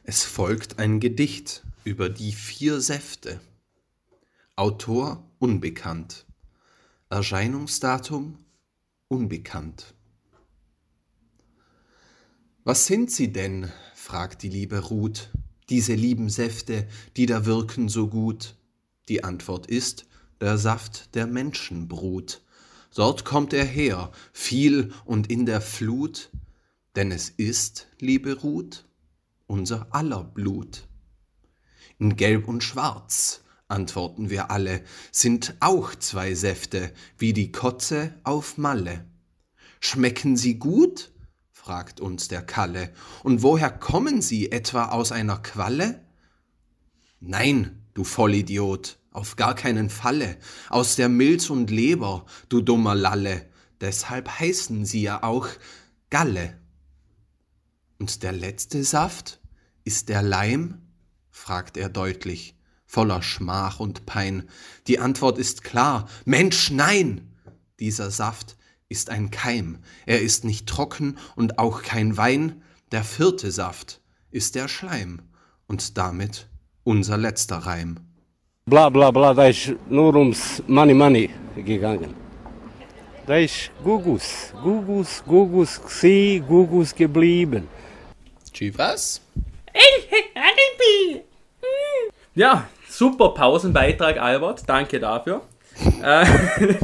Es 0.08 0.24
folgt 0.24 0.78
ein 0.78 1.00
Gedicht 1.00 1.64
über 1.84 2.10
die 2.10 2.32
vier 2.32 2.80
Säfte. 2.80 3.42
Autor 4.56 5.28
unbekannt. 5.40 6.28
Erscheinungsdatum 7.10 8.38
unbekannt. 9.08 9.96
Was 12.64 12.86
sind 12.86 13.10
sie 13.10 13.34
denn? 13.34 13.72
fragt 13.96 14.44
die 14.44 14.50
liebe 14.50 14.78
Ruth, 14.78 15.32
diese 15.70 15.96
lieben 15.96 16.30
Säfte, 16.30 16.88
die 17.18 17.26
da 17.26 17.48
wirken 17.48 17.90
so 17.90 18.08
gut. 18.08 18.56
Die 19.10 19.24
Antwort 19.24 19.66
ist 19.66 20.06
der 20.40 20.60
Saft 20.60 21.16
der 21.16 21.26
Menschenbrut. 21.26 22.44
Dort 22.94 23.26
kommt 23.26 23.54
er 23.54 23.66
her, 23.66 24.12
viel 24.34 24.94
und 25.04 25.32
in 25.32 25.48
der 25.48 25.62
Flut, 25.62 26.30
denn 26.96 27.12
es 27.12 27.30
ist, 27.30 27.88
liebe 28.00 28.34
Ruth, 28.34 28.86
unser 29.48 29.88
aller 29.92 30.24
Blut. 30.24 30.88
In 31.98 32.16
Gelb 32.16 32.48
und 32.48 32.64
Schwarz, 32.64 33.42
antworten 33.68 34.30
wir 34.30 34.52
alle, 34.52 34.84
sind 35.12 35.56
auch 35.60 35.96
zwei 35.96 36.36
Säfte, 36.36 36.94
wie 37.18 37.34
die 37.34 37.52
Kotze 37.52 38.14
auf 38.24 38.58
Malle. 38.58 39.06
Schmecken 39.80 40.38
sie 40.38 40.60
gut? 40.60 41.12
fragt 41.52 42.00
uns 42.00 42.28
der 42.28 42.44
Kalle. 42.44 42.94
Und 43.24 43.42
woher 43.42 43.72
kommen 43.72 44.22
sie, 44.22 44.52
etwa 44.52 44.90
aus 44.90 45.12
einer 45.12 45.38
Qualle? 45.38 46.06
Nein, 47.20 47.88
du 47.96 48.04
Vollidiot, 48.04 49.00
auf 49.12 49.36
gar 49.36 49.56
keinen 49.56 49.90
Falle, 49.90 50.38
aus 50.70 50.96
der 50.96 51.10
Milz 51.10 51.50
und 51.50 51.72
Leber, 51.72 52.26
du 52.50 52.62
dummer 52.62 52.94
Lalle, 52.94 53.50
deshalb 53.82 54.30
heißen 54.30 54.86
sie 54.86 55.02
ja 55.02 55.24
auch 55.24 55.48
Galle. 56.12 56.60
Und 58.00 58.24
der 58.24 58.32
letzte 58.32 58.84
Saft? 58.84 59.40
Ist 59.84 60.10
der 60.10 60.22
Leim? 60.22 60.82
fragt 61.32 61.78
er 61.78 61.90
deutlich, 61.90 62.56
voller 62.86 63.22
Schmach 63.22 63.80
und 63.80 64.06
Pein. 64.06 64.50
Die 64.88 65.00
Antwort 65.00 65.38
ist 65.38 65.64
klar. 65.64 66.08
Mensch, 66.26 66.72
nein! 66.72 67.32
Dieser 67.80 68.10
Saft 68.10 68.56
ist 68.90 69.10
ein 69.10 69.32
Keim. 69.32 69.80
Er 70.06 70.22
ist 70.22 70.46
nicht 70.46 70.68
trocken 70.68 71.18
und 71.36 71.60
auch 71.60 71.82
kein 71.82 72.18
Wein. 72.18 72.62
Der 72.92 73.04
vierte 73.04 73.52
Saft 73.52 74.02
ist 74.32 74.56
der 74.56 74.68
Schleim 74.68 75.22
und 75.68 75.98
damit 75.98 76.48
unser 76.84 77.18
letzter 77.18 77.58
Reim. 77.58 77.98
Bla 78.66 78.90
bla 78.90 79.12
bla, 79.12 79.34
da 79.34 79.48
ist 79.48 79.74
nur 79.90 80.16
ums 80.16 80.64
Money 80.68 80.94
Money 80.94 81.30
gegangen. 81.56 82.16
Da 83.26 83.38
ist 83.38 83.72
Gugus, 83.84 84.54
Gugus, 84.62 85.24
Gugus, 85.26 85.82
Xi, 85.84 86.44
Gugus 86.48 86.94
geblieben. 86.94 87.68
Chivas? 88.56 89.22
Ja, 92.38 92.68
super 92.90 93.30
Pausenbeitrag, 93.30 94.18
Albert. 94.18 94.68
Danke 94.68 95.00
dafür. 95.00 95.42
Äh, 96.04 96.26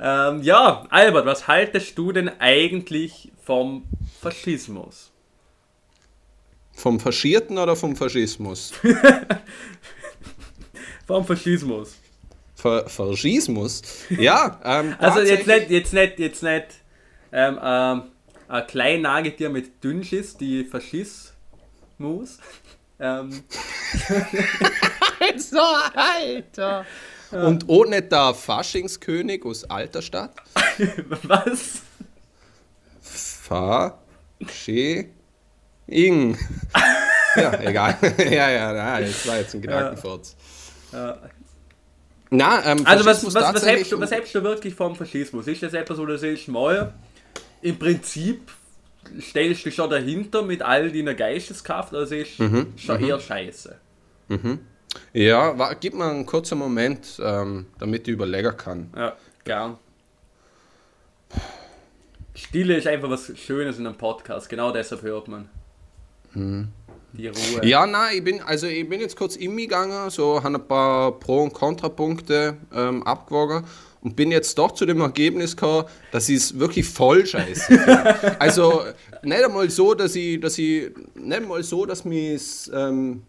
ähm, 0.00 0.42
ja, 0.42 0.84
Albert, 0.90 1.24
was 1.24 1.48
haltest 1.48 1.96
du 1.96 2.12
denn 2.12 2.28
eigentlich 2.40 3.32
vom 3.42 3.84
Faschismus? 4.20 5.12
Vom 6.74 7.00
Faschierten 7.00 7.56
oder 7.56 7.74
vom 7.74 7.96
Faschismus? 7.96 8.74
vom 11.06 11.24
Faschismus. 11.24 11.96
Fa 12.54 12.86
Faschismus? 12.86 13.80
Ja. 14.10 14.60
Ähm, 14.62 14.94
also 14.98 15.20
jetzt 15.20 15.46
nicht, 15.46 15.70
jetzt 15.70 15.94
nicht, 15.94 16.18
jetzt 16.18 16.42
nicht 16.42 16.66
ähm, 17.32 17.58
ähm, 17.62 18.02
ein 18.52 18.66
klein 18.66 19.00
Nagetier 19.02 19.48
mit 19.48 19.82
Dünnschiss, 19.82 20.36
die 20.36 20.64
Faschismus. 20.64 21.32
ähm. 23.00 23.42
Alter, 25.20 25.92
Alter. 25.94 26.86
Und 27.30 27.66
ohne 27.68 28.02
der 28.02 28.34
Faschingskönig 28.34 29.44
aus 29.44 29.64
Alterstadt. 29.64 30.34
Was? 31.22 31.80
Fasching. 33.00 33.96
ja, 37.36 37.60
egal. 37.60 37.96
ja, 38.18 38.50
ja, 38.50 38.74
ja, 38.74 39.00
das 39.00 39.26
war 39.26 39.38
jetzt 39.38 39.54
ein 39.54 39.62
Gedankenfurz. 39.62 40.36
Ja. 40.92 41.18
Na, 42.28 42.64
ähm, 42.64 42.86
also 42.86 43.04
was, 43.04 43.24
was, 43.26 43.34
was, 43.34 43.66
hältst 43.66 43.92
du, 43.92 44.00
was 44.00 44.10
hältst 44.10 44.34
du 44.34 44.42
wirklich 44.42 44.74
vom 44.74 44.96
Faschismus? 44.96 45.46
Ist 45.46 45.62
das 45.62 45.74
etwas, 45.74 45.98
wo 45.98 46.06
du 46.06 46.16
siehst, 46.18 46.48
mal, 46.48 46.94
im 47.62 47.78
Prinzip 47.78 48.50
stellst 49.20 49.64
du 49.64 49.70
schon 49.70 49.90
dahinter 49.90 50.42
mit 50.42 50.62
all 50.62 50.90
deiner 50.92 51.14
Geisteskraft, 51.14 51.94
also 51.94 52.14
ist 52.14 52.38
mhm, 52.38 52.74
schon 52.76 53.00
mhm. 53.00 53.08
eher 53.08 53.20
scheiße. 53.20 53.76
Mhm. 54.28 54.60
Ja, 55.12 55.58
war, 55.58 55.74
gib 55.76 55.94
mir 55.94 56.04
einen 56.04 56.26
kurzen 56.26 56.58
Moment, 56.58 57.20
ähm, 57.22 57.66
damit 57.78 58.06
ich 58.08 58.14
überlegen 58.14 58.56
kann. 58.56 58.90
Ja, 58.94 59.16
gern. 59.44 59.78
Stille 62.34 62.76
ist 62.76 62.86
einfach 62.86 63.10
was 63.10 63.32
Schönes 63.38 63.78
in 63.78 63.86
einem 63.86 63.96
Podcast, 63.96 64.48
genau 64.48 64.72
deshalb 64.72 65.02
hört 65.02 65.28
man. 65.28 65.48
Mhm. 66.34 66.68
Die 67.14 67.28
Ruhe. 67.28 67.64
Ja, 67.64 67.86
nein, 67.86 68.16
ich 68.16 68.24
bin, 68.24 68.40
also 68.40 68.66
ich 68.66 68.88
bin 68.88 69.00
jetzt 69.00 69.16
kurz 69.16 69.36
in 69.36 69.54
mich 69.54 69.68
gegangen, 69.68 70.08
so 70.08 70.42
habe 70.42 70.56
ein 70.56 70.66
paar 70.66 71.12
Pro- 71.12 71.42
und 71.42 71.52
Kontrapunkte 71.52 72.56
ähm, 72.74 73.02
abgewogen 73.02 73.64
und 74.02 74.16
bin 74.16 74.30
jetzt 74.30 74.58
doch 74.58 74.72
zu 74.72 74.84
dem 74.84 75.00
Ergebnis 75.00 75.56
gekommen, 75.56 75.86
dass 76.10 76.28
ich 76.28 76.36
es 76.36 76.58
wirklich 76.58 76.86
voll 76.86 77.24
scheiße. 77.24 77.78
Also 78.38 78.82
nicht 79.22 79.44
einmal 79.44 79.70
so, 79.70 79.94
dass 79.94 80.16
ich, 80.16 80.40
dass 80.40 80.58
ich 80.58 80.90
nicht 81.14 81.36
einmal 81.36 81.62
so, 81.62 81.86
dass 81.86 82.04
mich 82.04 82.70
ähm, 82.74 83.22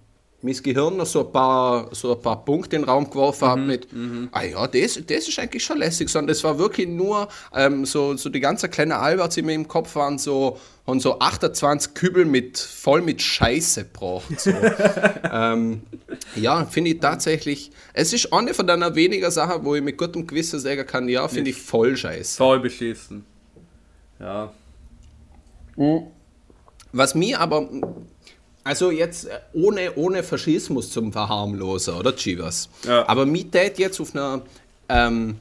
mein 0.43 0.53
Gehirn 0.55 0.97
noch 0.97 1.05
so 1.05 1.25
ein 1.25 1.31
paar, 1.31 1.87
so 1.95 2.15
ein 2.15 2.21
paar 2.21 2.43
Punkte 2.43 2.75
in 2.75 2.81
den 2.81 2.89
Raum 2.89 3.09
geworfen 3.09 3.47
hat 3.47 3.59
mit, 3.59 3.87
ah 4.31 4.43
ja, 4.43 4.67
das, 4.67 4.99
das 5.07 5.27
ist 5.27 5.39
eigentlich 5.39 5.63
schon 5.63 5.77
lässig, 5.77 6.09
sondern 6.09 6.27
das 6.27 6.43
war 6.43 6.59
wirklich 6.59 6.87
nur 6.87 7.29
ähm, 7.55 7.85
so, 7.85 8.17
so 8.17 8.29
die 8.29 8.41
ganze 8.41 8.67
kleine 8.67 8.97
Alberts 8.97 9.37
in 9.37 9.45
meinem 9.45 9.67
Kopf 9.67 9.95
waren 9.95 10.17
so, 10.17 10.59
haben 10.85 10.99
so 10.99 11.19
28 11.19 11.93
Kübel 11.93 12.25
mit, 12.25 12.57
voll 12.57 13.01
mit 13.01 13.21
Scheiße 13.21 13.85
gebracht. 13.85 14.37
So. 14.37 14.51
ähm, 15.31 15.83
ja, 16.35 16.65
finde 16.65 16.91
ich 16.91 16.99
tatsächlich, 16.99 17.71
es 17.93 18.11
ist 18.11 18.33
eine 18.33 18.53
von 18.53 18.67
deiner 18.67 18.95
weniger 18.95 19.31
Sachen, 19.31 19.63
wo 19.63 19.75
ich 19.75 19.81
mit 19.81 19.97
gutem 19.97 20.27
Gewissen 20.27 20.59
sagen 20.59 20.85
kann, 20.85 21.07
ja, 21.07 21.27
finde 21.29 21.51
ich 21.51 21.57
voll 21.57 21.95
scheiße. 21.95 22.35
Voll 22.35 22.59
beschissen. 22.59 23.25
Ja. 24.19 24.51
Was 26.91 27.15
mir 27.15 27.39
aber, 27.39 27.69
also 28.63 28.91
jetzt 28.91 29.25
äh, 29.25 29.39
ohne, 29.53 29.95
ohne 29.95 30.23
Faschismus 30.23 30.89
zum 30.91 31.11
Verharmlosen, 31.11 31.95
oder 31.95 32.15
Chivas? 32.15 32.69
Ja. 32.85 33.07
Aber 33.07 33.25
mich 33.25 33.49
tät 33.49 33.77
jetzt 33.77 33.99
auf 33.99 34.15
einer, 34.15 34.41
ähm, 34.89 35.37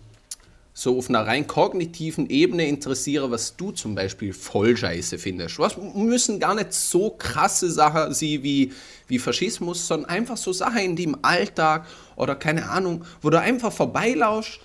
so 0.74 0.98
auf 0.98 1.08
einer 1.08 1.26
rein 1.26 1.46
kognitiven 1.46 2.28
Ebene 2.30 2.66
interessieren, 2.66 3.30
was 3.30 3.56
du 3.56 3.70
zum 3.72 3.94
Beispiel 3.94 4.32
voll 4.32 4.76
scheiße 4.76 5.18
findest. 5.18 5.58
Was 5.58 5.76
müssen 5.76 6.40
gar 6.40 6.54
nicht 6.54 6.72
so 6.72 7.10
krasse 7.10 7.70
Sachen 7.70 8.14
sein 8.14 8.42
wie, 8.42 8.72
wie 9.06 9.18
Faschismus, 9.18 9.86
sondern 9.86 10.10
einfach 10.10 10.36
so 10.36 10.52
Sachen 10.52 10.78
in 10.78 10.96
die 10.96 11.04
im 11.04 11.18
Alltag 11.22 11.86
oder 12.16 12.34
keine 12.34 12.68
Ahnung, 12.70 13.04
wo 13.20 13.30
du 13.30 13.38
einfach 13.38 13.72
vorbeilaufst, 13.72 14.58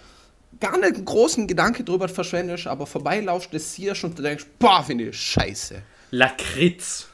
gar 0.59 0.77
nicht 0.77 0.95
einen 0.95 1.05
großen 1.05 1.45
Gedanke 1.45 1.83
drüber 1.83 2.07
verschwendest, 2.07 2.65
aber 2.65 2.87
vorbeilaufst, 2.87 3.53
das 3.53 3.73
siehst 3.73 4.03
und 4.03 4.17
du 4.17 4.23
denkst, 4.23 4.45
boah, 4.57 4.83
finde 4.83 5.09
ich 5.09 5.17
scheiße. 5.17 5.81
Lakritz. 6.11 7.07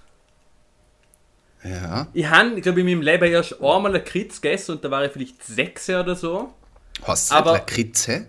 Ja. 1.64 2.08
Ich 2.14 2.26
habe, 2.26 2.60
glaube 2.62 2.80
ich, 2.82 2.86
in 2.88 2.98
meinem 3.00 3.02
Leben 3.02 3.32
erst 3.32 3.62
einmal 3.62 3.92
Lakritz 3.94 4.42
gegessen 4.42 4.74
und 4.74 4.84
da 4.84 4.92
war 4.92 5.06
ich 5.06 5.12
vielleicht 5.12 5.44
sechs 5.44 5.90
oder 5.90 6.16
so. 6.16 6.54
Hast 7.04 7.32
du 7.32 7.36
Aber- 7.36 7.54
Lakritze? 7.54 8.28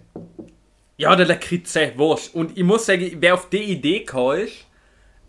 Ja, 0.97 1.17
der 1.17 1.27
Lakritze, 1.27 1.93
wurscht. 1.97 2.35
Und 2.35 2.57
ich 2.57 2.63
muss 2.63 2.87
sagen, 2.87 3.17
wer 3.19 3.35
auf 3.35 3.49
die 3.51 3.65
Idee 3.65 4.01
gekommen 4.01 4.43
ist, 4.43 4.55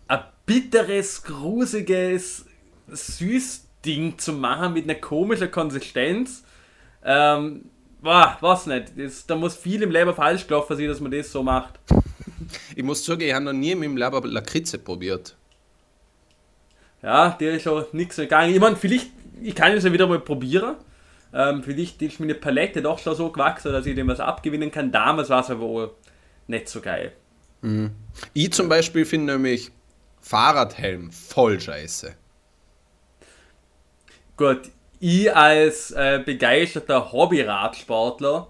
ein 0.08 0.20
bitteres, 0.45 1.24
grusiges, 1.24 2.45
süß 2.88 3.62
Ding 3.84 4.18
zu 4.18 4.34
machen 4.34 4.74
mit 4.74 4.84
einer 4.84 4.95
komischen 4.99 5.49
Konsistenz, 5.49 6.43
ähm, 7.03 7.66
boah, 8.01 8.38
weiß 8.41 8.68
nicht. 8.68 8.93
Das, 8.97 9.26
da 9.26 9.36
muss 9.36 9.56
viel 9.56 9.82
im 9.82 9.89
Leben 9.91 10.14
falsch 10.14 10.45
gelaufen 10.47 10.78
sein, 10.78 10.88
dass 10.88 10.99
man 10.99 11.12
das 11.12 11.32
so 11.32 11.41
macht. 11.43 11.80
Ich 12.76 12.84
muss 12.84 13.03
zugeben, 13.03 13.30
ich 13.30 13.34
habe 13.34 13.45
noch 13.45 13.53
nie 13.53 13.72
in 13.72 13.80
meinem 13.80 13.97
Leben 13.97 14.30
Lakritze 14.30 14.78
probiert. 14.78 15.36
Ja, 17.06 17.38
der 17.39 17.53
ist 17.53 17.62
schon 17.62 17.86
nichts 17.91 18.16
gegangen. 18.16 18.51
Ich 18.51 18.60
meine, 18.60 18.76
vielleicht, 18.76 19.12
ich 19.39 19.53
kann 19.53 19.72
es 19.74 19.84
ja 19.84 19.93
wieder 19.93 20.08
mal 20.08 20.20
probieren. 20.20 20.76
Ähm, 21.32 21.62
vielleicht 21.62 22.01
ist 22.01 22.20
meine 22.20 22.34
Palette 22.34 22.82
doch 22.82 22.97
schon 22.97 23.16
so 23.16 23.30
gewachsen, 23.30 23.72
dass 23.72 23.86
ich 23.86 23.93
dem 23.93 24.08
was 24.08 24.20
abgewinnen 24.20 24.72
kann. 24.72 24.91
Damals 24.91 25.30
war 25.30 25.41
es 25.41 25.51
aber 25.51 25.64
auch 25.66 25.91
nicht 26.47 26.68
so 26.68 26.82
geil. 26.82 27.12
Ich 28.34 28.51
zum 28.53 28.70
Beispiel 28.70 29.06
finde 29.06 29.34
nämlich 29.34 29.72
Fahrradhelm 30.20 31.12
voll 31.12 31.60
scheiße. 31.60 32.16
Gut, 34.36 34.62
ich 34.99 35.36
als 35.36 35.91
äh, 35.91 36.24
begeisterter 36.26 37.12
Hobby-Radsportler 37.12 38.47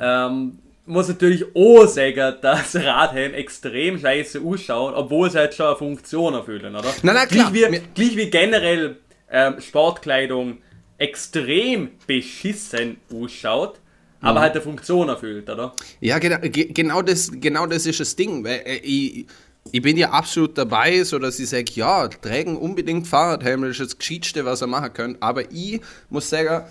ähm, 0.00 0.58
muss 0.90 1.08
natürlich 1.08 1.44
auch 1.54 1.86
sagen, 1.86 2.34
dass 2.42 2.76
Radhelm 2.76 3.34
extrem 3.34 3.98
scheiße 3.98 4.40
ausschaut, 4.40 4.94
obwohl 4.94 5.30
sie 5.30 5.38
halt 5.38 5.54
schon 5.54 5.66
eine 5.66 5.76
Funktion 5.76 6.34
erfüllen, 6.34 6.74
oder? 6.74 6.92
Na, 7.02 7.12
na, 7.12 7.26
klar. 7.26 7.50
Gleich 7.50 7.72
wie, 7.72 7.80
gleich 7.94 8.16
wie 8.16 8.30
generell 8.30 8.96
ähm, 9.30 9.60
Sportkleidung 9.60 10.58
extrem 10.98 11.90
beschissen 12.06 12.98
ausschaut, 13.12 13.80
aber 14.20 14.40
halt 14.40 14.52
eine 14.52 14.60
Funktion 14.60 15.08
erfüllt, 15.08 15.48
oder? 15.48 15.74
Ja, 16.00 16.18
genau, 16.18 16.38
ge 16.40 16.66
genau, 16.66 17.00
das, 17.00 17.30
genau 17.32 17.66
das 17.66 17.86
ist 17.86 18.00
das 18.00 18.16
Ding. 18.16 18.44
Weil, 18.44 18.60
äh, 18.66 18.76
ich, 18.76 19.26
ich 19.72 19.82
bin 19.82 19.96
ja 19.96 20.10
absolut 20.10 20.58
dabei, 20.58 21.02
so 21.04 21.18
dass 21.18 21.38
ich 21.38 21.48
sage, 21.48 21.70
ja, 21.74 22.08
tragen 22.08 22.56
unbedingt 22.56 23.06
Fahrradhelm, 23.06 23.62
das 23.62 23.78
ist 23.78 23.80
das 23.80 23.98
Gescheitste, 23.98 24.44
was 24.44 24.62
ihr 24.62 24.66
machen 24.66 24.92
könnt. 24.92 25.22
Aber 25.22 25.50
ich 25.50 25.80
muss 26.10 26.28
sagen, 26.28 26.64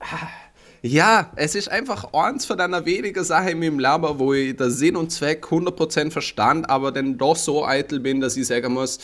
ah, 0.00 0.28
ja, 0.82 1.30
es 1.36 1.54
ist 1.54 1.70
einfach 1.70 2.12
eins 2.12 2.44
von 2.44 2.60
einer 2.60 2.84
wenigen 2.84 3.22
Sachen 3.24 3.48
in 3.48 3.58
meinem 3.60 3.78
Leben, 3.78 4.18
wo 4.18 4.34
ich 4.34 4.56
der 4.56 4.70
Sinn 4.70 4.96
und 4.96 5.10
Zweck 5.10 5.46
100% 5.46 6.10
verstand, 6.10 6.68
aber 6.68 6.90
dann 6.90 7.16
doch 7.16 7.36
so 7.36 7.64
eitel 7.64 8.00
bin, 8.00 8.20
dass 8.20 8.36
ich 8.36 8.46
sagen 8.46 8.74
muss, 8.74 8.98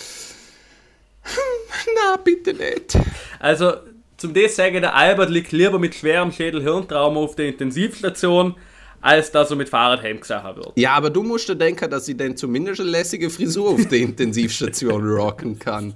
na, 1.94 2.16
bitte 2.16 2.54
nicht. 2.54 2.98
Also, 3.38 3.74
zum 4.16 4.34
das 4.34 4.56
sagen, 4.56 4.80
der 4.80 4.94
Albert 4.94 5.30
liegt 5.30 5.52
lieber 5.52 5.78
mit 5.78 5.94
schwerem 5.94 6.32
Schädel-Hirntrauma 6.32 7.20
auf 7.20 7.36
der 7.36 7.46
Intensivstation, 7.46 8.56
als 9.00 9.30
dass 9.30 9.50
er 9.50 9.56
mit 9.56 9.68
Fahrradhelm 9.68 10.20
gesagt 10.20 10.56
wird. 10.56 10.72
Ja, 10.74 10.94
aber 10.94 11.10
du 11.10 11.22
musst 11.22 11.48
dir 11.48 11.54
denken, 11.54 11.88
dass 11.88 12.08
ich 12.08 12.16
dann 12.16 12.36
zumindest 12.36 12.80
eine 12.80 12.90
lässige 12.90 13.30
Frisur 13.30 13.70
auf 13.70 13.86
der 13.86 13.98
Intensivstation 14.00 15.08
rocken 15.08 15.58
kann. 15.58 15.94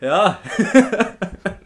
Ja, 0.00 0.40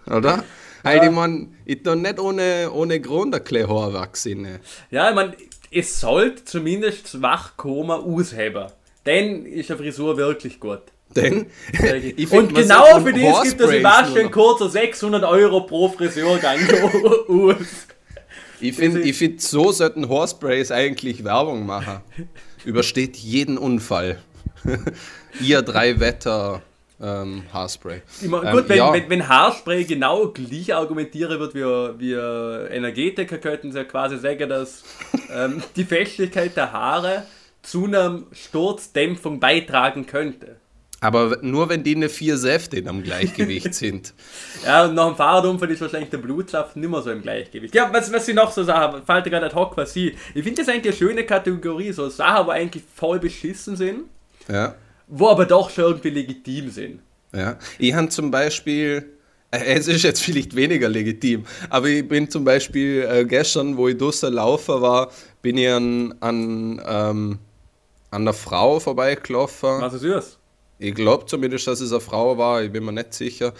Oder? 0.06 0.42
Halt, 0.86 1.04
ich 1.04 1.10
mein, 1.10 1.54
ich 1.64 1.82
tu 1.82 1.94
nicht 1.94 2.18
ohne, 2.18 2.70
ohne 2.72 3.00
Grund 3.00 3.34
ein 3.34 3.44
kleines 3.44 3.68
Haar 3.68 3.92
wachsen. 3.92 4.46
ja, 4.90 5.08
ich 5.08 5.14
meine, 5.14 5.36
es 5.70 6.00
sollte 6.00 6.44
zumindest 6.44 7.20
Wachkoma 7.20 7.96
ausheben. 7.96 8.66
Dann 9.04 9.46
ist 9.46 9.70
eine 9.70 9.78
Frisur 9.78 10.16
wirklich 10.16 10.58
gut. 10.58 10.82
Denn, 11.14 11.46
ich 12.16 12.30
Und 12.32 12.54
genau 12.54 13.00
für 13.00 13.12
das 13.12 13.42
gibt 13.42 13.60
es 13.60 13.66
Haarsprays 13.66 13.70
Sebastian 13.70 14.30
kurzer 14.30 14.68
600 14.68 15.24
Euro 15.24 15.60
pro 15.62 15.88
Friseurgang 15.88 16.58
aus. 17.28 17.86
Ich 18.60 18.74
finde, 18.74 19.00
ich 19.02 19.16
find, 19.16 19.40
so 19.40 19.70
sollten 19.70 20.08
Haarsprays 20.08 20.70
eigentlich 20.72 21.24
Werbung 21.24 21.66
machen. 21.66 22.00
Übersteht 22.64 23.16
jeden 23.16 23.58
Unfall. 23.58 24.18
Ihr 25.40 25.62
drei 25.62 26.00
Wetter 26.00 26.62
ähm, 27.00 27.42
Haarspray. 27.52 28.02
Ich 28.22 28.28
mein, 28.28 28.46
Ähm, 28.46 28.52
gut, 28.52 28.68
wenn, 28.68 28.78
ja. 28.78 28.92
wenn, 28.92 29.10
wenn 29.10 29.28
Haarspray 29.28 29.84
genau 29.84 30.28
gleich 30.28 30.74
argumentieren 30.74 31.38
wird 31.38 31.54
wie, 31.54 31.62
wie 32.00 32.12
Energetiker, 32.74 33.38
könnten 33.38 33.72
sie 33.72 33.78
ja 33.78 33.84
quasi 33.84 34.18
sagen, 34.18 34.48
dass 34.48 34.82
ähm, 35.34 35.62
die 35.76 35.84
Festigkeit 35.84 36.56
der 36.56 36.72
Haare 36.72 37.24
zu 37.62 37.86
einer 37.86 38.22
Sturzdämpfung 38.32 39.40
beitragen 39.40 40.06
könnte. 40.06 40.56
Aber 41.00 41.38
nur 41.42 41.68
wenn 41.68 41.82
die 41.82 41.94
eine 41.94 42.08
vier 42.08 42.38
Säfte 42.38 42.78
in 42.78 42.88
am 42.88 43.02
Gleichgewicht 43.02 43.74
sind. 43.74 44.14
Ja, 44.64 44.86
und 44.86 44.94
nach 44.94 45.08
dem 45.08 45.16
Fahrradunfall 45.16 45.70
ist 45.70 45.82
wahrscheinlich 45.82 46.08
der 46.10 46.18
Blutsaft 46.18 46.76
nicht 46.76 46.90
mehr 46.90 47.02
so 47.02 47.10
im 47.10 47.20
Gleichgewicht. 47.20 47.74
Ja, 47.74 47.92
was, 47.92 48.10
was 48.12 48.26
ich 48.26 48.34
noch 48.34 48.50
so 48.50 48.64
Sachen, 48.64 49.04
fällt 49.04 49.26
gerade 49.26 49.46
ad 49.46 49.54
hoc 49.54 49.76
was 49.76 49.92
sie. 49.92 50.16
Ich 50.34 50.42
finde 50.42 50.62
das 50.62 50.68
eigentlich 50.68 50.94
eine 50.94 51.10
schöne 51.10 51.24
Kategorie, 51.24 51.92
so 51.92 52.08
Sachen, 52.08 52.46
wo 52.46 52.50
eigentlich 52.50 52.82
voll 52.94 53.18
beschissen 53.18 53.76
sind, 53.76 54.04
Ja. 54.48 54.74
Wo 55.06 55.28
aber 55.28 55.46
doch 55.46 55.70
schon 55.70 55.84
irgendwie 55.84 56.10
legitim 56.10 56.70
sind. 56.70 57.00
Ja, 57.32 57.58
ich 57.78 57.94
habe 57.94 58.08
zum 58.08 58.30
Beispiel, 58.30 59.16
äh, 59.50 59.64
es 59.74 59.88
ist 59.88 60.02
jetzt 60.02 60.22
vielleicht 60.22 60.54
weniger 60.56 60.88
legitim, 60.88 61.44
aber 61.70 61.88
ich 61.88 62.06
bin 62.06 62.30
zum 62.30 62.44
Beispiel 62.44 63.06
äh, 63.08 63.24
gestern, 63.24 63.76
wo 63.76 63.88
ich 63.88 63.96
draußen 63.96 64.32
laufen 64.32 64.80
war, 64.80 65.10
bin 65.42 65.58
ich 65.58 65.68
an, 65.68 66.14
an, 66.20 66.80
ähm, 66.86 67.38
an 68.10 68.22
einer 68.22 68.32
Frau 68.32 68.80
vorbeigelaufen. 68.80 69.80
Was 69.80 69.94
ist 69.94 70.04
das? 70.04 70.38
Ich 70.78 70.94
glaube 70.94 71.26
zumindest, 71.26 71.66
dass 71.66 71.80
es 71.80 71.92
eine 71.92 72.00
Frau 72.00 72.36
war, 72.36 72.62
ich 72.62 72.70
bin 72.70 72.84
mir 72.84 72.92
nicht 72.92 73.14
sicher. 73.14 73.52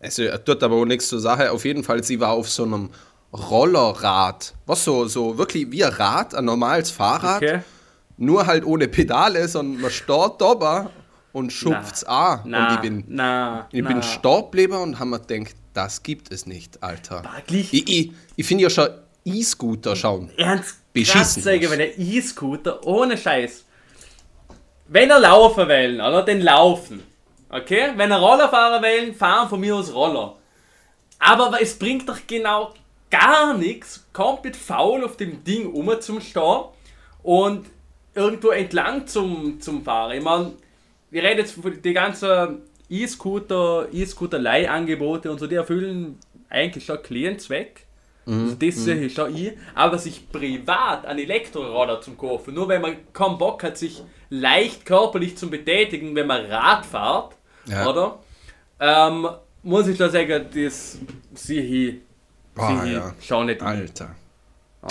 Es 0.00 0.18
äh, 0.18 0.38
tut 0.38 0.62
aber 0.62 0.76
auch 0.76 0.84
nichts 0.84 1.08
zur 1.08 1.20
Sache. 1.20 1.50
Auf 1.50 1.64
jeden 1.64 1.84
Fall, 1.84 2.02
sie 2.04 2.20
war 2.20 2.32
auf 2.32 2.48
so 2.48 2.64
einem 2.64 2.90
Rollerrad. 3.32 4.54
Was 4.66 4.84
so, 4.84 5.06
so 5.06 5.36
wirklich 5.36 5.70
wie 5.70 5.84
ein 5.84 5.92
Rad, 5.92 6.34
ein 6.34 6.44
normales 6.44 6.90
Fahrrad. 6.90 7.42
Okay. 7.42 7.60
Nur 8.18 8.46
halt 8.46 8.64
ohne 8.66 8.88
Pedale, 8.88 9.46
sondern 9.48 9.80
man 9.80 9.90
steht 9.90 10.32
da 10.40 10.90
und 11.32 11.52
schupft's 11.52 12.04
an. 12.04 12.40
Na, 12.44 12.68
und 12.68 12.74
ich 12.74 12.80
bin 12.80 13.04
na, 13.06 13.68
ich 13.70 13.82
na. 13.82 13.88
bin 13.88 14.02
geblieben 14.42 14.74
und 14.76 14.98
haben 14.98 15.10
mir 15.10 15.20
gedacht, 15.20 15.54
das 15.72 16.02
gibt 16.02 16.32
es 16.32 16.44
nicht, 16.46 16.82
Alter. 16.82 17.22
Gleich- 17.46 17.72
Ich, 17.72 17.88
ich, 17.88 18.12
ich 18.36 18.46
finde 18.46 18.64
ja 18.64 18.70
schon 18.70 18.88
E-Scooter 19.24 19.94
schauen. 19.94 20.30
Ernst 20.36 20.76
Beschissen 20.92 21.42
krass 21.42 21.70
wenn 21.70 21.78
der 21.78 21.98
E-Scooter 21.98 22.84
ohne 22.84 23.16
Scheiß. 23.16 23.64
Wenn 24.88 25.10
er 25.10 25.20
laufen 25.20 25.68
will, 25.68 26.00
oder? 26.00 26.22
Den 26.24 26.40
laufen. 26.40 27.02
Okay? 27.50 27.90
Wenn 27.94 28.10
er 28.10 28.18
Roller 28.18 28.48
fahren 28.48 28.82
will, 28.82 29.14
fahren 29.14 29.48
von 29.48 29.60
mir 29.60 29.76
aus 29.76 29.92
Roller. 29.92 30.34
Aber 31.18 31.60
es 31.60 31.78
bringt 31.78 32.08
doch 32.08 32.18
genau 32.26 32.74
gar 33.10 33.54
nichts, 33.56 34.04
komplett 34.12 34.56
faul 34.56 35.04
auf 35.04 35.16
dem 35.16 35.44
Ding 35.44 35.72
um 35.72 35.90
zum 36.00 36.20
Stehen 36.20 36.64
und 37.22 37.66
irgendwo 38.18 38.48
entlang 38.50 39.06
zum, 39.06 39.60
zum 39.60 39.82
Fahren. 39.82 40.18
Ich 40.18 40.22
meine, 40.22 40.52
wir 41.10 41.22
reden 41.22 41.38
jetzt 41.38 41.52
von 41.52 41.80
die 41.82 41.92
ganzen 41.92 42.62
E-Scooter, 42.90 43.88
E-Scooter-Leihangebote 43.92 45.30
und 45.30 45.38
so, 45.38 45.46
die 45.46 45.54
erfüllen 45.54 46.18
eigentlich 46.48 46.84
schon 46.84 46.96
einen 46.96 47.04
kleinen 47.04 47.38
Zweck. 47.38 47.84
Also 48.26 48.56
das 48.56 48.74
sehe 48.84 48.96
ich 49.06 49.14
schon 49.14 49.34
ich. 49.34 49.52
Aber 49.74 49.96
sich 49.96 50.30
privat 50.30 51.06
einen 51.06 51.20
Elektroroller 51.20 52.00
zum 52.02 52.18
kaufen, 52.18 52.52
nur 52.54 52.68
wenn 52.68 52.82
man 52.82 52.96
keinen 53.14 53.38
Bock 53.38 53.62
hat, 53.62 53.78
sich 53.78 54.02
leicht 54.28 54.84
körperlich 54.84 55.36
zu 55.38 55.48
betätigen, 55.48 56.14
wenn 56.14 56.26
man 56.26 56.44
Rad 56.44 56.84
fährt, 56.84 57.36
Ja. 57.64 57.86
oder? 57.88 58.18
Ähm, 58.80 59.28
muss 59.62 59.88
ich 59.88 59.96
da 59.96 60.10
sagen, 60.10 60.46
das 60.54 60.98
sehe 61.34 61.62
ich, 61.62 61.94
ich 62.54 62.92
ja. 62.92 63.14
schon 63.22 63.46
nicht. 63.46 63.62
Alter. 63.62 64.14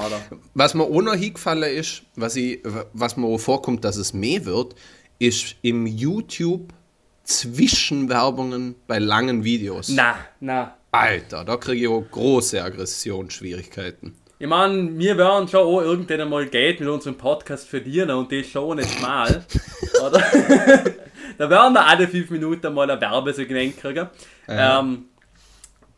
Oder? 0.06 0.22
Was 0.54 0.74
mir 0.74 0.84
auch 0.84 1.02
noch 1.02 1.16
hingefallen 1.16 1.76
ist, 1.76 2.04
was, 2.16 2.36
ich, 2.36 2.62
was 2.94 3.18
mir 3.18 3.28
auch 3.28 3.38
vorkommt, 3.38 3.84
dass 3.84 3.98
es 3.98 4.14
mehr 4.14 4.46
wird, 4.46 4.76
ist 5.20 5.56
im 5.62 5.86
YouTube 5.86 6.74
Zwischenwerbungen 7.24 8.76
bei 8.88 9.00
langen 9.00 9.44
Videos. 9.44 9.90
Na, 9.90 10.16
na. 10.40 10.78
Alter, 10.92 11.44
da 11.44 11.58
kriege 11.58 11.82
ich 11.82 11.88
auch 11.88 12.06
große 12.10 12.64
Aggressionsschwierigkeiten. 12.64 14.16
Ich 14.40 14.48
meine, 14.48 14.98
wir 14.98 15.18
werden 15.18 15.48
schon 15.48 15.62
auch 15.62 15.82
irgendwann 15.82 16.22
einmal 16.22 16.46
Geld 16.46 16.80
mit 16.80 16.88
unserem 16.88 17.18
Podcast 17.18 17.68
verdienen 17.68 18.12
und 18.12 18.32
das 18.32 18.48
schon 18.48 18.78
nicht 18.78 19.02
mal. 19.02 19.44
oder? 20.06 20.20
da 21.38 21.50
werden 21.50 21.74
wir 21.74 21.86
alle 21.86 22.08
fünf 22.08 22.30
Minuten 22.30 22.74
mal 22.74 22.90
ein 22.90 23.02
Werbesegment 23.02 23.78
kriegen. 23.78 24.08
Ja. 24.48 24.80
Ähm, 24.80 25.06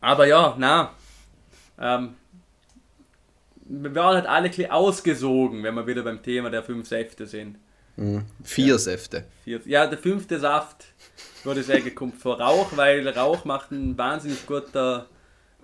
aber 0.01 0.25
ja, 0.25 0.55
na. 0.57 0.93
Ähm, 1.79 2.15
wir 3.69 3.93
werden 3.95 4.15
halt 4.15 4.25
alle 4.25 4.45
ein 4.45 4.51
bisschen 4.51 4.71
ausgesogen, 4.71 5.63
wenn 5.63 5.75
wir 5.75 5.85
wieder 5.87 6.01
beim 6.03 6.21
Thema 6.21 6.49
der 6.49 6.63
fünf 6.63 6.87
Säfte 6.87 7.25
sind. 7.27 7.57
Vier 8.43 8.79
Säfte. 8.79 9.25
Vier- 9.43 9.59
Ja, 9.65 9.85
der 9.85 9.97
fünfte 9.97 10.39
Saft, 10.39 10.85
würde 11.43 11.59
ich 11.59 11.65
sagen, 11.65 11.93
kommt 11.93 12.15
vor 12.15 12.39
Rauch, 12.39 12.71
weil 12.75 13.07
Rauch 13.09 13.43
macht 13.45 13.71
einen 13.71 13.97
wahnsinnig 13.97 14.45
guter, 14.45 15.07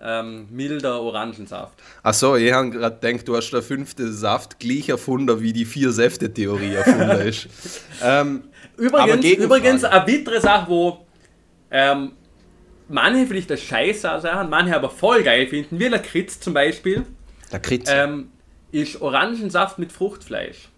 ähm, 0.01 0.47
milder 0.51 1.01
Orangensaft. 1.01 1.81
Achso, 2.03 2.35
ich 2.35 2.51
habe 2.51 2.69
gerade 2.71 2.97
gedacht, 2.99 3.27
du 3.27 3.37
hast 3.37 3.51
der 3.51 3.61
fünfte 3.61 4.11
Saft 4.11 4.59
gleich 4.59 4.89
erfunden, 4.89 5.39
wie 5.39 5.53
die 5.53 5.63
Vier-Säfte-Theorie 5.63 6.73
erfunden 6.73 7.27
ist. 7.27 7.47
ähm, 8.03 8.43
Übrigens, 8.77 9.25
übrigens 9.25 9.83
eine 9.85 10.05
weitere 10.05 10.41
Sache, 10.41 10.69
wo 10.69 11.05
ähm, 11.71 12.11
manche 12.89 13.25
vielleicht 13.25 13.49
das 13.49 13.61
Scheiße 13.61 14.01
sagen, 14.01 14.49
manche 14.49 14.75
aber 14.75 14.89
voll 14.89 15.23
geil 15.23 15.47
finden, 15.47 15.79
wie 15.79 15.87
Lakritz 15.87 16.41
zum 16.41 16.53
Beispiel, 16.53 17.05
der 17.55 17.61
Kritz. 17.61 17.89
ähm, 17.91 18.29
ist 18.71 19.01
Orangensaft 19.01 19.79
mit 19.79 19.91
Fruchtfleisch. 19.91 20.69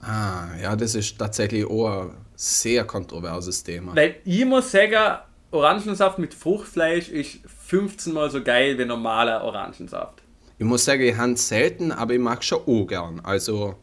ah, 0.00 0.48
ja, 0.60 0.76
das 0.76 0.94
ist 0.94 1.18
tatsächlich 1.18 1.64
auch 1.66 2.02
ein 2.02 2.10
sehr 2.36 2.84
kontroverses 2.84 3.62
Thema. 3.62 3.94
Weil 3.94 4.16
ich 4.24 4.44
muss 4.44 4.70
sagen, 4.70 5.18
Orangensaft 5.50 6.18
mit 6.18 6.32
Fruchtfleisch 6.32 7.08
ist 7.08 7.38
15 7.66 8.12
mal 8.12 8.30
so 8.30 8.42
geil 8.42 8.78
wie 8.78 8.84
normaler 8.84 9.42
Orangensaft. 9.42 10.22
Ich 10.58 10.64
muss 10.66 10.84
sagen, 10.84 11.02
ich 11.02 11.16
habe 11.16 11.36
selten, 11.36 11.90
aber 11.92 12.14
ich 12.14 12.20
mag 12.20 12.44
schon 12.44 12.60
auch 12.66 12.86
gern. 12.86 13.20
Also, 13.20 13.74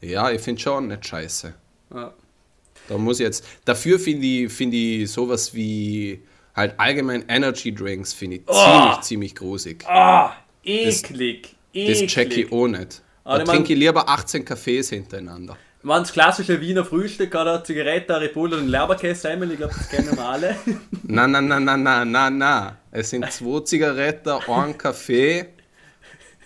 ja, 0.00 0.30
ich 0.30 0.40
finde 0.40 0.60
schon 0.60 0.88
nicht 0.88 1.06
scheiße. 1.06 1.54
Ja. 1.94 2.12
Da 2.88 2.98
muss 2.98 3.20
ich 3.20 3.24
jetzt. 3.24 3.46
Dafür 3.64 3.98
finde 3.98 4.26
ich, 4.26 4.52
find 4.52 4.74
ich 4.74 5.10
sowas 5.10 5.54
wie 5.54 6.22
halt 6.54 6.78
allgemein 6.78 7.24
Energy 7.28 7.74
Drinks 7.74 8.12
finde 8.12 8.36
ich 8.36 8.42
Oh! 8.46 8.52
ziemlich, 8.52 9.00
ziemlich 9.02 9.34
grusig. 9.34 9.84
Ah, 9.86 10.32
eklig. 10.64 11.54
Das 11.74 11.98
check 12.06 12.36
ich 12.36 12.52
auch 12.52 12.68
nicht. 12.68 13.02
Aber 13.24 13.38
Da 13.38 13.44
trinke 13.44 13.72
ich 13.72 13.78
lieber 13.78 14.08
18 14.08 14.44
Kaffees 14.44 14.90
hintereinander. 14.90 15.56
Wenn 15.82 15.98
das 15.98 16.12
klassische 16.12 16.60
Wiener 16.60 16.84
Frühstück 16.84 17.34
oder 17.34 17.62
Zigarette, 17.62 18.18
Red 18.18 18.32
Bull 18.32 18.54
und 18.54 18.68
Leberkäse 18.68 19.32
ich 19.32 19.56
glaube, 19.58 19.74
das 19.76 19.88
kennen 19.90 20.16
wir 20.16 20.24
alle. 20.24 20.56
Na, 21.02 21.26
na, 21.26 21.42
na, 21.42 21.60
na, 21.60 21.76
na, 21.76 22.04
na, 22.04 22.30
na. 22.30 22.78
Es 22.90 23.10
sind 23.10 23.30
zwei 23.30 23.60
Zigaretten, 23.60 24.30
ein 24.30 24.78
Kaffee 24.78 25.46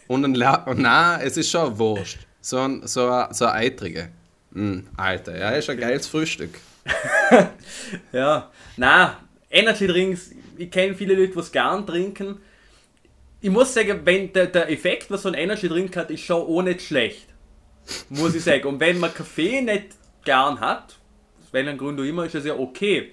und 0.09 0.25
ein 0.25 0.35
La 0.35 0.67
Na, 0.75 1.21
es 1.23 1.37
ist 1.37 1.51
schon 1.51 1.79
Wurst. 1.79 2.19
So 2.41 2.59
ein, 2.59 2.85
so 2.87 3.09
ein, 3.09 3.33
so 3.33 3.45
ein 3.45 3.55
eitrige. 3.55 4.09
Mm, 4.51 4.81
Alter, 4.97 5.39
ja, 5.39 5.51
ist 5.51 5.71
ein 5.71 5.79
geiles 5.79 6.07
Frühstück. 6.09 6.59
Ja, 8.13 8.51
na, 8.77 9.19
Energy 9.51 9.87
Drinks, 9.87 10.31
ich 10.57 10.71
kenne 10.71 10.95
viele 10.95 11.15
Leute, 11.15 11.35
die 11.35 11.39
es 11.39 11.53
gern 11.53 11.87
trinken. 11.87 12.39
Ich 13.41 13.51
muss 13.51 13.73
sagen, 13.73 14.01
wenn 14.05 14.33
der, 14.33 14.47
der 14.47 14.71
Effekt, 14.71 15.11
was 15.11 15.23
so 15.23 15.29
ein 15.29 15.35
Energy 15.35 15.69
Drink 15.69 15.97
hat, 15.97 16.11
ist 16.11 16.23
schon 16.23 16.43
auch 16.43 16.63
nicht 16.63 16.83
schlecht. 16.83 17.27
Muss 18.11 18.35
ich 18.35 18.43
sagen. 18.43 18.67
Und 18.67 18.81
wenn 18.81 18.99
man 18.99 19.15
Kaffee 19.15 19.61
nicht 19.61 19.89
gern 20.25 20.61
hat, 20.61 20.97
aus 21.43 21.53
welchem 21.53 21.79
Grund 21.79 22.01
auch 22.01 22.05
immer, 22.05 22.25
ist 22.25 22.35
das 22.35 22.45
ja 22.45 22.55
okay. 22.59 23.13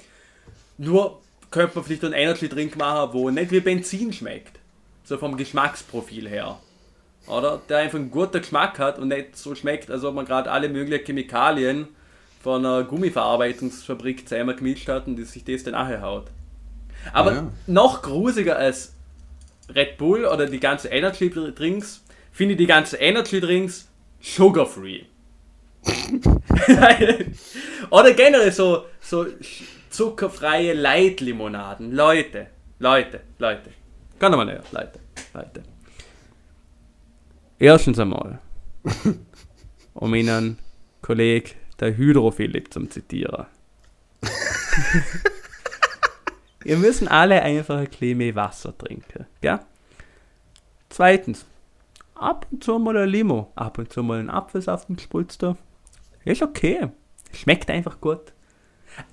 Nur 0.77 1.21
könnte 1.51 1.75
man 1.75 1.85
vielleicht 1.85 2.03
einen 2.03 2.13
Energy 2.13 2.49
Drink 2.49 2.75
machen, 2.75 3.13
wo 3.13 3.29
nicht 3.29 3.51
wie 3.51 3.59
Benzin 3.59 4.11
schmeckt. 4.11 4.59
So 5.03 5.17
vom 5.17 5.37
Geschmacksprofil 5.37 6.27
her. 6.27 6.59
Oder? 7.27 7.61
Der 7.69 7.77
einfach 7.77 7.99
einen 7.99 8.11
guten 8.11 8.41
Geschmack 8.41 8.79
hat 8.79 8.99
und 8.99 9.09
nicht 9.09 9.37
so 9.37 9.55
schmeckt, 9.55 9.89
als 9.89 10.03
ob 10.03 10.15
man 10.15 10.25
gerade 10.25 10.51
alle 10.51 10.67
möglichen 10.69 11.05
Chemikalien 11.05 11.87
von 12.41 12.65
einer 12.65 12.83
Gummiverarbeitungsfabrik 12.83 14.27
zusammen 14.27 14.55
gemischt 14.55 14.87
hat 14.89 15.07
und 15.07 15.15
die 15.15 15.23
sich 15.23 15.43
das 15.43 15.63
dann 15.63 15.73
nachher 15.73 16.01
haut. 16.01 16.25
Aber 17.13 17.33
Ja. 17.33 17.51
noch 17.67 18.01
grusiger 18.01 18.57
als 18.57 18.94
Red 19.73 19.97
Bull 19.97 20.25
oder 20.25 20.45
die 20.45 20.59
ganzen 20.59 20.91
Energy 20.91 21.29
Drinks 21.29 22.03
finde 22.31 22.53
ich 22.53 22.57
die 22.57 22.67
ganzen 22.67 22.99
Energy 22.99 23.39
Drinks 23.39 23.89
sugar 24.19 24.65
free. 24.65 25.03
oder 27.89 28.13
generell 28.13 28.51
so, 28.51 28.85
so 28.99 29.27
zuckerfreie 29.89 30.73
Leitlimonaden. 30.73 31.91
Leute, 31.91 32.47
Leute, 32.79 33.21
Leute. 33.37 33.71
Kann 34.19 34.31
man 34.31 34.47
nicht, 34.47 34.71
Leute, 34.71 34.99
Leute. 35.33 35.63
Erstens 37.59 37.99
einmal, 37.99 38.39
um 39.93 40.13
Ihnen 40.13 40.59
Kollege 41.01 41.51
der 41.79 41.95
Hydrophilip 41.95 42.73
zum 42.73 42.89
Zitieren. 42.89 43.45
Ihr 46.65 46.77
müssen 46.77 47.07
alle 47.07 47.41
einfach 47.41 47.77
ein 47.77 48.17
mehr 48.17 48.35
Wasser 48.35 48.77
trinken. 48.77 49.24
Gell? 49.45 49.59
Zweitens, 50.89 51.45
ab 52.15 52.47
und 52.49 52.63
zu 52.63 52.79
mal 52.79 52.97
ein 52.97 53.07
Limo, 53.07 53.51
ab 53.55 53.77
und 53.77 53.93
zu 53.93 54.01
mal 54.01 54.17
ein 54.17 54.31
Apfelsaft 54.31 54.89
mit 54.89 55.01
Spulster. 55.01 55.55
Ist 56.23 56.41
okay. 56.41 56.89
Schmeckt 57.31 57.69
einfach 57.69 58.01
gut. 58.01 58.33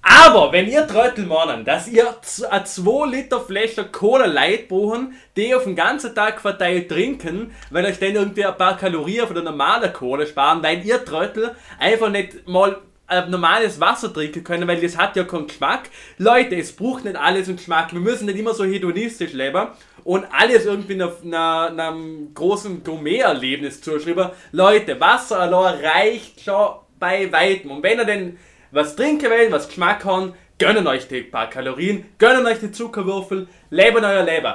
Aber 0.01 0.51
wenn 0.53 0.69
ihr 0.69 0.87
Trottel 0.87 1.27
meinen, 1.27 1.67
dass 1.67 1.87
ihr 1.87 2.17
eine 2.49 2.65
2 2.65 3.11
Liter 3.11 3.41
Flasche 3.41 3.85
Cola 3.85 4.25
Light 4.25 4.69
brauchen, 4.69 5.13
die 5.37 5.55
auf 5.55 5.65
den 5.65 5.77
ganzen 5.77 6.15
Tag 6.15 6.41
verteilt 6.41 6.89
trinken, 6.89 7.53
weil 7.69 7.85
euch 7.85 7.99
dann 7.99 8.15
irgendwie 8.15 8.47
ein 8.47 8.57
paar 8.57 8.79
Kalorien 8.79 9.27
von 9.27 9.35
der 9.35 9.45
normalen 9.45 9.93
Cola 9.93 10.25
sparen, 10.25 10.63
weil 10.63 10.83
ihr 10.83 11.05
Trottel 11.05 11.55
einfach 11.79 12.09
nicht 12.09 12.49
mal 12.49 12.81
ein 13.07 13.31
normales 13.31 13.79
Wasser 13.81 14.11
trinken 14.11 14.43
können, 14.43 14.67
weil 14.67 14.81
das 14.81 14.97
hat 14.97 15.15
ja 15.17 15.25
keinen 15.25 15.49
Geschmack. 15.49 15.91
Leute, 16.17 16.57
es 16.57 16.73
braucht 16.73 17.05
nicht 17.05 17.17
alles 17.17 17.49
einen 17.49 17.59
Geschmack. 17.59 17.93
Wir 17.93 18.01
müssen 18.01 18.25
nicht 18.25 18.39
immer 18.39 18.55
so 18.55 18.65
hedonistisch 18.65 19.35
leben 19.35 19.69
und 20.05 20.25
alles 20.31 20.67
irgendwie 20.67 20.95
einer, 20.95 21.67
einem 21.67 22.35
großen 22.35 22.83
Gourmet-Erlebnis 22.83 23.81
zuschreiben. 23.81 24.31
Leute, 24.53 25.01
Wasser 25.01 25.41
allein 25.41 25.85
reicht 25.85 26.41
schon 26.43 26.77
bei 26.99 27.31
weitem. 27.33 27.71
Und 27.71 27.83
wenn 27.83 27.99
ihr 27.99 28.05
denn 28.05 28.39
was 28.71 28.97
trinken 28.97 29.31
wollt, 29.31 29.53
was 29.53 29.69
Geschmack 29.69 30.05
haben, 30.05 30.35
gönnen 30.59 30.87
euch 30.87 31.09
die 31.09 31.23
paar 31.23 31.51
Kalorien, 31.51 32.07
gönnen 32.19 32.47
euch 32.47 32.61
die 32.61 32.73
Zuckerwürfel, 32.73 33.49
leben 33.71 34.05
euer 34.05 34.25
Leben. 34.25 34.55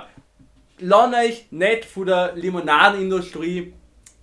Lasst 0.80 1.16
euch 1.16 1.46
nicht 1.52 1.86
von 1.86 2.06
der 2.06 2.34
Limonadenindustrie 2.36 3.74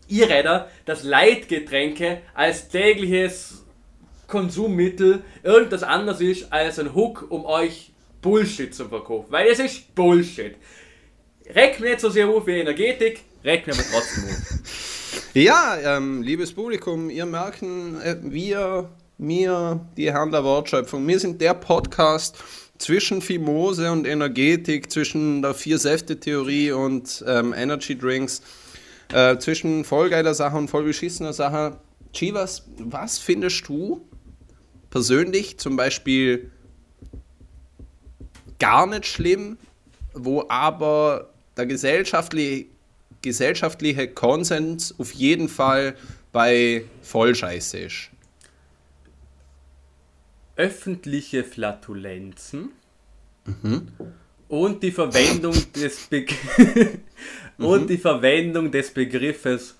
irreden, 0.09 0.63
dass 0.85 1.03
Leitgetränke 1.03 2.23
als 2.35 2.69
tägliches 2.69 3.65
Konsummittel 4.27 5.23
irgendwas 5.43 5.83
anderes 5.83 6.21
ist 6.21 6.53
als 6.53 6.79
ein 6.79 6.95
Hook, 6.95 7.27
um 7.29 7.45
euch 7.45 7.93
Bullshit 8.23 8.75
zu 8.75 8.89
verkaufen. 8.89 9.31
Weil 9.31 9.49
es 9.49 9.59
ist 9.59 9.95
Bullshit. 9.95 10.57
Regt 11.53 11.81
mir 11.81 11.91
nicht 11.91 12.01
so 12.01 12.09
sehr 12.09 12.29
auf 12.29 12.47
wie 12.47 12.53
Energetik, 12.53 13.21
regt 13.45 13.67
mir 13.67 13.75
aber 13.75 13.83
trotzdem 13.83 14.25
auf. 14.25 15.35
Ja, 15.35 15.97
ähm, 15.97 16.23
liebes 16.23 16.53
Publikum, 16.53 17.11
ihr 17.11 17.27
merken, 17.27 18.01
äh, 18.01 18.17
wir, 18.23 18.89
mir, 19.19 19.81
die 19.97 20.11
Herren 20.11 20.31
der 20.31 20.43
Wortschöpfung, 20.43 21.07
wir 21.07 21.19
sind 21.19 21.41
der 21.41 21.55
Podcast 21.55 22.37
zwischen 22.79 23.21
Fimose 23.21 23.93
und 23.93 24.07
Energetik, 24.07 24.91
zwischen 24.91 25.43
der 25.43 25.55
Vier-Säfte-Theorie 25.55 26.73
und 26.73 27.23
ähm, 27.27 27.53
Energy 27.53 27.99
Drinks, 27.99 28.43
äh, 29.13 29.37
zwischen 29.39 29.85
vollgeiler 29.85 30.35
Sache 30.35 30.57
und 30.57 30.69
voll 30.69 30.85
beschissener 30.85 31.33
Sache. 31.33 31.79
Chivas, 32.15 32.65
was 32.79 33.19
findest 33.19 33.69
du 33.69 34.09
persönlich 34.89 35.59
zum 35.59 35.77
Beispiel 35.77 36.51
gar 38.59 38.87
nicht 38.87 39.07
schlimm, 39.07 39.59
wo 40.15 40.45
aber 40.49 41.34
der 41.57 41.67
gesellschaftliche, 41.67 42.67
gesellschaftliche 43.23 44.09
Konsens 44.09 44.95
auf 44.99 45.13
jeden 45.13 45.49
Fall 45.49 45.97
bei 46.33 46.85
Vollscheiße 47.03 47.79
ist. 47.79 48.11
Öffentliche 50.57 51.43
Flatulenzen 51.45 52.71
Und 54.49 54.83
die 54.83 54.93
Verwendung 54.93 55.55
des 55.75 56.07
Be 56.07 56.27
und 57.59 57.89
die 57.89 57.99
Verwendung 57.99 58.71
des 58.71 58.91
Begriffes 58.91 59.75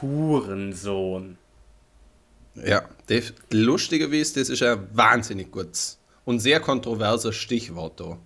Hurensohn. 0.00 1.36
Ja, 2.54 2.88
das 3.06 3.32
Lustige 3.50 4.06
ist, 4.06 4.36
das 4.36 4.48
ist 4.48 4.62
ein 4.62 4.86
wahnsinnig 4.92 5.50
gutes 5.50 5.98
und 6.24 6.38
sehr 6.38 6.60
kontroverses 6.60 7.34
Stichwort 7.34 7.98
da. 8.00 8.18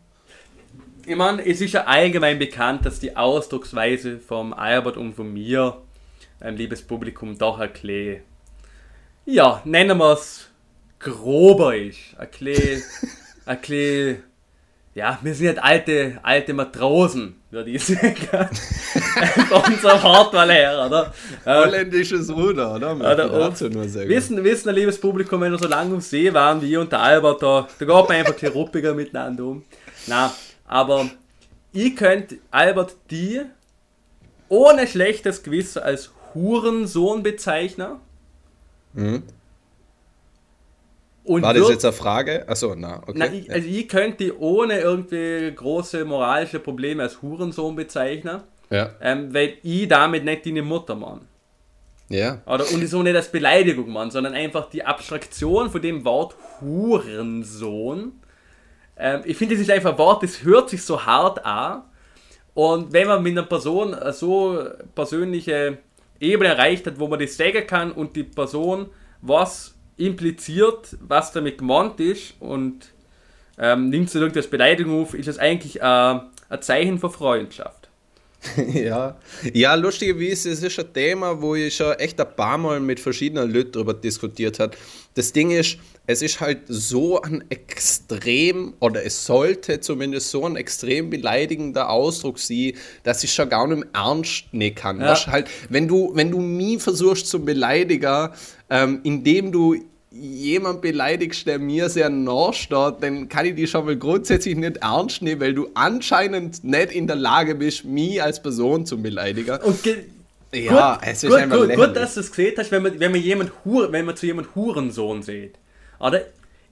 Ich 1.08 1.16
meine, 1.16 1.42
es 1.46 1.62
ist 1.62 1.72
ja 1.72 1.84
allgemein 1.84 2.38
bekannt, 2.38 2.84
dass 2.84 3.00
die 3.00 3.16
Ausdrucksweise 3.16 4.18
vom 4.18 4.52
Albert 4.52 4.98
und 4.98 5.14
von 5.14 5.32
mir, 5.32 5.78
ein 6.38 6.54
liebes 6.54 6.82
Publikum, 6.82 7.38
doch 7.38 7.58
ein 7.58 7.72
bisschen, 7.72 8.20
ja, 9.24 9.62
nennen 9.64 9.96
wir 9.96 10.12
es 10.12 10.50
grober 10.98 11.74
ist. 11.74 11.98
Ein 12.18 12.28
bisschen, 13.58 14.22
ja, 14.94 15.18
wir 15.22 15.34
sind 15.34 15.46
halt 15.46 15.62
alte, 15.62 16.18
alte 16.22 16.52
Matrosen, 16.52 17.36
würde 17.50 17.70
ich 17.70 17.86
sagen. 17.86 18.14
Von 19.48 19.72
unserer 19.72 20.02
Wortwahl 20.02 20.50
her, 20.52 20.84
oder? 20.86 21.14
Holländisches 21.46 22.30
Ruder, 22.30 22.74
oder? 22.74 22.94
Oder. 22.94 23.50
Wissen, 24.08 24.44
wissen, 24.44 24.68
ein 24.68 24.74
liebes 24.74 25.00
Publikum, 25.00 25.40
wenn 25.40 25.52
wir 25.52 25.58
so 25.58 25.68
lange 25.68 25.96
auf 25.96 26.02
See 26.02 26.34
waren 26.34 26.60
wie 26.60 26.72
ich 26.72 26.76
und 26.76 26.92
der 26.92 27.00
Albert, 27.00 27.42
da, 27.42 27.66
da 27.78 27.84
geht 27.86 27.88
man 27.88 28.10
einfach 28.10 28.32
ein 28.32 28.34
bisschen 28.34 28.52
ruppiger 28.52 28.92
miteinander 28.92 29.44
um. 29.44 29.64
Na, 30.06 30.34
aber 30.68 31.10
ich 31.72 31.96
könnte 31.96 32.38
Albert 32.50 32.96
die 33.10 33.40
ohne 34.48 34.86
schlechtes 34.86 35.42
Gewissen 35.42 35.82
als 35.82 36.12
Hurensohn 36.34 37.22
bezeichnen. 37.22 37.96
Mhm. 38.94 39.22
Und 41.24 41.42
War 41.42 41.52
das 41.52 41.64
würd- 41.64 41.70
jetzt 41.72 41.84
eine 41.84 41.92
Frage? 41.92 42.48
Achso, 42.48 42.74
na, 42.74 43.02
okay. 43.02 43.12
na, 43.16 43.26
ich, 43.32 43.50
also 43.52 43.68
ich 43.68 43.86
könnte 43.88 44.24
die 44.24 44.32
ohne 44.32 44.80
irgendwie 44.80 45.52
große 45.54 46.04
moralische 46.06 46.58
Probleme 46.58 47.02
als 47.02 47.20
Hurensohn 47.20 47.76
bezeichnen, 47.76 48.40
ja. 48.70 48.90
ähm, 49.02 49.34
weil 49.34 49.58
ich 49.62 49.86
damit 49.88 50.24
nicht 50.24 50.46
deine 50.46 50.62
Mutter 50.62 50.94
mann. 50.94 51.28
ja. 52.08 52.40
Oder, 52.46 52.64
und 52.72 52.86
so 52.86 53.02
nicht 53.02 53.14
als 53.14 53.30
Beleidigung, 53.30 53.90
Mann, 53.92 54.10
sondern 54.10 54.32
einfach 54.32 54.70
die 54.70 54.84
Abstraktion 54.84 55.68
von 55.70 55.82
dem 55.82 56.02
Wort 56.06 56.34
Hurensohn. 56.62 58.12
Ähm, 58.98 59.22
ich 59.24 59.36
finde, 59.36 59.54
das 59.54 59.62
ist 59.62 59.70
einfach 59.70 59.92
ein 59.92 59.98
Wort, 59.98 60.22
das 60.22 60.42
hört 60.42 60.70
sich 60.70 60.82
so 60.82 61.04
hart 61.04 61.44
an. 61.44 61.82
Und 62.54 62.92
wenn 62.92 63.06
man 63.06 63.22
mit 63.22 63.32
einer 63.32 63.46
Person 63.46 63.96
so 64.12 64.60
persönliche 64.94 65.78
Ebene 66.18 66.50
erreicht 66.50 66.86
hat, 66.86 66.98
wo 66.98 67.06
man 67.06 67.20
das 67.20 67.36
sagen 67.36 67.66
kann 67.66 67.92
und 67.92 68.16
die 68.16 68.24
Person 68.24 68.90
was 69.20 69.76
impliziert, 69.96 70.96
was 71.00 71.32
damit 71.32 71.58
gemeint 71.58 72.00
ist 72.00 72.34
und 72.40 72.92
ähm, 73.58 73.90
nimmt 73.90 74.08
es 74.08 74.14
irgendwie 74.14 74.40
als 74.40 74.50
Beleidigung 74.50 75.02
auf, 75.02 75.14
ist 75.14 75.28
es 75.28 75.38
eigentlich 75.38 75.80
äh, 75.80 75.84
ein 75.84 76.62
Zeichen 76.62 76.98
für 76.98 77.10
Freundschaft. 77.10 77.77
Ja, 78.72 79.18
ja 79.52 79.74
lustigerweise, 79.74 80.50
es 80.50 80.62
ist 80.62 80.78
ein 80.78 80.92
Thema, 80.92 81.40
wo 81.40 81.54
ich 81.54 81.74
schon 81.74 81.92
echt 81.94 82.20
ein 82.20 82.36
paar 82.36 82.58
Mal 82.58 82.80
mit 82.80 83.00
verschiedenen 83.00 83.52
Leuten 83.52 83.72
darüber 83.72 83.94
diskutiert 83.94 84.58
habe. 84.58 84.76
Das 85.14 85.32
Ding 85.32 85.50
ist, 85.50 85.78
es 86.06 86.22
ist 86.22 86.40
halt 86.40 86.60
so 86.68 87.20
ein 87.20 87.44
extrem, 87.50 88.74
oder 88.80 89.04
es 89.04 89.26
sollte 89.26 89.80
zumindest 89.80 90.30
so 90.30 90.46
ein 90.46 90.56
extrem 90.56 91.10
beleidigender 91.10 91.90
Ausdruck 91.90 92.38
sein, 92.38 92.72
dass 93.02 93.24
ich 93.24 93.34
schon 93.34 93.48
gar 93.48 93.66
nicht 93.66 93.78
mehr 93.78 93.88
ernst 93.92 94.44
nehmen 94.52 94.74
kann. 94.74 95.00
Ja. 95.00 95.14
Halt, 95.26 95.48
wenn 95.68 95.88
du, 95.88 96.12
wenn 96.14 96.30
du 96.30 96.38
mich 96.38 96.82
versuchst 96.82 97.26
zu 97.26 97.44
beleidigen, 97.44 98.30
ähm, 98.70 99.00
indem 99.02 99.52
du 99.52 99.76
jemand 100.20 100.82
beleidigst, 100.82 101.46
der 101.46 101.58
mir 101.58 101.88
sehr 101.88 102.10
nahe 102.10 102.52
steht, 102.52 102.94
dann 103.00 103.28
kann 103.28 103.46
ich 103.46 103.54
die 103.54 103.66
schon 103.66 103.84
mal 103.84 103.96
grundsätzlich 103.96 104.56
nicht 104.56 104.78
ernst 104.78 105.22
nehmen, 105.22 105.40
weil 105.40 105.54
du 105.54 105.68
anscheinend 105.74 106.64
nicht 106.64 106.92
in 106.92 107.06
der 107.06 107.16
Lage 107.16 107.54
bist, 107.54 107.84
mich 107.84 108.22
als 108.22 108.42
Person 108.42 108.86
zu 108.86 109.00
beleidigen. 109.00 109.58
Ja, 110.52 110.94
gut, 110.94 111.06
es 111.06 111.24
ist 111.24 111.30
gut, 111.30 111.38
einfach 111.38 111.58
gut, 111.58 111.74
gut, 111.74 111.96
dass 111.96 112.14
du 112.14 112.20
es 112.20 112.30
gesehen 112.30 112.54
hast, 112.56 112.70
wenn 112.72 112.82
man, 112.82 112.98
wenn 112.98 113.12
man, 113.12 113.20
jemand 113.20 113.52
Hure, 113.64 113.92
wenn 113.92 114.06
man 114.06 114.16
zu 114.16 114.26
jemand 114.26 114.54
Hurensohn 114.54 115.22
sieht. 115.22 115.56
Oder? 116.00 116.22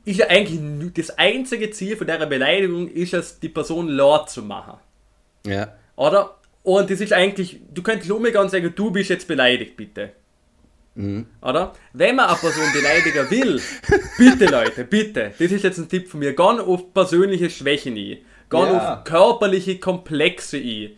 Ist 0.05 0.19
ja 0.19 0.29
eigentlich 0.29 0.95
das 0.95 1.19
einzige 1.19 1.71
Ziel 1.71 1.97
von 1.97 2.07
der 2.07 2.25
Beleidigung, 2.27 2.89
ist 2.89 3.13
es, 3.13 3.39
die 3.39 3.49
Person 3.49 3.89
laut 3.89 4.31
zu 4.31 4.43
machen. 4.43 4.79
Ja. 5.47 5.75
Oder? 5.97 6.37
Und 6.63 6.91
das 6.91 7.01
ist 7.01 7.13
eigentlich, 7.13 7.61
du 7.73 7.83
könntest 7.83 8.11
umgehen 8.11 8.37
und 8.37 8.51
sagen, 8.51 8.73
du 8.75 8.91
bist 8.91 9.11
jetzt 9.11 9.29
beleidigt, 9.29 9.77
bitte. 9.77 10.13
Mhm. 10.97 11.27
Oder? 11.43 11.73
Wenn 11.93 12.17
man 12.17 12.27
eine 12.27 12.37
Person 12.39 12.73
beleidigen 12.73 13.31
will, 13.31 13.61
bitte 14.19 14.47
Leute, 14.47 14.85
bitte, 14.85 15.33
das 15.39 15.53
ist 15.53 15.63
jetzt 15.63 15.79
ein 15.79 15.89
Tipp 15.89 16.09
von 16.09 16.21
mir, 16.21 16.33
geh 16.35 16.43
auf 16.43 16.93
persönliche 16.95 17.49
Schwächen 17.51 17.93
ein, 17.95 17.97
geh 17.97 18.23
Ja. 18.51 18.99
auf 18.99 19.05
körperliche 19.05 19.79
Komplexe 19.79 20.57
ein. 20.57 20.91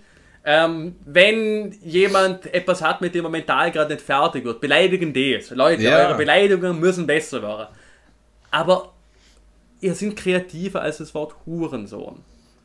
Ähm, 0.44 0.96
wenn 1.04 1.72
jemand 1.82 2.52
etwas 2.54 2.80
hat, 2.80 3.00
mit 3.02 3.14
dem 3.14 3.24
er 3.24 3.30
mental 3.30 3.70
gerade 3.70 3.92
nicht 3.94 4.04
fertig 4.06 4.44
wird, 4.44 4.60
beleidigen 4.60 5.12
das. 5.12 5.50
Leute, 5.50 5.82
Ja. 5.82 6.06
eure 6.08 6.16
Beleidigungen 6.16 6.80
müssen 6.80 7.06
besser 7.06 7.42
werden. 7.42 7.66
Aber 8.50 8.92
ihr 9.80 9.94
seid 9.94 10.16
kreativer 10.16 10.80
als 10.80 10.98
das 10.98 11.12
Wort 11.14 11.34
Hurensohn. 11.44 12.20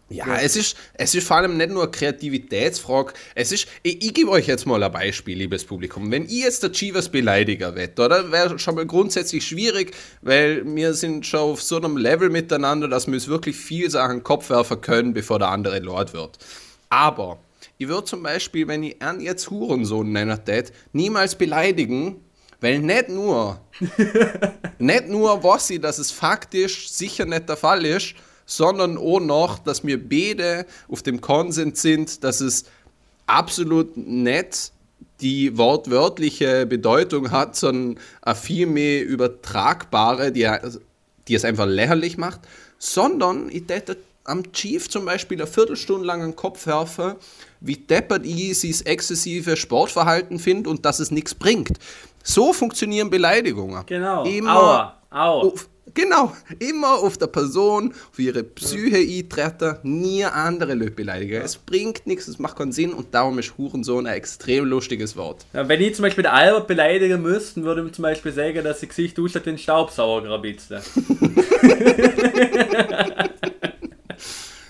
Ja, 0.09 0.37
es 0.37 0.55
ist, 0.55 0.77
es 0.93 1.15
ist 1.15 1.25
vor 1.25 1.37
allem 1.37 1.57
nicht 1.57 1.71
nur 1.71 1.83
eine 1.83 1.91
Kreativitätsfrage. 1.91 3.13
Es 3.35 3.51
ist, 3.51 3.67
ich, 3.81 4.03
ich 4.03 4.13
gebe 4.13 4.29
euch 4.29 4.47
jetzt 4.47 4.65
mal 4.65 4.83
ein 4.83 4.91
Beispiel, 4.91 5.37
liebes 5.37 5.63
Publikum. 5.63 6.11
Wenn 6.11 6.25
ich 6.25 6.43
jetzt 6.43 6.61
der 6.61 6.71
Chivas 6.71 7.09
Beleidiger 7.09 7.75
wette, 7.75 8.03
oder 8.03 8.31
wäre 8.31 8.59
schon 8.59 8.75
mal 8.75 8.85
grundsätzlich 8.85 9.45
schwierig, 9.47 9.95
weil 10.21 10.63
wir 10.65 10.93
sind 10.93 11.25
schon 11.25 11.39
auf 11.39 11.63
so 11.63 11.77
einem 11.77 11.97
Level 11.97 12.29
miteinander, 12.29 12.87
dass 12.87 13.07
wir 13.07 13.15
uns 13.15 13.27
wirklich 13.27 13.55
viel 13.55 13.89
Sachen 13.89 14.23
Kopf 14.23 14.49
werfen 14.49 14.81
können, 14.81 15.13
bevor 15.13 15.39
der 15.39 15.47
andere 15.49 15.79
Lord 15.79 16.13
wird. 16.13 16.37
Aber 16.89 17.39
ich 17.77 17.87
würde 17.87 18.05
zum 18.05 18.21
Beispiel, 18.21 18.67
wenn 18.67 18.83
ich 18.83 19.01
einen 19.01 19.21
jetzt 19.21 19.49
Hurensohn 19.49 20.11
nennen 20.11 20.37
tät, 20.45 20.71
niemals 20.91 21.35
beleidigen, 21.35 22.17
weil 22.61 22.79
nicht 22.79 23.09
nur 23.09 23.59
nicht 24.79 25.07
nur 25.07 25.43
weiß 25.43 25.71
ich, 25.71 25.81
dass 25.81 25.97
es 25.97 26.11
faktisch 26.11 26.89
sicher 26.91 27.25
nicht 27.25 27.49
der 27.49 27.57
Fall 27.57 27.85
ist, 27.85 28.15
sondern 28.45 28.97
auch 28.97 29.19
noch, 29.19 29.59
dass 29.59 29.85
wir 29.85 29.97
beide 30.01 30.65
auf 30.89 31.03
dem 31.03 31.21
Konsens 31.21 31.81
sind, 31.81 32.23
dass 32.23 32.41
es 32.41 32.65
absolut 33.25 33.95
nicht 33.97 34.71
die 35.21 35.57
wortwörtliche 35.57 36.65
Bedeutung 36.65 37.31
hat, 37.31 37.55
sondern 37.55 37.99
eine 38.21 38.35
viel 38.35 38.67
mehr 38.67 39.05
übertragbare, 39.05 40.31
die, 40.31 40.49
die 41.27 41.35
es 41.35 41.45
einfach 41.45 41.65
lächerlich 41.65 42.17
macht, 42.17 42.41
sondern 42.77 43.49
ich 43.49 43.63
hätte 43.69 43.97
am 44.25 44.51
Chief 44.53 44.89
zum 44.89 45.05
Beispiel 45.05 45.39
eine 45.39 45.47
Viertelstunde 45.47 46.05
lang 46.05 46.21
einen 46.21 46.35
Kopf 46.35 46.65
werfen, 46.67 47.15
wie 47.59 47.77
deppert 47.77 48.25
ich 48.25 48.59
sein 48.59 48.85
exzessive 48.85 49.55
Sportverhalten 49.57 50.39
finde 50.39 50.69
und 50.69 50.85
dass 50.85 50.99
es 50.99 51.11
nichts 51.11 51.33
bringt. 51.35 51.77
So 52.23 52.53
funktionieren 52.53 53.09
Beleidigungen. 53.09 53.85
Genau. 53.85 54.23
Immer 54.25 54.55
Aua. 54.55 55.01
Aua. 55.09 55.41
auf, 55.41 55.69
genau, 55.93 56.33
immer 56.59 56.93
auf 56.99 57.17
der 57.17 57.27
Person, 57.27 57.93
auf 58.11 58.19
ihre 58.19 58.43
Psyche 58.43 58.97
eintreten, 58.97 59.77
nie 59.83 60.23
andere 60.25 60.73
Leute 60.73 60.91
beleidigen. 60.91 61.41
Es 61.41 61.57
bringt 61.57 62.05
nichts, 62.07 62.27
es 62.27 62.39
macht 62.39 62.57
keinen 62.57 62.71
Sinn 62.71 62.93
und 62.93 63.13
darum 63.13 63.37
ist 63.39 63.57
Hurensohn 63.57 64.07
ein 64.07 64.13
extrem 64.15 64.65
lustiges 64.65 65.15
Wort. 65.15 65.45
Ja, 65.53 65.67
wenn 65.67 65.81
ich 65.81 65.95
zum 65.95 66.03
Beispiel 66.03 66.23
den 66.23 66.31
Albert 66.31 66.67
beleidigen 66.67 67.21
müsste, 67.21 67.63
würde 67.63 67.83
ich 67.85 67.93
zum 67.93 68.03
Beispiel 68.03 68.31
sagen, 68.31 68.63
dass 68.63 68.79
sie 68.79 68.87
Gesicht 68.87 69.19
ausschaut 69.19 69.45
wie 69.45 69.49
ein 69.51 69.57
Staubsauger 69.57 70.27
grabitzte. 70.27 70.81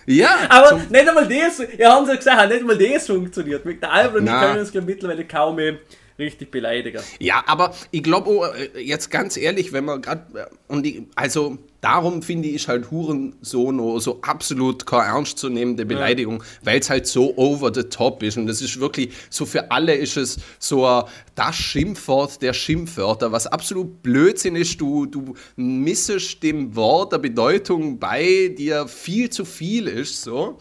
Ja, 0.05 0.35
Aber 0.49 0.67
zum- 0.69 0.79
nicht 0.89 1.07
einmal 1.07 1.25
das, 1.27 1.59
ihr 1.77 1.89
habt 1.89 2.07
ja 2.09 2.15
gesagt, 2.15 2.49
nicht 2.49 2.59
einmal 2.59 2.77
das 2.77 3.07
funktioniert. 3.07 3.63
Mit 3.63 3.81
der 3.81 3.91
Albert 3.91 4.19
und 4.21 4.27
ich 4.27 4.33
können 4.33 4.59
uns 4.59 4.73
mittlerweile 4.73 5.25
kaum 5.25 5.55
mehr 5.55 5.75
richtig 6.19 6.51
beleidigen. 6.51 7.01
Ja, 7.19 7.43
aber 7.47 7.73
ich 7.91 8.03
glaube, 8.03 8.53
jetzt 8.77 9.09
ganz 9.09 9.37
ehrlich, 9.37 9.73
wenn 9.73 9.85
man 9.85 10.01
gerade, 10.01 10.49
und 10.67 10.85
ich, 10.85 11.03
also 11.15 11.57
darum 11.81 12.21
finde 12.21 12.47
ich 12.47 12.67
halt 12.67 12.91
Hurensohn 12.91 13.99
so 13.99 14.21
absolut 14.21 14.85
keine 14.85 15.05
ernstzunehmende 15.05 15.85
Beleidigung, 15.85 16.43
weil 16.63 16.79
es 16.79 16.89
halt 16.89 17.07
so 17.07 17.35
over 17.37 17.73
the 17.73 17.83
top 17.83 18.23
ist 18.23 18.37
und 18.37 18.47
das 18.47 18.61
ist 18.61 18.79
wirklich, 18.79 19.11
so 19.29 19.45
für 19.45 19.71
alle 19.71 19.93
ist 19.95 20.17
es 20.17 20.37
so 20.59 21.03
das 21.35 21.55
Schimpfwort 21.55 22.41
der 22.41 22.53
Schimpfwörter, 22.53 23.31
was 23.31 23.47
absolut 23.47 24.01
Blödsinn 24.03 24.55
ist, 24.55 24.79
du, 24.79 25.05
du 25.05 25.33
missest 25.55 26.41
dem 26.43 26.75
Wort 26.75 27.11
der 27.11 27.17
Bedeutung 27.17 27.99
bei, 27.99 28.55
ja 28.57 28.87
viel 28.87 29.29
zu 29.29 29.45
viel 29.45 29.87
ist, 29.87 30.21
so. 30.21 30.57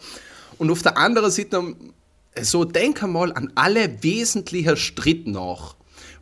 Und 0.57 0.69
auf 0.71 0.81
der 0.81 0.97
anderen 0.97 1.31
Seite 1.31 1.75
so 2.41 2.65
denk 2.65 3.01
mal 3.03 3.31
an 3.33 3.51
alle 3.55 4.03
wesentlichen 4.03 4.77
Stritte 4.77 5.29
noch, 5.29 5.75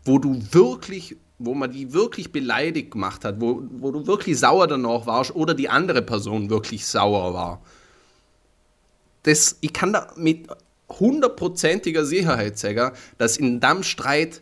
wo 0.03 0.19
du 0.19 0.41
wirklich, 0.51 1.15
wo 1.39 1.53
man 1.53 1.71
die 1.71 1.93
wirklich 1.93 2.31
beleidigt 2.31 2.91
gemacht 2.91 3.23
hat, 3.25 3.39
wo, 3.39 3.63
wo 3.71 3.91
du 3.91 4.07
wirklich 4.07 4.39
sauer 4.39 4.67
danach 4.67 5.05
warst 5.05 5.35
oder 5.35 5.53
die 5.53 5.69
andere 5.69 6.01
Person 6.01 6.49
wirklich 6.49 6.85
sauer 6.85 7.33
war. 7.33 7.61
Das, 9.23 9.57
ich 9.61 9.71
kann 9.73 9.93
da 9.93 10.11
mit 10.15 10.47
hundertprozentiger 10.89 12.05
Sicherheit 12.05 12.57
sagen, 12.57 12.91
dass 13.17 13.37
in 13.37 13.59
dem 13.59 13.83
Streit 13.83 14.41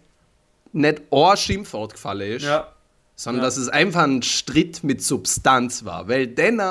nicht 0.72 1.01
ein 1.11 1.38
Schimpfwort 1.38 1.93
gefallen 1.93 2.32
ist, 2.32 2.43
Ja. 2.45 2.74
Sondern 3.20 3.43
dass 3.43 3.57
es 3.57 3.67
einfach 3.67 4.03
ein 4.03 4.24
Stritt 4.24 4.82
mit 4.86 5.03
Substanz 5.03 5.84
war. 5.84 6.07
Weil 6.07 6.26
den, 6.26 6.61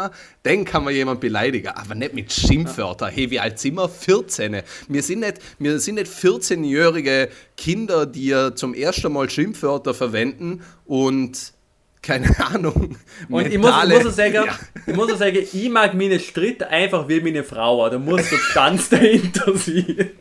den 0.46 0.64
kann 0.64 0.82
man 0.82 0.94
jemand 0.94 1.20
beleidigen, 1.20 1.68
aber 1.68 1.94
nicht 1.94 2.14
mit 2.14 2.32
Schimpfwörtern. 2.32 3.10
Hey, 3.10 3.30
wie 3.30 3.38
alt 3.38 3.58
sind 3.58 3.74
wir? 3.74 3.86
14. 3.86 4.62
Wir 4.88 5.02
sind 5.02 5.20
nicht, 5.20 5.40
wir 5.58 5.78
sind 5.78 5.96
nicht 5.96 6.10
14-jährige 6.10 7.28
Kinder, 7.58 8.06
die 8.06 8.28
ja 8.28 8.54
zum 8.54 8.72
ersten 8.72 9.12
Mal 9.12 9.28
Schimpfwörter 9.28 9.92
verwenden 9.92 10.62
und 10.86 11.52
keine 12.00 12.34
Ahnung. 12.46 12.96
Und 13.28 13.46
ich 13.46 13.58
muss, 13.58 13.74
ich, 13.84 14.04
muss 14.04 14.16
sagen, 14.16 14.32
ja. 14.32 14.58
ich 14.86 14.96
muss 14.96 15.18
sagen, 15.18 15.46
ich 15.52 15.68
mag 15.68 15.92
meine 15.92 16.18
Stritt 16.18 16.62
einfach 16.62 17.06
wie 17.08 17.20
meine 17.20 17.44
Frau. 17.44 17.90
Da 17.90 17.98
muss 17.98 18.30
Substanz 18.30 18.88
dahinter 18.88 19.54
sein. 19.54 20.12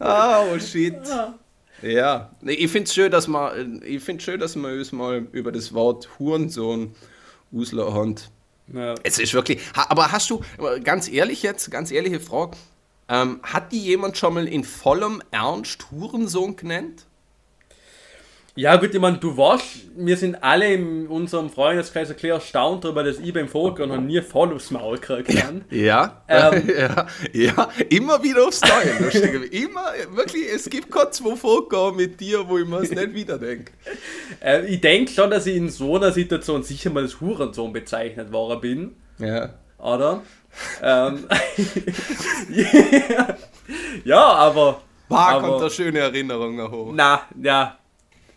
Oh, 0.00 0.58
shit. 0.58 0.96
Ja, 1.82 2.30
ich 2.42 2.70
finde 2.70 2.84
es 2.84 2.94
schön, 2.94 3.10
dass 3.10 3.28
man, 3.28 3.82
ich 3.84 4.02
finde 4.02 4.22
schön, 4.22 4.38
dass 4.38 4.56
wir 4.56 4.68
uns 4.68 4.92
mal 4.92 5.26
über 5.32 5.50
das 5.50 5.74
Wort 5.74 6.08
Hurensohn 6.18 6.94
auslachen. 7.54 8.16
Ja. 8.72 8.94
Es 9.02 9.18
ist 9.18 9.34
wirklich, 9.34 9.60
aber 9.74 10.12
hast 10.12 10.30
du, 10.30 10.42
ganz 10.84 11.08
ehrlich 11.08 11.42
jetzt, 11.42 11.70
ganz 11.70 11.90
ehrliche 11.90 12.20
Frage, 12.20 12.56
ähm, 13.08 13.40
hat 13.42 13.72
die 13.72 13.80
jemand 13.80 14.16
schon 14.16 14.34
mal 14.34 14.46
in 14.46 14.64
vollem 14.64 15.22
Ernst 15.32 15.90
Hurensohn 15.90 16.56
genannt? 16.56 17.06
Ja, 18.54 18.76
gut, 18.76 18.94
ich 18.94 19.00
meine, 19.00 19.16
du 19.16 19.34
warst, 19.38 19.64
wir 19.96 20.14
sind 20.18 20.42
alle 20.44 20.74
in 20.74 21.06
unserem 21.06 21.48
Freundeskreis 21.48 22.10
ein 22.10 22.14
bisschen 22.16 22.30
erstaunt 22.32 22.84
darüber, 22.84 23.02
dass 23.02 23.18
ich 23.18 23.32
beim 23.32 23.48
Vorgehen 23.48 23.88
noch 23.88 23.98
nie 23.98 24.20
voll 24.20 24.52
aufs 24.52 24.70
Maul 24.70 24.98
gekriegt 24.98 25.42
habe. 25.42 25.62
Ja, 25.70 26.22
ähm, 26.28 26.70
ja, 26.78 27.06
ja, 27.32 27.68
immer 27.88 28.22
wieder 28.22 28.46
aufs 28.46 28.60
Neue, 28.60 29.04
lustig. 29.04 29.54
immer, 29.54 29.92
wirklich, 30.14 30.52
es 30.54 30.68
gibt 30.68 30.90
keine 30.90 31.10
zwei 31.12 31.34
Vorgehen 31.34 31.96
mit 31.96 32.20
dir, 32.20 32.46
wo 32.46 32.58
ich 32.58 32.66
mir 32.66 32.80
es 32.80 32.90
nicht 32.90 33.14
wieder 33.14 33.38
denke. 33.38 33.72
Äh, 34.40 34.66
ich 34.66 34.80
denke 34.80 35.12
schon, 35.12 35.30
dass 35.30 35.46
ich 35.46 35.54
in 35.54 35.68
so 35.68 35.94
einer 35.94 36.10
Situation 36.10 36.64
sicher 36.64 36.90
mal 36.90 37.04
als 37.04 37.20
Hurensohn 37.20 37.72
bezeichnet 37.72 38.32
worden 38.32 38.60
bin. 38.60 38.96
Ja. 39.18 39.50
Oder? 39.78 40.22
ähm, 40.82 41.28
ja, 44.04 44.18
aber. 44.18 44.80
War 45.08 45.40
kommt 45.40 45.62
da 45.62 45.70
schöne 45.70 46.00
Erinnerungen 46.00 46.68
hoch. 46.70 46.90
Na, 46.92 47.22
ja, 47.40 47.78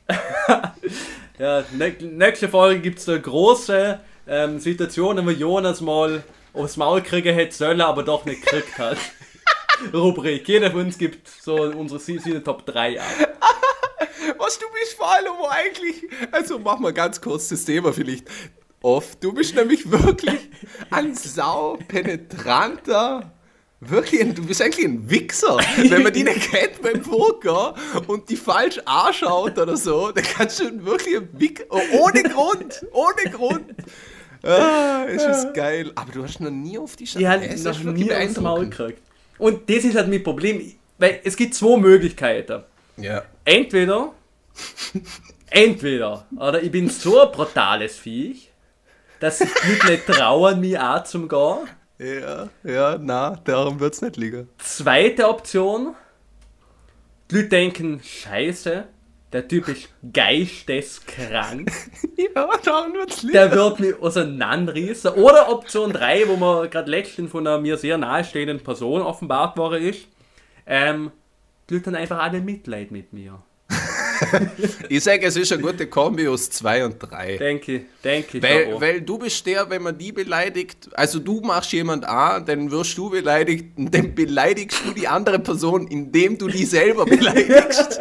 ja, 1.39 1.63
nächste 2.01 2.49
Folge 2.49 2.81
gibt 2.81 2.99
es 2.99 3.09
eine 3.09 3.21
große 3.21 3.99
ähm, 4.27 4.59
Situation, 4.59 5.25
wo 5.25 5.29
Jonas 5.29 5.81
mal 5.81 6.23
aufs 6.53 6.77
Maul 6.77 7.01
kriegen 7.01 7.33
hätte 7.33 7.55
sollen, 7.55 7.81
aber 7.81 8.03
doch 8.03 8.25
nicht 8.25 8.41
gekriegt 8.41 8.77
hat. 8.77 8.97
Rubrik. 9.93 10.47
Jeder 10.47 10.71
von 10.71 10.81
uns 10.81 10.97
gibt 10.97 11.27
so 11.27 11.55
unsere 11.55 11.99
seine 11.99 12.43
Top 12.43 12.65
3 12.65 12.99
ab. 12.99 13.07
Was 14.37 14.57
du 14.57 14.65
bist 14.79 14.93
vor 14.93 15.11
allem 15.11 15.33
eigentlich. 15.49 16.03
Also 16.31 16.59
mach 16.59 16.79
mal 16.79 16.93
ganz 16.93 17.19
kurz 17.19 17.49
das 17.49 17.65
Thema 17.65 17.91
vielleicht 17.93 18.27
oft. 18.81 19.23
Du 19.23 19.33
bist 19.33 19.55
nämlich 19.55 19.89
wirklich 19.91 20.49
ein 20.89 21.13
sau 21.13 21.77
penetranter 21.87 23.34
Wirklich, 23.81 24.33
du 24.33 24.45
bist 24.45 24.61
eigentlich 24.61 24.85
ein 24.85 25.09
Wichser. 25.09 25.57
Wenn 25.77 26.03
man 26.03 26.13
die 26.13 26.23
nicht 26.23 26.49
kennt 26.49 26.81
beim 26.81 27.01
Poker 27.01 27.75
und 28.07 28.29
die 28.29 28.37
falsch 28.37 28.79
anschaut 28.85 29.57
oder 29.57 29.75
so, 29.77 30.11
dann 30.11 30.23
kannst 30.23 30.59
du 30.59 30.85
wirklich 30.85 31.17
ein 31.17 31.29
Wichser. 31.33 31.65
Oh, 31.69 31.81
ohne 32.03 32.23
Grund! 32.23 32.85
Ohne 32.91 33.31
Grund! 33.31 33.75
Ah, 34.43 35.05
es 35.07 35.23
ist 35.23 35.53
geil. 35.53 35.91
Aber 35.95 36.11
du 36.11 36.23
hast 36.23 36.39
noch 36.39 36.51
nie 36.51 36.77
auf 36.77 36.95
die 36.95 37.07
Scheiße. 37.07 37.21
Ja, 37.21 37.37
noch 37.37 37.93
nie 37.93 38.13
aufs 38.13 38.39
Maul 38.39 38.69
gekriegt. 38.69 39.01
Und 39.37 39.69
das 39.69 39.83
ist 39.83 39.95
halt 39.95 40.07
mein 40.07 40.23
Problem, 40.23 40.61
weil 40.97 41.19
es 41.23 41.35
gibt 41.35 41.55
zwei 41.55 41.77
Möglichkeiten. 41.77 42.63
Ja. 42.97 43.23
Entweder, 43.43 44.13
entweder, 45.49 46.25
oder 46.37 46.63
ich 46.63 46.71
bin 46.71 46.89
so 46.89 47.21
ein 47.21 47.31
brutales 47.31 47.97
Viech, 47.97 48.51
dass 49.19 49.41
ich 49.41 49.49
nicht 49.89 50.05
trauen, 50.07 50.59
mich 50.59 50.79
auch 50.79 51.03
zum 51.03 51.27
gehen. 51.27 51.67
Ja, 51.97 52.49
ja, 52.63 52.97
na, 52.99 53.39
darum 53.45 53.79
wird 53.79 53.93
es 53.93 54.01
nicht 54.01 54.17
liegen. 54.17 54.49
Zweite 54.57 55.29
Option. 55.29 55.95
Die 57.31 57.35
Leute 57.35 57.49
denken, 57.49 58.01
scheiße, 58.03 58.85
der 59.31 59.47
Typ 59.47 59.67
ist 59.69 59.89
geisteskrank. 60.13 61.71
ja, 62.17 62.49
darum 62.63 62.93
wird 62.93 63.11
es 63.11 63.21
liegen. 63.23 63.33
Der 63.33 63.51
wird 63.51 63.79
mich 63.79 63.99
auseinanderreißen. 63.99 65.11
Oder 65.13 65.49
Option 65.49 65.93
3, 65.93 66.27
wo 66.27 66.35
man 66.35 66.69
gerade 66.69 66.91
letztens 66.91 67.31
von 67.31 67.47
einer 67.47 67.59
mir 67.59 67.77
sehr 67.77 67.97
nahestehenden 67.97 68.61
Person 68.61 69.01
offenbart 69.01 69.57
worden 69.57 69.83
ist. 69.83 70.07
Ähm, 70.65 71.11
die 71.69 71.75
Leute 71.75 71.87
haben 71.87 71.95
einfach 71.95 72.19
alle 72.19 72.41
Mitleid 72.41 72.91
mit 72.91 73.13
mir. 73.13 73.41
ich 74.89 75.03
sage, 75.03 75.25
es 75.25 75.35
ist 75.35 75.51
eine 75.51 75.61
gute 75.61 75.87
Kombi 75.87 76.27
aus 76.27 76.49
2 76.49 76.85
und 76.85 76.99
3. 76.99 77.37
Denke, 77.37 77.85
denke 78.03 78.37
ich. 78.37 78.43
Weil, 78.43 78.79
weil 78.79 79.01
du 79.01 79.17
bist 79.17 79.45
der, 79.45 79.69
wenn 79.69 79.83
man 79.83 79.97
die 79.97 80.11
beleidigt, 80.11 80.89
also 80.93 81.19
du 81.19 81.41
machst 81.41 81.71
jemand 81.73 82.05
an, 82.05 82.45
dann 82.45 82.71
wirst 82.71 82.97
du 82.97 83.09
beleidigt, 83.09 83.65
dann 83.77 84.15
beleidigst 84.15 84.81
du 84.85 84.91
die 84.91 85.07
andere 85.07 85.39
Person, 85.39 85.87
indem 85.87 86.37
du 86.37 86.47
die 86.47 86.65
selber 86.65 87.05
beleidigst. 87.05 87.99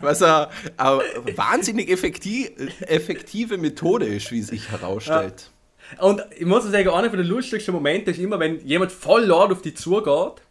Was 0.00 0.22
eine, 0.22 0.48
eine 0.76 1.02
wahnsinnig 1.36 1.90
effektiv, 1.90 2.50
effektive 2.80 3.58
Methode 3.58 4.06
ist, 4.06 4.30
wie 4.30 4.42
sich 4.42 4.70
herausstellt. 4.70 5.50
Ja. 5.96 6.04
Und 6.04 6.22
ich 6.36 6.44
muss 6.44 6.64
sagen, 6.64 6.88
einer 6.90 7.08
der 7.08 7.24
lustigsten 7.24 7.72
Momente 7.72 8.10
ist 8.10 8.18
immer, 8.20 8.38
wenn 8.38 8.60
jemand 8.60 8.92
voll 8.92 9.24
laut 9.24 9.50
auf 9.50 9.62
dich 9.62 9.76
zugeht, 9.76 10.42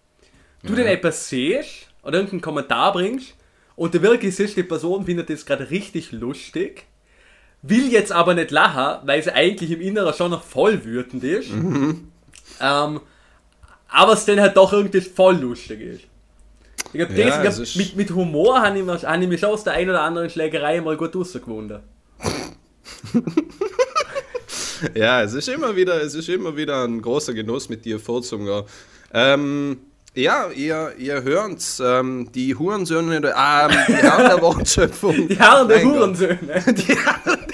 du 0.63 0.69
ja. 0.69 0.75
dann 0.75 0.87
etwas 0.87 1.29
siehst 1.29 1.89
oder 2.01 2.15
irgendeinen 2.15 2.41
Kommentar 2.41 2.93
bringst 2.93 3.35
und 3.77 3.93
der 3.93 4.01
wirklich 4.01 4.35
die 4.35 4.63
Person 4.63 5.05
findet 5.05 5.29
das 5.29 5.45
gerade 5.45 5.69
richtig 5.69 6.11
lustig, 6.11 6.85
will 7.61 7.89
jetzt 7.91 8.11
aber 8.11 8.33
nicht 8.33 8.51
lachen, 8.51 9.07
weil 9.07 9.23
sie 9.23 9.33
eigentlich 9.33 9.71
im 9.71 9.79
Inneren 9.79 10.13
schon 10.13 10.31
noch 10.31 10.43
voll 10.43 10.83
wütend 10.83 11.23
ist. 11.23 11.51
Mhm. 11.51 12.09
Ähm, 12.59 12.99
aber 13.87 14.13
es 14.13 14.25
dann 14.25 14.41
halt 14.41 14.57
doch 14.57 14.73
irgendwie 14.73 14.99
voll 14.99 15.37
lustig 15.37 15.79
ist. 15.79 16.01
Ich 16.87 16.93
glaube, 16.93 17.13
ja, 17.13 17.41
glaub, 17.41 17.75
mit, 17.75 17.95
mit 17.95 18.11
Humor 18.11 18.61
habe 18.61 18.79
ich, 18.79 18.83
mir, 18.83 18.99
hab 18.99 19.21
ich 19.21 19.27
mich 19.27 19.39
schon 19.39 19.49
aus 19.49 19.63
der 19.63 19.73
einen 19.73 19.91
oder 19.91 20.01
anderen 20.01 20.29
Schlägerei 20.29 20.81
mal 20.81 20.97
gut 20.97 21.15
rausgewunden. 21.15 21.81
ja, 24.95 25.21
es 25.21 25.33
ist 25.33 25.49
immer 25.49 25.75
wieder, 25.75 26.01
es 26.01 26.15
ist 26.15 26.29
immer 26.29 26.57
wieder 26.57 26.83
ein 26.83 26.99
großer 27.01 27.35
Genuss 27.35 27.69
mit 27.69 27.85
dir 27.85 27.99
vorzugehen. 27.99 28.63
Ähm, 29.13 29.77
ja, 30.21 30.49
ihr, 30.49 30.93
ihr 30.97 31.23
hört's, 31.23 31.79
ähm, 31.79 32.29
die 32.33 32.55
Hurensöhne, 32.55 33.15
ähm, 33.17 33.71
die 33.87 33.93
Herren 33.93 34.25
der 34.25 34.41
Wortschöpfung. 34.41 35.27
Die 35.27 35.37
Herren 35.37 35.67
der 35.67 35.83
Hurensöhne. 35.83 36.63
Die 36.67 36.95
Herren 36.95 37.47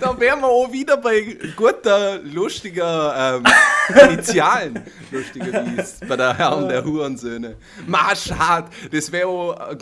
da 0.00 0.18
wären 0.18 0.40
wir 0.40 0.48
auch 0.48 0.70
wieder 0.70 0.96
bei 0.96 1.36
guter, 1.56 2.18
lustiger 2.22 3.40
ähm, 3.42 3.44
Initialen. 4.10 4.82
Lustiger 5.10 5.64
wie 5.66 6.06
bei 6.06 6.16
der 6.16 6.36
Herren 6.36 6.68
der 6.68 6.84
Hurensöhne. 6.84 7.56
Marschad, 7.86 8.66
das 8.92 9.10
wäre 9.10 9.28
auch. 9.28 9.70
Äh, 9.70 9.76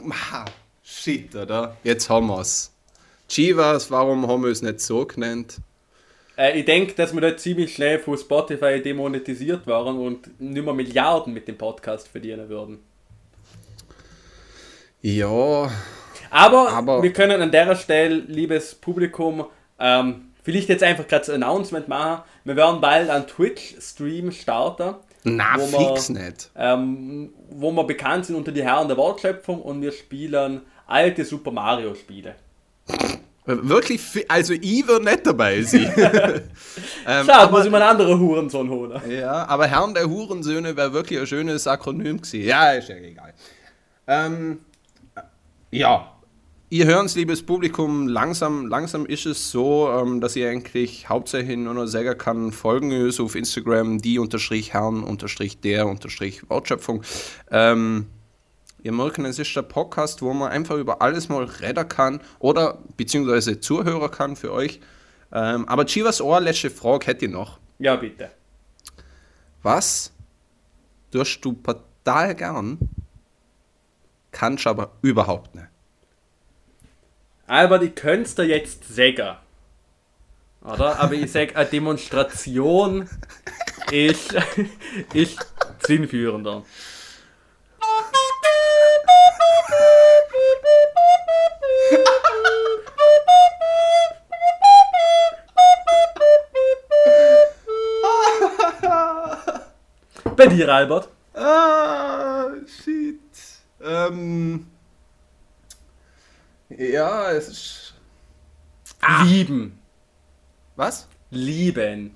shit, 0.83 1.35
oder? 1.35 1.77
Jetzt 1.83 2.09
haben 2.09 2.29
wir's. 2.29 2.73
Chivas, 3.29 3.91
warum 3.91 4.27
haben 4.29 4.45
wir 4.45 4.51
es 4.51 4.63
nicht 4.63 4.81
so 4.81 5.05
genannt? 5.05 5.59
Äh, 6.37 6.59
ich 6.59 6.65
denke, 6.65 6.95
dass 6.95 7.15
wir 7.15 7.21
da 7.21 7.37
ziemlich 7.37 7.75
schnell 7.75 7.99
von 7.99 8.19
Spotify 8.19 8.83
demonetisiert 8.83 9.67
waren 9.67 9.99
und 9.99 10.41
nicht 10.41 10.65
mehr 10.65 10.75
Milliarden 10.75 11.33
mit 11.33 11.49
dem 11.49 11.57
Podcast 11.57 12.09
verdienen 12.09 12.49
würden. 12.49 12.79
Ja. 15.01 15.71
Aber, 16.31 16.71
aber 16.71 17.03
wir 17.03 17.13
können 17.13 17.41
an 17.41 17.53
der 17.53 17.77
Stelle, 17.77 18.17
liebes 18.17 18.75
Publikum, 18.75 19.47
ähm, 19.79 20.33
vielleicht 20.43 20.69
jetzt 20.69 20.83
einfach 20.83 21.07
gerade 21.07 21.33
ein 21.33 21.43
Announcement 21.43 21.89
machen. 21.89 22.23
Wir 22.45 22.57
werden 22.57 22.81
bald 22.81 23.11
einen 23.11 23.27
Twitch-Stream 23.27 24.33
starten. 24.33 24.97
Na, 25.25 25.59
fix 25.59 26.13
wir, 26.13 26.23
nicht. 26.23 26.51
Ähm, 26.57 27.33
wo 27.51 27.71
wir 27.71 27.85
bekannt 27.85 28.27
sind 28.27 28.37
unter 28.37 28.53
die 28.53 28.63
Herren 28.63 28.89
der 28.89 28.97
Wortschöpfung 28.97 29.63
und 29.63 29.81
wir 29.81 29.93
spielen 29.93 30.63
alte 30.87 31.25
Super 31.25 31.51
Mario-Spiele. 31.51 32.35
Wirklich, 33.47 34.01
also 34.29 34.55
ich 34.55 34.89
würde 34.89 35.05
nicht 35.05 35.27
dabei 35.27 35.63
sein. 35.63 35.93
ähm, 37.07 37.27
Schade, 37.27 37.53
muss 37.53 37.67
ich 37.67 37.71
mal 37.71 37.83
einen 37.83 37.91
anderen 37.91 38.19
Hurensohn 38.19 38.71
holen. 38.71 39.03
Ja, 39.11 39.47
aber 39.47 39.67
Herrn 39.67 39.93
der 39.93 40.09
Hurensöhne 40.09 40.75
wäre 40.77 40.95
wirklich 40.95 41.21
ein 41.21 41.27
schönes 41.27 41.67
Akronym 41.67 42.23
gewesen. 42.23 42.41
Ja, 42.41 42.73
ist 42.73 42.89
ja 42.89 42.97
egal. 42.97 43.35
Ähm, 44.07 44.61
ja, 45.71 46.15
ihr 46.71 46.87
hört 46.87 47.07
es, 47.07 47.17
liebes 47.17 47.45
Publikum, 47.45 48.09
langsam, 48.09 48.67
langsam 48.67 49.07
ist 49.07 49.27
es 49.27 49.51
so, 49.51 49.89
ähm, 49.91 50.21
dass 50.21 50.37
ihr 50.37 50.49
eigentlich 50.49 51.09
hauptsächlich 51.09 51.57
nur 51.57 51.75
noch 51.75 51.87
sagen 51.87 52.17
kann, 52.19 52.51
folgen 52.51 52.93
uns 52.93 53.21
auf 53.21 53.35
Instagram, 53.35 54.01
die 54.01 54.19
unterstrich 54.19 54.73
Herrn 54.73 55.03
unterstrich 55.03 55.61
der 55.61 55.87
unterstrich 55.87 56.49
Wortschöpfung. 56.49 57.03
Ähm, 57.51 58.07
Ihr 58.85 58.93
merkt, 58.93 59.19
es 59.19 59.39
ist 59.39 59.57
der 59.57 59.63
Podcast, 59.63 60.21
wo 60.21 60.35
man 60.35 60.53
einfach 60.53 60.77
über 60.77 61.01
alles 61.01 61.31
mal 61.31 61.45
reden 61.45 61.89
kann 61.89 62.21
oder 62.39 62.83
beziehungsweise 62.99 63.59
Zuhörer 63.59 64.11
kann 64.11 64.37
für 64.37 64.53
euch. 64.53 64.79
Ähm, 65.33 65.67
aber 65.67 65.87
Chivas 65.87 66.21
Ohr, 66.21 66.39
letzte 66.39 66.69
Frage 66.69 67.07
hätte 67.07 67.25
ich 67.25 67.31
noch. 67.31 67.59
Ja, 67.79 67.97
bitte. 67.97 68.31
Was 69.63 70.13
tust 71.11 71.43
du 71.43 71.55
total 71.55 72.35
gern, 72.35 72.79
kannst 74.33 74.67
aber 74.67 74.93
überhaupt 75.01 75.55
nicht? 75.55 75.69
Albert, 77.47 77.85
ich 77.85 77.95
könnte 77.95 78.35
dir 78.35 78.49
jetzt 78.49 78.87
sagen. 78.95 79.39
Oder? 80.63 81.01
Aber 81.01 81.15
ich 81.15 81.33
sag, 81.33 81.57
eine 81.57 81.71
Demonstration 81.71 83.09
ist, 83.91 84.37
ist 85.15 85.39
sinnführender. 85.87 86.65
Dir, 100.51 100.69
Albert? 100.73 101.09
Ah, 101.35 102.49
shit. 102.67 103.21
Ähm, 103.83 104.67
ja, 106.71 107.31
es 107.33 107.49
ist. 107.49 107.95
Lieben. 109.25 109.79
Was? 110.77 111.07
Lieben. 111.31 112.13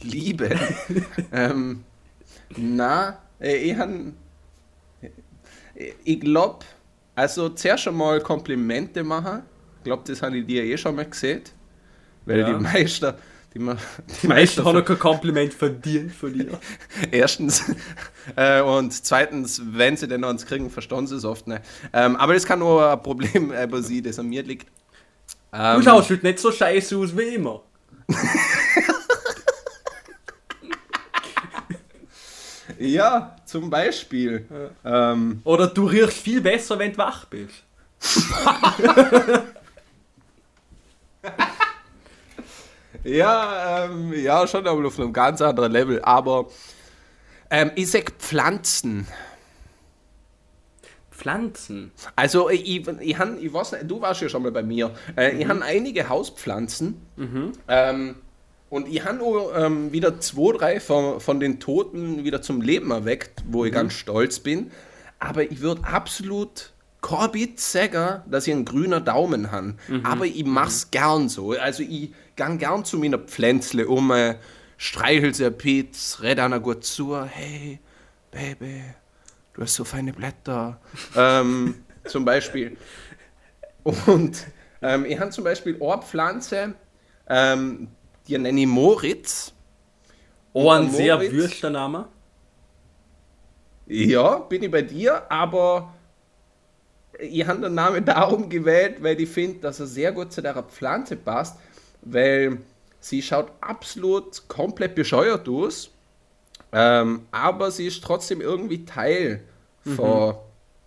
Liebe. 0.00 0.50
ähm, 1.32 1.84
na, 2.56 3.18
äh, 3.40 3.56
ich 3.56 3.76
han. 3.76 4.16
Ich 6.04 6.20
glaub, 6.20 6.64
also 7.14 7.48
zuerst 7.50 7.88
einmal 7.88 8.20
Komplimente 8.20 9.02
machen. 9.04 9.42
Ich 9.78 9.84
glaube, 9.84 10.02
das 10.06 10.22
habe 10.22 10.38
ich 10.38 10.46
dir 10.46 10.64
eh 10.64 10.76
schon 10.76 10.94
mal 10.94 11.06
gesehen. 11.06 11.42
Weil 12.24 12.40
Ja. 12.40 12.52
die 12.52 12.62
meisten. 12.62 13.14
Die, 13.54 13.58
ma- 13.58 13.76
Die 14.22 14.28
meisten 14.28 14.64
haben 14.64 14.76
noch 14.78 14.84
kein 14.84 14.98
Kompliment 14.98 15.52
verdient 15.52 16.12
von 16.12 16.32
dir. 16.32 16.58
Erstens. 17.10 17.64
Äh, 18.36 18.60
und 18.62 18.92
zweitens, 19.04 19.60
wenn 19.64 19.96
sie 19.96 20.06
denn 20.06 20.22
eins 20.22 20.46
kriegen, 20.46 20.70
verstehen 20.70 21.08
sie 21.08 21.16
es 21.16 21.24
oft 21.24 21.48
nicht. 21.48 21.60
Ähm, 21.92 22.14
aber 22.14 22.34
das 22.34 22.46
kann 22.46 22.60
nur 22.60 22.88
ein 22.88 23.02
Problem 23.02 23.52
äh, 23.52 23.66
bei 23.66 23.80
sie, 23.80 24.00
das 24.00 24.16
an 24.16 24.28
mir 24.28 24.44
liegt. 24.44 24.68
Du 25.50 25.58
Ähm, 25.58 25.82
schaust 25.82 26.08
heute 26.08 26.24
nicht 26.24 26.38
so 26.38 26.52
scheiße 26.52 26.96
aus 26.98 27.16
wie 27.16 27.34
immer. 27.34 27.62
ja, 32.78 33.36
zum 33.44 33.70
Beispiel. 33.70 34.46
Ähm, 34.84 35.40
Oder 35.44 35.66
du 35.68 35.86
riechst 35.86 36.18
viel 36.18 36.40
besser, 36.40 36.78
wenn 36.78 36.92
du 36.92 36.98
wach 36.98 37.24
bist. 37.26 37.54
ja, 43.04 43.84
ähm, 43.86 44.12
ja, 44.12 44.46
schon 44.46 44.66
aber 44.66 44.86
auf 44.86 44.98
einem 44.98 45.12
ganz 45.12 45.40
anderen 45.40 45.72
Level. 45.72 46.00
Aber 46.02 46.46
ähm, 47.50 47.70
ich 47.74 47.90
sag 47.90 48.12
Pflanzen. 48.18 49.06
Pflanzen. 51.10 51.92
Also 52.16 52.50
ich, 52.50 52.66
ich, 52.66 52.88
ich, 53.00 53.18
han, 53.18 53.38
ich 53.40 53.52
weiß 53.52 53.72
nicht, 53.72 53.90
du 53.90 54.00
warst 54.00 54.22
ja 54.22 54.28
schon 54.28 54.42
mal 54.42 54.50
bei 54.52 54.62
mir. 54.62 54.90
Äh, 55.16 55.36
Ich 55.36 55.46
habe 55.48 55.62
einige 55.62 56.08
Hauspflanzen. 56.08 57.00
Ähm, 57.68 58.16
und 58.70 58.88
ich 58.88 59.04
habe 59.04 59.22
auch 59.22 59.52
ähm, 59.54 59.92
wieder 59.92 60.18
zwei, 60.20 60.56
drei 60.56 60.80
von, 60.80 61.20
von 61.20 61.38
den 61.38 61.60
Toten 61.60 62.24
wieder 62.24 62.40
zum 62.42 62.60
Leben 62.62 62.90
erweckt, 62.90 63.44
wo 63.46 63.64
ich 63.64 63.72
ganz 63.72 63.92
stolz 63.92 64.40
bin. 64.40 64.70
Aber 65.18 65.42
ich 65.42 65.60
würde 65.60 65.84
absolut 65.84 66.72
Corbett 67.02 67.60
sagen, 67.60 68.22
dass 68.30 68.46
ich 68.46 68.54
einen 68.54 68.64
grüner 68.64 69.00
Daumen 69.00 69.52
habe. 69.52 69.74
Aber 70.04 70.24
ich 70.24 70.44
mach's 70.44 70.90
gern 70.90 71.28
so. 71.28 71.52
Also 71.52 71.82
ich 71.82 72.12
gang 72.36 72.58
gern 72.58 72.84
zu 72.84 72.98
meiner 72.98 73.18
Pflänzle 73.18 73.88
um, 73.88 74.10
äh, 74.10 74.36
streichel 74.76 75.34
sie 75.34 75.46
ein 75.46 75.56
Piz, 75.56 76.18
red 76.22 76.38
einer 76.38 76.60
gut 76.60 76.84
zu, 76.84 77.22
hey, 77.24 77.78
Baby, 78.30 78.82
du 79.54 79.62
hast 79.62 79.74
so 79.74 79.84
feine 79.84 80.12
Blätter. 80.12 80.80
ähm, 81.16 81.84
zum 82.06 82.24
Beispiel. 82.24 82.76
Und 84.06 84.46
ähm, 84.80 85.04
ich 85.04 85.18
habe 85.18 85.30
zum 85.30 85.44
Beispiel 85.44 85.76
eine 85.82 86.02
Pflanze, 86.02 86.74
ähm, 87.28 87.88
die 88.26 88.38
nenne 88.38 88.60
ich 88.60 88.66
Moritz. 88.66 89.52
Oh, 90.52 90.70
ein 90.70 90.84
der 90.84 90.92
sehr 90.92 91.14
Moritz- 91.16 91.32
wüster 91.32 91.70
Name. 91.70 92.08
Ja, 93.86 94.36
bin 94.38 94.62
ich 94.62 94.70
bei 94.70 94.82
dir, 94.82 95.30
aber 95.30 95.92
ich 97.18 97.46
habe 97.46 97.60
den 97.60 97.74
Namen 97.74 98.04
darum 98.04 98.48
gewählt, 98.48 99.02
weil 99.02 99.20
ich 99.20 99.28
finde, 99.28 99.60
dass 99.60 99.80
er 99.80 99.86
sehr 99.86 100.12
gut 100.12 100.32
zu 100.32 100.40
der 100.40 100.62
Pflanze 100.62 101.16
passt, 101.16 101.58
weil 102.02 102.58
sie 103.00 103.22
schaut 103.22 103.50
absolut 103.60 104.48
komplett 104.48 104.94
bescheuert 104.94 105.48
aus, 105.48 105.90
ähm, 106.72 107.22
aber 107.30 107.70
sie 107.70 107.86
ist 107.86 108.02
trotzdem 108.04 108.40
irgendwie 108.40 108.84
Teil 108.84 109.42
von 109.96 110.34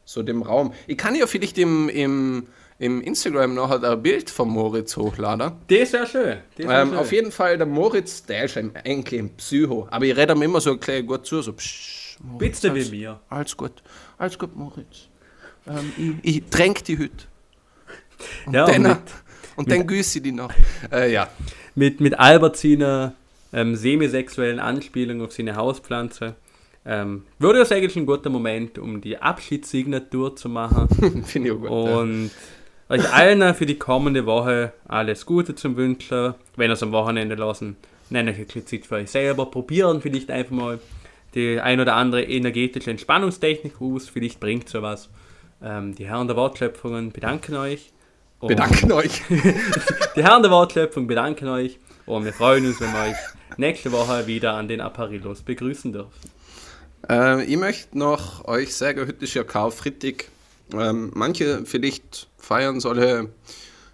so 0.06 0.24
dem 0.24 0.42
Raum. 0.44 0.74
Ich 0.88 0.98
kann 0.98 1.16
ja 1.16 1.28
vielleicht 1.28 1.58
im, 1.58 1.90
im, 1.90 2.48
im 2.80 3.02
Instagram 3.02 3.54
noch 3.56 3.70
ein 3.84 4.02
Bild 4.02 4.30
von 4.30 4.50
Moritz 4.50 4.96
hochladen. 4.98 5.52
Das 5.68 5.94
wäre 5.94 6.08
schön. 6.08 6.38
Das 6.58 6.68
wär 6.68 6.82
Ähm, 6.82 6.90
schön. 6.90 6.98
auf 6.98 7.12
jeden 7.12 7.32
Fall, 7.32 7.58
der 7.58 7.68
Moritz, 7.68 8.24
der 8.26 8.46
ist 8.46 8.58
ein, 8.58 8.72
eigentlich 8.76 9.20
ein 9.20 9.36
Psycho, 9.36 9.88
aber 9.92 10.06
ich 10.06 10.16
rede 10.16 10.34
ihm 10.34 10.42
immer 10.44 10.62
so 10.62 10.72
ein 10.72 10.80
klein 10.80 11.06
gut 11.06 11.26
zu, 11.26 11.42
so 11.42 11.54
psch, 11.54 12.18
Moritz, 12.22 12.62
Bitte 12.62 12.76
wie 12.76 12.98
mir. 13.00 13.20
alles 13.30 13.58
gut, 13.58 13.84
alles 14.18 14.40
gut, 14.40 14.56
Moritz. 14.56 15.10
Ähm, 15.68 15.92
ich, 16.24 16.38
ich 16.38 16.44
tränk 16.50 16.84
die 16.86 16.98
Hütte. 16.98 17.26
Und 18.46 18.54
Ja, 18.54 18.66
dann, 18.68 18.84
mit, 18.84 18.98
und 19.56 19.72
dann 19.72 19.88
güsse 19.88 20.20
ich 20.20 20.24
die 20.24 20.32
noch. 20.32 20.52
Äh, 20.92 21.12
ja. 21.12 21.30
mit, 21.76 22.00
mit 22.00 22.20
Albert 22.20 22.58
seiner 22.58 23.14
ähm, 23.54 23.76
semisexuellen 23.76 24.60
Anspielung 24.60 25.22
auf 25.22 25.32
seine 25.32 25.56
Hauspflanze 25.56 26.36
ähm, 26.86 27.24
würde 27.40 27.62
es 27.62 27.72
eigentlich 27.72 27.96
ein 27.96 28.06
guter 28.06 28.30
Moment, 28.30 28.78
um 28.78 29.02
die 29.02 29.18
Abschiedssignatur 29.18 30.36
zu 30.36 30.50
machen. 30.50 31.24
Finde 31.26 31.50
ich 31.50 31.56
auch 31.56 31.60
gut. 31.60 31.70
ja. 31.70 31.98
Und 31.98 32.32
euch 32.90 33.12
allen 33.12 33.56
für 33.56 33.66
die 33.66 33.80
kommende 33.80 34.28
Woche 34.28 34.74
alles 34.88 35.26
Gute 35.26 35.56
zum 35.56 35.76
Wünschen. 35.78 36.36
Wenn 36.56 36.70
ihr 36.70 36.74
es 36.74 36.84
am 36.84 36.92
Wochenende 36.92 37.34
lassen, 37.36 37.76
nehmt 38.12 38.30
euch 38.30 38.38
ein 38.38 38.46
bisschen 38.46 38.68
Zeit 38.68 38.86
für 38.86 38.96
euch 38.96 39.10
selber. 39.10 39.48
Probieren 39.48 40.02
vielleicht 40.02 40.30
einfach 40.30 40.52
mal 40.52 40.80
die 41.34 41.60
ein 41.60 41.80
oder 41.80 41.96
andere 41.96 42.24
energetische 42.24 42.92
Entspannungstechnik 42.92 43.82
aus. 43.82 44.08
Vielleicht 44.08 44.40
bringt 44.40 44.70
sowas. 44.70 45.10
Ähm, 45.64 45.96
die 45.96 46.08
Herren 46.08 46.28
der 46.28 46.36
Wortschöpfungen 46.36 47.12
bedanken 47.12 47.56
euch. 47.56 47.92
Und 48.40 48.50
Bedanken 48.50 48.92
euch. 48.92 49.22
Die 50.16 50.24
Herren 50.24 50.44
der 50.44 50.52
Wortschöpfung 50.52 51.08
bedanken 51.08 51.48
euch. 51.48 51.80
Und 52.06 52.26
wir 52.26 52.34
freuen 52.34 52.66
uns, 52.66 52.80
wenn 52.82 52.92
wir 52.92 53.12
euch 53.12 53.16
nächste 53.58 53.92
Woche 53.92 54.28
wieder 54.28 54.54
an 54.54 54.68
den 54.68 54.82
Apparillos 54.82 55.42
begrüßen 55.42 55.94
dürfen. 55.94 56.12
Äh, 57.10 57.44
ich 57.46 57.58
möchte 57.58 57.98
noch 57.98 58.46
euch 58.46 58.76
sagen, 58.76 59.02
heute 59.02 59.24
ist 59.24 59.34
ja 59.34 59.44
Karfreitag. 59.44 60.26
Ähm, 60.74 61.12
manche 61.14 61.66
vielleicht 61.66 62.28
feiern 62.38 62.80
solche 62.80 63.30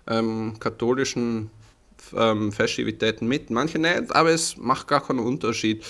ähm, 0.08 0.56
katholischen 0.60 1.52
ähm, 2.16 2.52
Festivitäten 2.52 3.28
mit, 3.28 3.50
manche 3.50 3.80
nicht, 3.80 4.16
aber 4.16 4.30
es 4.30 4.58
macht 4.58 4.88
gar 4.88 5.06
keinen 5.06 5.20
Unterschied, 5.20 5.84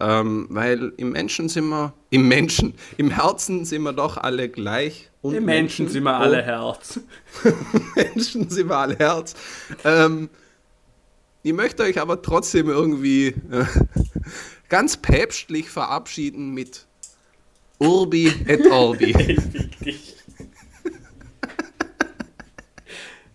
ähm, 0.00 0.46
weil 0.50 0.92
im 0.96 1.10
Menschen 1.12 1.48
sind 1.48 1.68
wir, 1.68 1.92
im 2.10 2.28
Menschen, 2.28 2.74
im 2.96 3.10
Herzen 3.10 3.64
sind 3.64 3.82
wir 3.82 3.92
doch 3.92 4.16
alle 4.16 4.48
gleich. 4.48 5.10
Und 5.22 5.34
Die 5.34 5.40
Menschen 5.40 5.88
sind 5.88 6.04
wir 6.04 6.16
alle 6.16 6.42
Herz. 6.42 7.00
Menschen 7.96 8.48
sind 8.48 8.68
wir 8.68 8.76
alle 8.76 8.96
Herz. 8.96 9.34
Ähm, 9.84 10.28
ich 11.42 11.52
möchte 11.52 11.82
euch 11.82 12.00
aber 12.00 12.20
trotzdem 12.22 12.68
irgendwie 12.68 13.28
äh, 13.28 13.64
ganz 14.68 14.96
päpstlich 14.96 15.70
verabschieden 15.70 16.52
mit 16.52 16.86
Urbi 17.78 18.32
et 18.46 18.66
Orbi. 18.70 19.12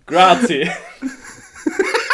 Grazie. 0.05 0.69